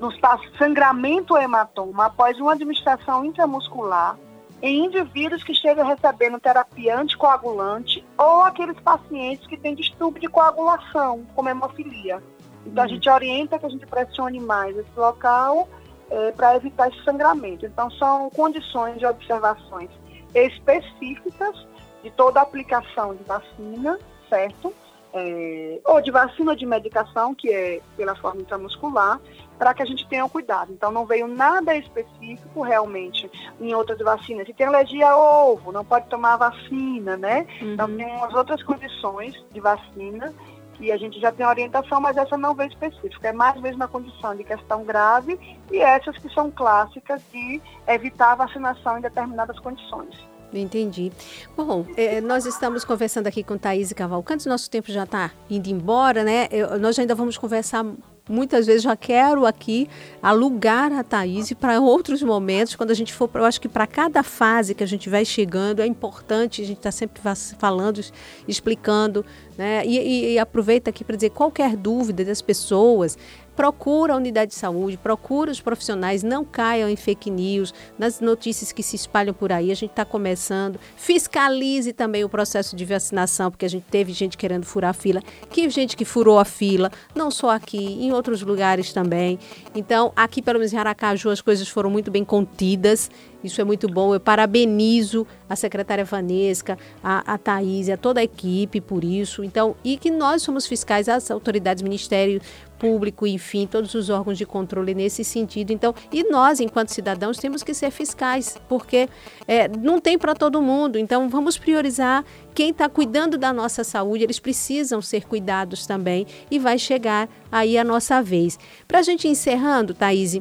no 0.00 0.10
sangramento 0.58 1.36
hematoma 1.36 2.06
após 2.06 2.38
uma 2.38 2.52
administração 2.52 3.24
intramuscular 3.24 4.16
em 4.62 4.84
indivíduos 4.84 5.42
que 5.42 5.52
estejam 5.52 5.84
recebendo 5.84 6.38
terapia 6.38 6.96
anticoagulante 6.98 8.04
ou 8.16 8.42
aqueles 8.42 8.78
pacientes 8.80 9.44
que 9.48 9.56
têm 9.56 9.74
distúrbio 9.74 10.20
de 10.20 10.28
coagulação, 10.28 11.26
como 11.34 11.48
hemofilia. 11.48 12.22
Então, 12.64 12.84
a 12.84 12.86
gente 12.86 13.10
orienta 13.10 13.58
que 13.58 13.66
a 13.66 13.68
gente 13.68 13.84
pressione 13.86 14.38
mais 14.38 14.76
esse 14.76 14.96
local 14.96 15.68
é, 16.08 16.30
para 16.30 16.54
evitar 16.54 16.88
esse 16.88 17.02
sangramento. 17.02 17.66
Então, 17.66 17.90
são 17.90 18.30
condições 18.30 18.98
de 18.98 19.04
observações 19.04 19.90
específicas 20.32 21.66
de 22.04 22.10
toda 22.12 22.38
a 22.38 22.44
aplicação 22.44 23.16
de 23.16 23.24
vacina, 23.24 23.98
certo? 24.28 24.72
É, 25.12 25.80
ou 25.84 26.00
de 26.00 26.10
vacina 26.12 26.54
de 26.54 26.64
medicação, 26.64 27.34
que 27.34 27.52
é 27.52 27.80
pela 27.96 28.14
forma 28.14 28.40
intramuscular, 28.40 29.20
para 29.62 29.74
que 29.74 29.82
a 29.82 29.86
gente 29.86 30.04
tenha 30.08 30.28
cuidado. 30.28 30.72
Então, 30.72 30.90
não 30.90 31.06
veio 31.06 31.28
nada 31.28 31.72
específico 31.76 32.62
realmente 32.62 33.30
em 33.60 33.72
outras 33.72 33.96
vacinas. 34.00 34.44
Se 34.44 34.52
tem 34.52 34.66
alergia 34.66 35.08
a 35.08 35.16
ovo, 35.16 35.70
não 35.70 35.84
pode 35.84 36.08
tomar 36.08 36.36
vacina, 36.36 37.16
né? 37.16 37.46
Uhum. 37.60 37.74
Então, 37.74 37.96
tem 37.96 38.06
umas 38.06 38.34
outras 38.34 38.60
condições 38.64 39.32
de 39.52 39.60
vacina 39.60 40.34
que 40.74 40.90
a 40.90 40.96
gente 40.96 41.20
já 41.20 41.30
tem 41.30 41.46
orientação, 41.46 42.00
mas 42.00 42.16
essa 42.16 42.36
não 42.36 42.56
veio 42.56 42.70
específica. 42.70 43.28
É 43.28 43.32
mais 43.32 43.60
mesmo 43.60 43.78
na 43.78 43.86
condição 43.86 44.34
de 44.34 44.42
questão 44.42 44.82
grave 44.82 45.38
e 45.70 45.78
essas 45.78 46.18
que 46.18 46.28
são 46.34 46.50
clássicas 46.50 47.22
de 47.30 47.62
evitar 47.86 48.32
a 48.32 48.34
vacinação 48.34 48.98
em 48.98 49.00
determinadas 49.00 49.60
condições. 49.60 50.18
Entendi. 50.52 51.12
Bom, 51.56 51.86
é, 51.96 52.20
nós 52.20 52.46
estamos 52.46 52.84
conversando 52.84 53.28
aqui 53.28 53.44
com 53.44 53.56
Thaís 53.56 53.92
Cavalcante, 53.92 54.48
nosso 54.48 54.68
tempo 54.68 54.90
já 54.90 55.04
está 55.04 55.30
indo 55.48 55.68
embora, 55.68 56.24
né? 56.24 56.48
Eu, 56.50 56.80
nós 56.80 56.98
ainda 56.98 57.14
vamos 57.14 57.38
conversar 57.38 57.86
muitas 58.28 58.66
vezes 58.66 58.82
já 58.82 58.96
quero 58.96 59.46
aqui 59.46 59.88
alugar 60.22 60.92
a 60.92 61.02
Thaís 61.02 61.52
para 61.52 61.80
outros 61.80 62.22
momentos, 62.22 62.76
quando 62.76 62.90
a 62.90 62.94
gente 62.94 63.12
for, 63.12 63.28
eu 63.34 63.44
acho 63.44 63.60
que 63.60 63.68
para 63.68 63.86
cada 63.86 64.22
fase 64.22 64.74
que 64.74 64.82
a 64.82 64.86
gente 64.86 65.08
vai 65.08 65.24
chegando, 65.24 65.80
é 65.80 65.86
importante 65.86 66.62
a 66.62 66.64
gente 66.64 66.78
estar 66.78 66.88
tá 66.88 66.92
sempre 66.92 67.20
falando, 67.58 68.00
explicando, 68.46 69.24
né? 69.56 69.82
E, 69.84 69.98
e, 69.98 70.32
e 70.32 70.38
aproveita 70.38 70.90
aqui 70.90 71.04
para 71.04 71.16
dizer 71.16 71.30
qualquer 71.30 71.76
dúvida 71.76 72.24
das 72.24 72.42
pessoas, 72.42 73.16
procura 73.54 74.14
a 74.14 74.16
unidade 74.16 74.50
de 74.50 74.56
saúde, 74.56 74.96
procura 74.96 75.50
os 75.50 75.60
profissionais, 75.60 76.22
não 76.22 76.44
caiam 76.44 76.88
em 76.88 76.96
fake 76.96 77.30
news, 77.30 77.72
nas 77.98 78.20
notícias 78.20 78.72
que 78.72 78.82
se 78.82 78.96
espalham 78.96 79.34
por 79.34 79.52
aí. 79.52 79.70
A 79.70 79.74
gente 79.74 79.90
está 79.90 80.04
começando. 80.04 80.78
Fiscalize 80.96 81.92
também 81.92 82.24
o 82.24 82.28
processo 82.28 82.74
de 82.74 82.84
vacinação, 82.84 83.50
porque 83.50 83.66
a 83.66 83.68
gente 83.68 83.84
teve 83.90 84.12
gente 84.12 84.36
querendo 84.36 84.64
furar 84.64 84.90
a 84.90 84.94
fila, 84.94 85.22
que 85.50 85.68
gente 85.68 85.96
que 85.96 86.04
furou 86.04 86.38
a 86.38 86.44
fila, 86.44 86.90
não 87.14 87.30
só 87.30 87.50
aqui, 87.50 87.78
em 87.78 88.12
outros 88.12 88.42
lugares 88.42 88.92
também. 88.92 89.38
Então, 89.74 90.12
aqui 90.16 90.40
pelo 90.40 90.58
menos 90.58 90.72
em 90.72 90.76
Aracaju 90.76 91.30
as 91.30 91.40
coisas 91.40 91.68
foram 91.68 91.90
muito 91.90 92.10
bem 92.10 92.24
contidas. 92.24 93.10
Isso 93.42 93.60
é 93.60 93.64
muito 93.64 93.88
bom. 93.88 94.14
Eu 94.14 94.20
parabenizo 94.20 95.26
a 95.48 95.56
secretária 95.56 96.04
Vanesca, 96.04 96.78
a, 97.02 97.34
a 97.34 97.38
Thaís 97.38 97.88
a 97.88 97.96
toda 97.96 98.20
a 98.20 98.24
equipe 98.24 98.80
por 98.80 99.04
isso. 99.04 99.44
Então, 99.44 99.76
e 99.84 99.96
que 99.96 100.10
nós 100.10 100.42
somos 100.42 100.66
fiscais, 100.66 101.08
as 101.08 101.30
autoridades, 101.30 101.82
Ministério 101.82 102.40
Público, 102.78 103.28
enfim, 103.28 103.64
todos 103.64 103.94
os 103.94 104.10
órgãos 104.10 104.36
de 104.36 104.44
controle 104.44 104.92
nesse 104.92 105.22
sentido. 105.22 105.72
Então, 105.72 105.94
e 106.10 106.24
nós, 106.24 106.58
enquanto 106.58 106.88
cidadãos, 106.88 107.38
temos 107.38 107.62
que 107.62 107.72
ser 107.72 107.92
fiscais, 107.92 108.58
porque 108.68 109.08
é, 109.46 109.68
não 109.68 110.00
tem 110.00 110.18
para 110.18 110.34
todo 110.34 110.60
mundo. 110.60 110.98
Então, 110.98 111.28
vamos 111.28 111.56
priorizar 111.56 112.24
quem 112.54 112.70
está 112.70 112.88
cuidando 112.88 113.38
da 113.38 113.52
nossa 113.52 113.84
saúde, 113.84 114.24
eles 114.24 114.40
precisam 114.40 115.00
ser 115.00 115.26
cuidados 115.26 115.86
também 115.86 116.26
e 116.50 116.58
vai 116.58 116.76
chegar 116.76 117.28
aí 117.52 117.78
a 117.78 117.84
nossa 117.84 118.20
vez. 118.20 118.58
Para 118.88 118.98
a 118.98 119.02
gente 119.02 119.28
encerrando, 119.28 119.94
Thaís, 119.94 120.40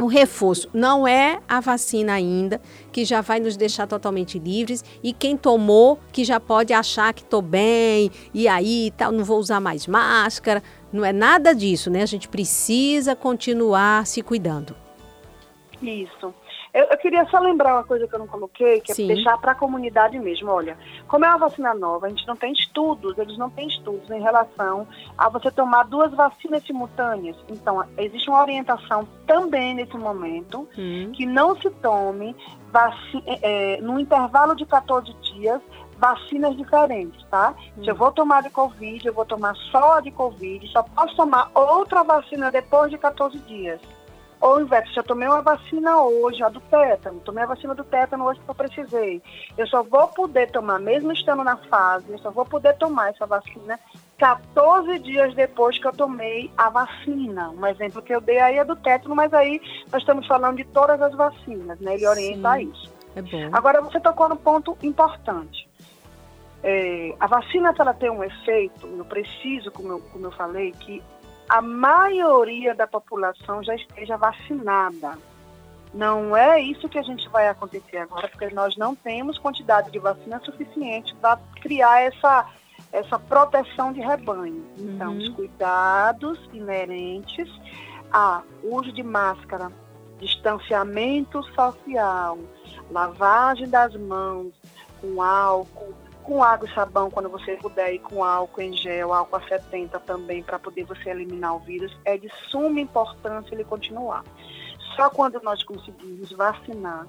o 0.00 0.06
reforço 0.06 0.68
não 0.72 1.06
é 1.06 1.40
a 1.48 1.60
vacina 1.60 2.12
ainda, 2.12 2.60
que 2.92 3.04
já 3.04 3.20
vai 3.20 3.40
nos 3.40 3.56
deixar 3.56 3.86
totalmente 3.86 4.38
livres, 4.38 4.84
e 5.02 5.12
quem 5.12 5.36
tomou, 5.36 5.98
que 6.12 6.24
já 6.24 6.38
pode 6.38 6.72
achar 6.72 7.12
que 7.12 7.22
estou 7.22 7.42
bem, 7.42 8.10
e 8.32 8.46
aí 8.46 8.92
tal, 8.96 9.10
não 9.10 9.24
vou 9.24 9.38
usar 9.38 9.60
mais 9.60 9.86
máscara. 9.86 10.62
Não 10.92 11.04
é 11.04 11.12
nada 11.12 11.54
disso, 11.54 11.90
né? 11.90 12.02
A 12.02 12.06
gente 12.06 12.28
precisa 12.28 13.14
continuar 13.14 14.06
se 14.06 14.22
cuidando. 14.22 14.74
Isso. 15.82 16.34
Eu, 16.72 16.84
eu, 16.84 16.98
queria 16.98 17.24
só 17.26 17.38
lembrar 17.38 17.74
uma 17.74 17.84
coisa 17.84 18.06
que 18.06 18.14
eu 18.14 18.18
não 18.18 18.26
coloquei, 18.26 18.80
que 18.80 18.92
é 18.92 18.94
Sim. 18.94 19.06
deixar 19.06 19.38
para 19.38 19.52
a 19.52 19.54
comunidade 19.54 20.18
mesmo. 20.18 20.50
Olha, 20.50 20.76
como 21.06 21.24
é 21.24 21.28
uma 21.28 21.38
vacina 21.38 21.74
nova, 21.74 22.06
a 22.06 22.10
gente 22.10 22.26
não 22.26 22.36
tem 22.36 22.52
estudos, 22.52 23.16
eles 23.18 23.38
não 23.38 23.50
têm 23.50 23.68
estudos 23.68 24.10
em 24.10 24.20
relação 24.20 24.86
a 25.16 25.28
você 25.28 25.50
tomar 25.50 25.84
duas 25.84 26.12
vacinas 26.12 26.62
simultâneas. 26.64 27.36
Então, 27.48 27.84
existe 27.96 28.28
uma 28.28 28.42
orientação 28.42 29.06
também 29.26 29.74
nesse 29.74 29.96
momento 29.96 30.68
hum. 30.76 31.10
que 31.12 31.24
não 31.24 31.56
se 31.56 31.70
tome 31.70 32.36
é, 33.26 33.74
é, 33.76 33.80
no 33.80 33.98
intervalo 33.98 34.54
de 34.54 34.66
14 34.66 35.12
dias 35.34 35.60
vacinas 35.98 36.56
diferentes, 36.56 37.22
tá? 37.30 37.54
Hum. 37.76 37.84
Se 37.84 37.90
eu 37.90 37.94
vou 37.94 38.12
tomar 38.12 38.42
de 38.42 38.50
Covid, 38.50 39.06
eu 39.06 39.12
vou 39.12 39.24
tomar 39.24 39.54
só 39.70 40.00
de 40.00 40.10
Covid, 40.10 40.66
só 40.68 40.82
posso 40.82 41.16
tomar 41.16 41.50
outra 41.54 42.02
vacina 42.04 42.50
depois 42.50 42.90
de 42.90 42.98
14 42.98 43.38
dias. 43.40 43.80
Ou 44.40 44.60
inverso, 44.60 44.92
se 44.92 45.00
eu 45.00 45.04
tomei 45.04 45.26
uma 45.26 45.42
vacina 45.42 46.00
hoje, 46.00 46.42
a 46.42 46.48
do 46.48 46.60
tétano, 46.60 47.20
tomei 47.20 47.42
a 47.42 47.48
vacina 47.48 47.74
do 47.74 47.82
tétano 47.82 48.24
hoje 48.24 48.40
que 48.40 48.48
eu 48.48 48.54
precisei, 48.54 49.22
eu 49.56 49.66
só 49.66 49.82
vou 49.82 50.06
poder 50.08 50.50
tomar, 50.50 50.78
mesmo 50.78 51.12
estando 51.12 51.42
na 51.42 51.56
fase, 51.56 52.12
eu 52.12 52.18
só 52.18 52.30
vou 52.30 52.44
poder 52.44 52.76
tomar 52.76 53.10
essa 53.10 53.26
vacina 53.26 53.78
14 54.16 54.98
dias 55.00 55.34
depois 55.34 55.78
que 55.78 55.86
eu 55.86 55.92
tomei 55.92 56.50
a 56.56 56.68
vacina. 56.70 57.50
Um 57.50 57.66
exemplo 57.66 58.02
que 58.02 58.14
eu 58.14 58.20
dei 58.20 58.38
aí 58.38 58.58
é 58.58 58.64
do 58.64 58.76
tétano, 58.76 59.14
mas 59.14 59.32
aí 59.32 59.60
nós 59.92 60.02
estamos 60.02 60.26
falando 60.26 60.56
de 60.56 60.64
todas 60.64 61.00
as 61.00 61.14
vacinas, 61.14 61.78
né? 61.80 61.94
Ele 61.94 62.06
orienta 62.06 62.56
Sim, 62.56 62.70
isso. 62.72 62.92
É 63.16 63.22
bom. 63.22 63.50
Agora, 63.52 63.80
você 63.80 64.00
tocou 64.00 64.28
no 64.28 64.36
ponto 64.36 64.76
importante. 64.82 65.68
É, 66.62 67.14
a 67.20 67.26
vacina, 67.26 67.72
ela 67.78 67.94
tem 67.94 68.10
um 68.10 68.22
efeito, 68.24 68.86
eu 68.86 69.04
preciso, 69.04 69.70
como 69.70 69.92
eu, 69.92 70.00
como 70.12 70.26
eu 70.26 70.32
falei, 70.32 70.72
que 70.72 71.02
a 71.48 71.62
maioria 71.62 72.74
da 72.74 72.86
população 72.86 73.62
já 73.62 73.74
esteja 73.74 74.16
vacinada. 74.16 75.16
Não 75.94 76.36
é 76.36 76.60
isso 76.60 76.88
que 76.88 76.98
a 76.98 77.02
gente 77.02 77.28
vai 77.30 77.48
acontecer 77.48 77.96
agora, 77.96 78.28
porque 78.28 78.54
nós 78.54 78.76
não 78.76 78.94
temos 78.94 79.38
quantidade 79.38 79.90
de 79.90 79.98
vacina 79.98 80.38
suficiente 80.40 81.14
para 81.14 81.38
criar 81.62 82.02
essa, 82.02 82.46
essa 82.92 83.18
proteção 83.18 83.92
de 83.92 84.00
rebanho. 84.00 84.66
Então, 84.76 85.12
uhum. 85.12 85.18
os 85.18 85.28
cuidados 85.30 86.38
inerentes 86.52 87.48
a 88.12 88.42
uso 88.62 88.92
de 88.92 89.02
máscara, 89.02 89.72
distanciamento 90.18 91.42
social, 91.54 92.38
lavagem 92.90 93.68
das 93.68 93.94
mãos 93.96 94.52
com 95.00 95.22
álcool, 95.22 95.94
com 96.28 96.44
água 96.44 96.68
e 96.68 96.74
sabão 96.74 97.10
quando 97.10 97.30
você 97.30 97.56
puder 97.56 97.94
e 97.94 97.98
com 97.98 98.22
álcool 98.22 98.60
em 98.60 98.76
gel, 98.76 99.14
álcool 99.14 99.36
a 99.36 99.48
70 99.48 99.98
também, 100.00 100.42
para 100.42 100.58
poder 100.58 100.84
você 100.84 101.08
eliminar 101.08 101.56
o 101.56 101.58
vírus, 101.58 101.96
é 102.04 102.18
de 102.18 102.30
suma 102.50 102.78
importância 102.78 103.54
ele 103.54 103.64
continuar. 103.64 104.22
Só 104.94 105.08
quando 105.08 105.40
nós 105.42 105.64
conseguimos 105.64 106.30
vacinar, 106.32 107.06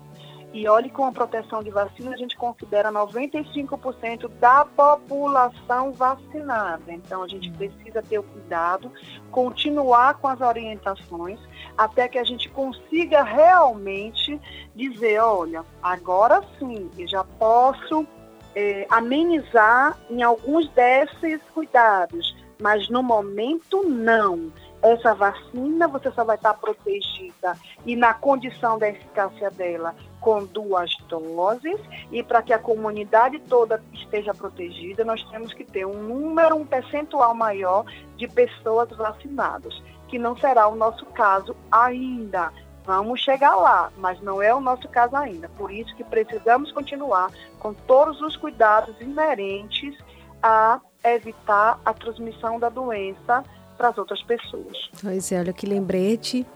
e 0.51 0.67
olhe 0.67 0.89
com 0.89 1.05
a 1.05 1.11
proteção 1.11 1.61
de 1.61 1.69
vacina, 1.69 2.11
a 2.11 2.17
gente 2.17 2.35
considera 2.35 2.91
95% 2.91 4.27
da 4.39 4.65
população 4.65 5.91
vacinada. 5.91 6.91
Então, 6.91 7.21
a 7.21 7.27
gente 7.27 7.51
precisa 7.51 8.01
ter 8.01 8.17
o 8.17 8.23
cuidado, 8.23 8.91
continuar 9.29 10.15
com 10.15 10.27
as 10.27 10.41
orientações, 10.41 11.39
até 11.77 12.07
que 12.07 12.17
a 12.17 12.23
gente 12.23 12.49
consiga 12.49 13.21
realmente 13.21 14.41
dizer: 14.75 15.19
olha, 15.19 15.63
agora 15.83 16.41
sim, 16.57 16.89
eu 16.97 17.07
já 17.07 17.23
posso 17.23 18.07
é, 18.55 18.85
amenizar 18.89 19.97
em 20.09 20.21
alguns 20.23 20.67
desses 20.69 21.41
cuidados, 21.53 22.35
mas 22.61 22.89
no 22.89 23.01
momento 23.01 23.83
não. 23.87 24.51
Essa 24.81 25.13
vacina 25.13 25.89
você 25.89 26.09
só 26.11 26.23
vai 26.23 26.37
estar 26.37 26.53
protegida 26.53 27.53
e 27.85 27.97
na 27.97 28.13
condição 28.13 28.79
da 28.79 28.87
eficácia 28.87 29.51
dela 29.51 29.93
com 30.21 30.45
duas 30.45 30.89
doses 31.09 31.79
e 32.11 32.23
para 32.23 32.41
que 32.41 32.53
a 32.53 32.59
comunidade 32.59 33.39
toda 33.39 33.83
esteja 33.93 34.33
protegida, 34.33 35.03
nós 35.03 35.21
temos 35.31 35.53
que 35.53 35.65
ter 35.65 35.85
um 35.85 36.01
número, 36.01 36.55
um 36.55 36.65
percentual 36.65 37.33
maior 37.33 37.85
de 38.15 38.27
pessoas 38.27 38.89
vacinadas, 38.91 39.81
que 40.07 40.17
não 40.17 40.37
será 40.37 40.67
o 40.67 40.75
nosso 40.75 41.05
caso 41.07 41.55
ainda. 41.69 42.51
Vamos 42.89 43.19
chegar 43.19 43.55
lá, 43.55 43.91
mas 43.99 44.19
não 44.19 44.41
é 44.41 44.51
o 44.51 44.59
nosso 44.59 44.89
caso 44.89 45.15
ainda. 45.15 45.47
Por 45.49 45.69
isso 45.69 45.95
que 45.95 46.03
precisamos 46.03 46.71
continuar 46.71 47.31
com 47.59 47.71
todos 47.71 48.19
os 48.19 48.35
cuidados 48.35 48.99
inerentes 48.99 49.95
a 50.41 50.81
evitar 51.03 51.79
a 51.85 51.93
transmissão 51.93 52.57
da 52.57 52.67
doença 52.67 53.43
para 53.77 53.89
as 53.89 53.97
outras 53.99 54.23
pessoas. 54.23 54.89
Pois 54.99 55.31
é, 55.31 55.39
olha 55.39 55.53
que 55.53 55.67
lembrete 55.67 56.47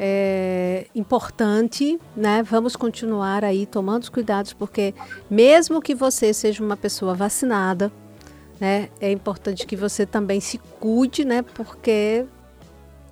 é, 0.00 0.86
importante, 0.94 2.00
né? 2.16 2.42
Vamos 2.42 2.74
continuar 2.74 3.44
aí 3.44 3.66
tomando 3.66 4.04
os 4.04 4.08
cuidados, 4.08 4.54
porque 4.54 4.94
mesmo 5.28 5.82
que 5.82 5.94
você 5.94 6.32
seja 6.32 6.64
uma 6.64 6.78
pessoa 6.78 7.14
vacinada, 7.14 7.92
né? 8.58 8.88
É 8.98 9.12
importante 9.12 9.66
que 9.66 9.76
você 9.76 10.06
também 10.06 10.40
se 10.40 10.56
cuide, 10.56 11.22
né? 11.22 11.42
Porque 11.42 12.24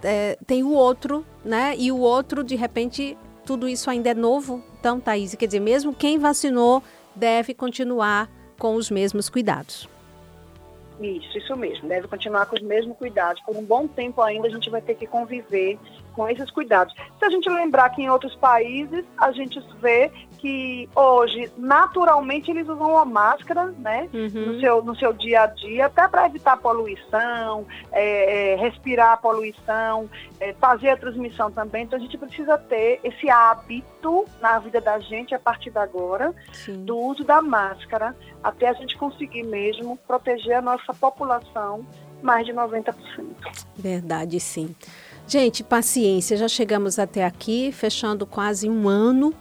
é, 0.03 0.39
tem 0.47 0.63
o 0.63 0.73
outro, 0.73 1.27
né? 1.45 1.75
E 1.77 1.93
o 1.93 1.99
outro, 1.99 2.43
de 2.43 2.57
repente, 2.57 3.17
tudo 3.45 3.69
isso 3.69 3.91
ainda 3.91 4.11
é 4.11 4.15
novo 4.15 4.63
Então, 4.81 5.01
Thaís, 5.01 5.35
quer 5.35 5.47
dizer, 5.47 5.61
mesmo 5.61 5.95
quem 5.95 6.19
vacinou 6.19 6.83
deve 7.15 7.55
continuar 7.55 8.29
com 8.59 8.75
os 8.75 8.91
mesmos 8.91 9.29
cuidados. 9.29 9.89
Isso, 11.01 11.39
isso 11.39 11.57
mesmo. 11.57 11.89
Deve 11.89 12.07
continuar 12.07 12.47
com 12.47 12.57
os 12.57 12.63
mesmos 12.63 12.97
cuidados. 12.97 13.43
Por 13.43 13.57
um 13.57 13.65
bom 13.65 13.87
tempo 13.87 14.23
ainda 14.23 14.47
a 14.47 14.51
gente 14.51 14.71
vai 14.71 14.81
ter 14.81 14.95
que 14.95 15.07
conviver 15.07 15.79
com 16.15 16.29
esses 16.29 16.51
cuidados. 16.51 16.95
Se 17.19 17.25
a 17.25 17.31
gente 17.31 17.49
lembrar 17.49 17.91
que 17.91 18.03
em 18.03 18.09
outros 18.09 18.35
países 18.37 19.05
a 19.19 19.33
gente 19.33 19.61
vê 19.81 20.13
que 20.45 20.91
hoje, 20.95 21.51
naturalmente, 21.57 22.51
eles 22.51 22.69
usam 22.69 22.99
a 22.99 23.05
máscara 23.07 23.73
né, 23.79 24.11
uhum. 24.13 24.53
no, 24.53 24.61
seu, 24.61 24.85
no 24.85 24.95
seu 24.95 25.11
dia 25.15 25.45
a 25.45 25.47
dia, 25.47 25.87
até 25.87 26.07
para 26.07 26.27
evitar 26.27 26.59
poluição, 26.59 27.67
é, 27.91 28.53
é, 28.53 28.57
respirar 28.57 29.13
a 29.13 29.17
poluição, 29.17 30.07
é, 30.39 30.53
fazer 30.53 30.91
a 30.91 30.99
transmissão 30.99 31.51
também. 31.51 31.85
Então, 31.85 31.99
a 31.99 32.03
gente 32.03 32.19
precisa 32.19 32.59
ter 32.59 33.01
esse 33.03 33.31
hábito 33.31 34.27
na 34.43 34.59
vida 34.59 34.83
da 34.83 34.99
gente, 34.99 35.35
a 35.35 35.39
partir 35.39 35.71
de 35.71 35.79
agora, 35.79 36.35
Sim. 36.53 36.85
do 36.85 36.95
uso 36.95 37.25
da 37.25 37.41
máscara, 37.41 38.15
até 38.43 38.69
a 38.69 38.75
gente 38.75 38.99
conseguir 38.99 39.45
mesmo 39.45 39.97
proteger 40.07 40.59
a 40.59 40.61
nossa 40.61 40.93
população 40.93 41.87
mais 42.21 42.45
de 42.45 42.53
90%. 42.53 42.95
Verdade, 43.75 44.39
sim. 44.41 44.75
Gente, 45.27 45.65
paciência, 45.65 46.37
já 46.37 46.49
chegamos 46.49 46.99
até 46.99 47.25
aqui, 47.25 47.73
fechando 47.73 48.27
quase 48.27 48.69
um 48.69 48.87
ano 48.87 49.35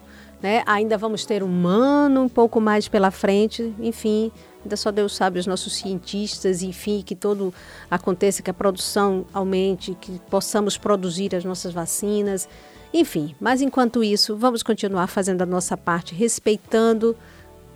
né? 0.44 0.62
Ainda 0.66 0.98
vamos 0.98 1.26
ter 1.26 1.42
um 1.42 1.66
ano, 1.66 2.24
um 2.24 2.30
pouco 2.30 2.60
mais 2.60 2.90
pela 2.90 3.10
frente, 3.10 3.74
enfim, 3.80 4.30
ainda 4.62 4.76
só 4.76 4.92
Deus 4.92 5.16
sabe, 5.16 5.40
os 5.40 5.48
nossos 5.48 5.74
cientistas, 5.74 6.62
enfim, 6.62 7.02
que 7.02 7.16
tudo 7.16 7.54
aconteça, 7.90 8.44
que 8.44 8.52
a 8.52 8.54
produção 8.54 9.26
aumente, 9.34 9.98
que 10.02 10.20
possamos 10.30 10.78
produzir 10.78 11.34
as 11.34 11.46
nossas 11.46 11.72
vacinas, 11.72 12.50
enfim. 12.94 13.34
Mas 13.40 13.62
enquanto 13.62 14.04
isso, 14.04 14.36
vamos 14.36 14.62
continuar 14.62 15.08
fazendo 15.08 15.42
a 15.42 15.46
nossa 15.46 15.78
parte, 15.78 16.14
respeitando 16.14 17.16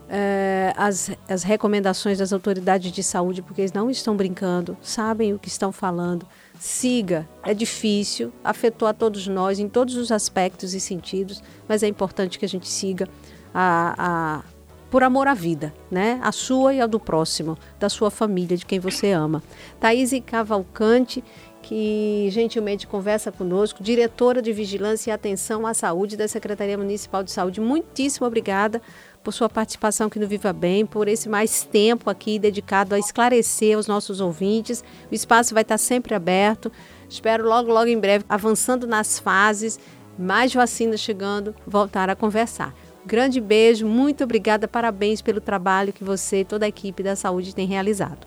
eh, 0.10 0.74
as, 0.76 1.10
as 1.30 1.44
recomendações 1.44 2.18
das 2.18 2.34
autoridades 2.34 2.92
de 2.92 3.02
saúde, 3.02 3.42
porque 3.42 3.62
eles 3.62 3.72
não 3.72 3.90
estão 3.90 4.16
brincando, 4.16 4.76
sabem 4.82 5.34
o 5.34 5.40
que 5.40 5.48
estão 5.48 5.72
falando 5.72 6.28
siga. 6.60 7.28
É 7.44 7.54
difícil, 7.54 8.32
afetou 8.44 8.88
a 8.88 8.94
todos 8.94 9.28
nós 9.28 9.60
em 9.60 9.68
todos 9.68 9.96
os 9.96 10.12
aspectos 10.12 10.74
e 10.74 10.80
sentidos, 10.80 11.42
mas 11.68 11.84
é 11.84 11.88
importante 11.88 12.38
que 12.38 12.46
a 12.46 12.50
gente 12.50 12.68
siga 12.68 13.08
a, 13.54 13.96
a, 13.98 14.44
por 14.90 15.04
amor 15.04 15.28
à 15.28 15.34
vida, 15.34 15.74
né? 15.90 16.20
A 16.22 16.32
sua 16.32 16.74
e 16.74 16.82
a 16.82 16.88
do 16.88 17.00
próximo, 17.00 17.58
da 17.80 17.90
sua 17.90 18.10
família, 18.10 18.58
de 18.58 18.66
quem 18.66 18.80
você 18.80 19.12
ama. 19.12 19.44
Thaís 19.80 20.12
Cavalcante, 20.26 21.24
que 21.62 22.30
gentilmente 22.32 22.88
conversa 22.88 23.30
conosco, 23.30 23.84
diretora 23.84 24.42
de 24.42 24.54
Vigilância 24.54 25.12
e 25.12 25.14
Atenção 25.14 25.68
à 25.68 25.74
Saúde 25.74 26.16
da 26.16 26.28
Secretaria 26.28 26.78
Municipal 26.78 27.24
de 27.24 27.32
Saúde. 27.32 27.60
Muitíssimo 27.60 28.26
obrigada 28.26 28.82
por 29.28 29.34
sua 29.34 29.50
participação 29.50 30.08
aqui 30.08 30.20
no 30.20 30.26
Viva 30.26 30.54
Bem, 30.54 30.86
por 30.86 31.06
esse 31.10 31.28
mais 31.28 31.66
tempo 31.66 32.10
aqui 32.10 32.40
dedicado 32.40 32.96
a 32.96 32.98
esclarecer 32.98 33.78
os 33.78 33.86
nossos 33.86 34.22
ouvintes. 34.22 34.82
O 35.12 35.14
espaço 35.14 35.54
vai 35.54 35.64
estar 35.64 35.78
sempre 35.78 36.16
aberto. 36.16 36.72
Espero 37.10 37.46
logo, 37.46 37.70
logo 37.70 37.88
em 37.88 38.00
breve, 38.00 38.24
avançando 38.30 38.88
nas 38.88 39.20
fases, 39.20 39.78
mais 40.18 40.54
vacinas 40.54 41.02
chegando, 41.02 41.54
voltar 41.68 42.10
a 42.10 42.16
conversar. 42.16 42.74
Grande 43.06 43.42
beijo, 43.42 43.86
muito 43.86 44.24
obrigada, 44.24 44.66
parabéns 44.66 45.22
pelo 45.22 45.42
trabalho 45.42 45.92
que 45.92 46.06
você 46.06 46.40
e 46.40 46.46
toda 46.46 46.66
a 46.66 46.70
equipe 46.70 47.04
da 47.04 47.18
saúde 47.18 47.54
tem 47.54 47.68
realizado. 47.68 48.26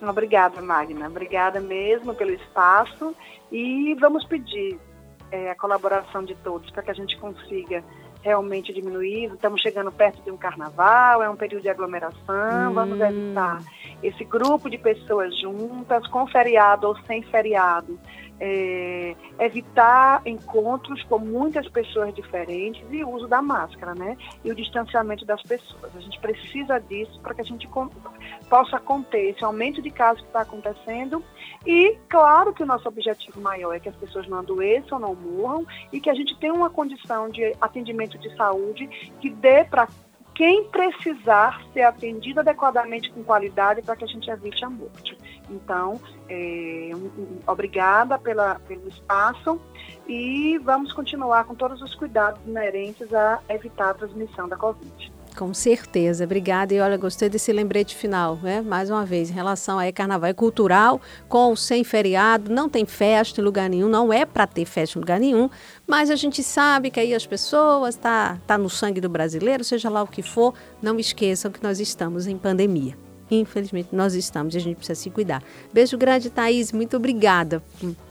Obrigada, 0.00 0.62
Magna. 0.62 1.06
Obrigada 1.06 1.60
mesmo 1.60 2.14
pelo 2.14 2.30
espaço 2.30 3.14
e 3.52 3.94
vamos 4.00 4.24
pedir 4.24 4.80
é, 5.30 5.50
a 5.50 5.54
colaboração 5.54 6.24
de 6.24 6.34
todos 6.36 6.70
para 6.70 6.82
que 6.82 6.92
a 6.92 6.94
gente 6.94 7.14
consiga 7.18 7.84
realmente 8.22 8.72
diminuir. 8.72 9.32
Estamos 9.32 9.60
chegando 9.60 9.92
perto 9.92 10.22
de 10.22 10.30
um 10.30 10.36
carnaval, 10.36 11.22
é 11.22 11.30
um 11.30 11.36
período 11.36 11.62
de 11.62 11.68
aglomeração, 11.68 12.70
hum. 12.70 12.74
vamos 12.74 13.00
evitar 13.00 13.60
esse 14.02 14.24
grupo 14.24 14.70
de 14.70 14.78
pessoas 14.78 15.36
juntas, 15.40 16.06
com 16.08 16.26
feriado 16.26 16.86
ou 16.86 16.96
sem 17.06 17.22
feriado. 17.22 17.98
É, 18.40 19.16
evitar 19.40 20.22
encontros 20.24 21.02
com 21.04 21.18
muitas 21.18 21.68
pessoas 21.68 22.14
diferentes 22.14 22.84
e 22.90 23.02
o 23.02 23.10
uso 23.10 23.26
da 23.26 23.42
máscara, 23.42 23.94
né? 23.94 24.16
E 24.44 24.50
o 24.50 24.54
distanciamento 24.54 25.24
das 25.24 25.42
pessoas. 25.42 25.94
A 25.96 26.00
gente 26.00 26.20
precisa 26.20 26.78
disso 26.78 27.18
para 27.20 27.34
que 27.34 27.40
a 27.40 27.44
gente 27.44 27.68
possa 28.48 28.78
conter 28.78 29.30
esse 29.30 29.44
aumento 29.44 29.82
de 29.82 29.90
casos 29.90 30.20
que 30.22 30.28
está 30.28 30.42
acontecendo 30.42 31.22
e, 31.66 31.96
claro, 32.08 32.52
que 32.52 32.62
o 32.62 32.66
nosso 32.66 32.88
objetivo 32.88 33.40
maior 33.40 33.74
é 33.74 33.80
que 33.80 33.88
as 33.88 33.96
pessoas 33.96 34.28
não 34.28 34.38
adoeçam, 34.38 34.98
não 34.98 35.14
morram 35.14 35.66
e 35.92 36.00
que 36.00 36.10
a 36.10 36.14
gente 36.14 36.38
tenha 36.38 36.54
uma 36.54 36.70
condição 36.70 37.28
de 37.28 37.54
atendimento 37.60 38.18
de 38.18 38.34
saúde 38.36 38.86
que 39.20 39.30
dê 39.30 39.64
para 39.64 39.88
quem 40.38 40.62
precisar 40.66 41.60
ser 41.72 41.82
atendido 41.82 42.38
adequadamente 42.38 43.10
com 43.10 43.24
qualidade 43.24 43.82
para 43.82 43.96
que 43.96 44.04
a 44.04 44.06
gente 44.06 44.30
evite 44.30 44.64
a 44.64 44.70
morte. 44.70 45.18
Então, 45.50 46.00
é, 46.28 46.90
um, 46.94 47.06
um, 47.20 47.38
obrigada 47.44 48.16
pela, 48.20 48.54
pelo 48.60 48.86
espaço 48.86 49.60
e 50.06 50.56
vamos 50.58 50.92
continuar 50.92 51.42
com 51.42 51.56
todos 51.56 51.82
os 51.82 51.92
cuidados 51.96 52.40
inerentes 52.46 53.12
a 53.12 53.40
evitar 53.48 53.90
a 53.90 53.94
transmissão 53.94 54.48
da 54.48 54.56
Covid. 54.56 55.17
Com 55.38 55.54
certeza, 55.54 56.24
obrigada. 56.24 56.74
E 56.74 56.80
olha, 56.80 56.96
gostei 56.96 57.28
desse 57.28 57.52
lembrete 57.52 57.94
final, 57.94 58.34
né? 58.42 58.60
Mais 58.60 58.90
uma 58.90 59.06
vez, 59.06 59.30
em 59.30 59.32
relação 59.32 59.78
a 59.78 59.92
carnaval 59.92 60.28
é 60.28 60.34
cultural, 60.34 61.00
com 61.28 61.50
ou 61.50 61.56
sem 61.56 61.84
feriado, 61.84 62.52
não 62.52 62.68
tem 62.68 62.84
festa 62.84 63.40
em 63.40 63.44
lugar 63.44 63.70
nenhum, 63.70 63.88
não 63.88 64.12
é 64.12 64.26
para 64.26 64.48
ter 64.48 64.64
festa 64.64 64.98
em 64.98 65.00
lugar 65.00 65.20
nenhum, 65.20 65.48
mas 65.86 66.10
a 66.10 66.16
gente 66.16 66.42
sabe 66.42 66.90
que 66.90 66.98
aí 66.98 67.14
as 67.14 67.24
pessoas, 67.24 67.94
tá, 67.94 68.36
tá 68.48 68.58
no 68.58 68.68
sangue 68.68 69.00
do 69.00 69.08
brasileiro, 69.08 69.62
seja 69.62 69.88
lá 69.88 70.02
o 70.02 70.08
que 70.08 70.22
for, 70.22 70.54
não 70.82 70.98
esqueçam 70.98 71.52
que 71.52 71.62
nós 71.62 71.78
estamos 71.78 72.26
em 72.26 72.36
pandemia. 72.36 72.98
Infelizmente, 73.30 73.90
nós 73.92 74.14
estamos 74.14 74.56
e 74.56 74.58
a 74.58 74.60
gente 74.60 74.78
precisa 74.78 75.00
se 75.00 75.08
cuidar. 75.08 75.40
Beijo 75.72 75.96
grande, 75.96 76.30
Thaís. 76.30 76.72
Muito 76.72 76.96
obrigada 76.96 77.62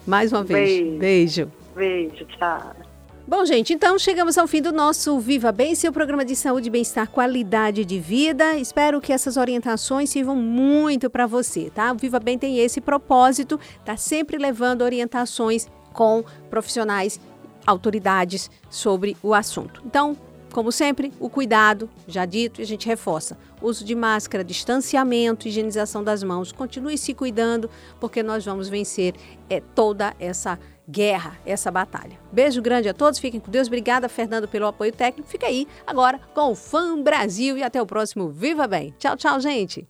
mais 0.05 0.31
uma 0.31 0.45
vez. 0.45 0.97
Beijo. 0.97 0.97
Beijo, 0.97 1.51
Beijo 1.75 2.25
tchau. 2.37 2.86
Bom, 3.29 3.43
gente, 3.43 3.73
então 3.73 3.99
chegamos 3.99 4.37
ao 4.37 4.47
fim 4.47 4.61
do 4.61 4.71
nosso 4.71 5.19
Viva 5.19 5.51
Bem, 5.51 5.75
seu 5.75 5.91
programa 5.91 6.23
de 6.23 6.33
saúde, 6.33 6.69
bem-estar, 6.69 7.09
qualidade 7.09 7.83
de 7.83 7.99
vida. 7.99 8.55
Espero 8.55 9.01
que 9.01 9.11
essas 9.11 9.35
orientações 9.35 10.09
sirvam 10.09 10.33
muito 10.33 11.09
para 11.09 11.27
você, 11.27 11.69
tá? 11.69 11.91
O 11.91 11.97
Viva 11.97 12.21
Bem 12.21 12.39
tem 12.39 12.59
esse 12.59 12.79
propósito, 12.79 13.59
tá 13.83 13.97
sempre 13.97 14.37
levando 14.37 14.81
orientações 14.81 15.67
com 15.91 16.23
profissionais, 16.49 17.19
autoridades 17.65 18.49
sobre 18.69 19.17
o 19.21 19.33
assunto. 19.33 19.83
Então, 19.85 20.15
como 20.53 20.71
sempre, 20.71 21.11
o 21.19 21.29
cuidado, 21.29 21.89
já 22.07 22.23
dito, 22.23 22.61
e 22.61 22.63
a 22.63 22.65
gente 22.65 22.87
reforça. 22.87 23.37
Uso 23.61 23.83
de 23.83 23.93
máscara, 23.93 24.41
distanciamento, 24.41 25.49
higienização 25.49 26.01
das 26.01 26.23
mãos. 26.23 26.53
Continue 26.53 26.97
se 26.97 27.13
cuidando, 27.13 27.69
porque 27.99 28.23
nós 28.23 28.45
vamos 28.45 28.69
vencer 28.69 29.15
é, 29.49 29.59
toda 29.59 30.15
essa 30.17 30.57
guerra, 30.87 31.37
essa 31.45 31.69
batalha. 31.69 32.17
Beijo 32.31 32.61
grande 32.61 32.87
a 32.87 32.93
todos, 32.93 33.19
fiquem 33.19 33.39
com 33.39 33.51
Deus. 33.51 33.67
Obrigada, 33.67 34.07
Fernando, 34.07 34.47
pelo 34.47 34.67
apoio 34.67 34.91
técnico. 34.91 35.29
Fica 35.29 35.47
aí 35.47 35.67
agora 35.85 36.19
com 36.33 36.51
o 36.51 36.55
Fã 36.55 37.01
Brasil 37.01 37.57
e 37.57 37.63
até 37.63 37.81
o 37.81 37.85
próximo 37.85 38.29
Viva 38.29 38.67
Bem. 38.67 38.93
Tchau, 38.97 39.17
tchau, 39.17 39.39
gente. 39.39 39.87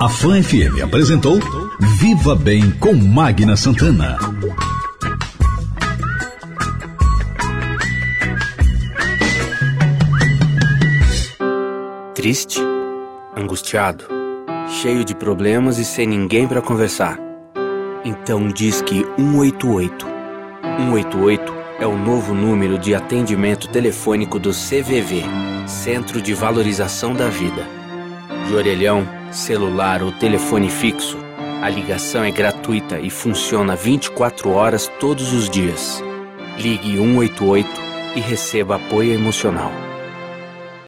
A 0.00 0.08
Fã 0.08 0.42
FM 0.42 0.82
apresentou 0.82 1.38
Viva 2.00 2.34
Bem 2.34 2.70
com 2.72 2.92
Magna 2.92 3.56
Santana. 3.56 4.18
Triste, 12.14 12.60
angustiado, 13.36 14.04
cheio 14.68 15.04
de 15.04 15.14
problemas 15.14 15.78
e 15.78 15.84
sem 15.84 16.06
ninguém 16.06 16.46
para 16.46 16.60
conversar. 16.60 17.31
Então 18.04 18.48
diz 18.48 18.82
que 18.82 19.04
188. 19.16 20.06
188 20.78 21.54
é 21.78 21.86
o 21.86 21.96
novo 21.96 22.34
número 22.34 22.76
de 22.76 22.94
atendimento 22.94 23.68
telefônico 23.68 24.40
do 24.40 24.50
CVV, 24.50 25.22
Centro 25.68 26.20
de 26.20 26.34
Valorização 26.34 27.14
da 27.14 27.28
Vida. 27.28 27.64
De 28.48 28.54
orelhão, 28.54 29.06
celular 29.30 30.02
ou 30.02 30.10
telefone 30.10 30.68
fixo, 30.68 31.16
a 31.62 31.68
ligação 31.68 32.24
é 32.24 32.30
gratuita 32.32 32.98
e 32.98 33.08
funciona 33.08 33.76
24 33.76 34.50
horas 34.50 34.90
todos 34.98 35.32
os 35.32 35.48
dias. 35.48 36.02
Ligue 36.58 36.96
188 36.96 37.68
e 38.16 38.20
receba 38.20 38.76
apoio 38.76 39.12
emocional. 39.12 39.70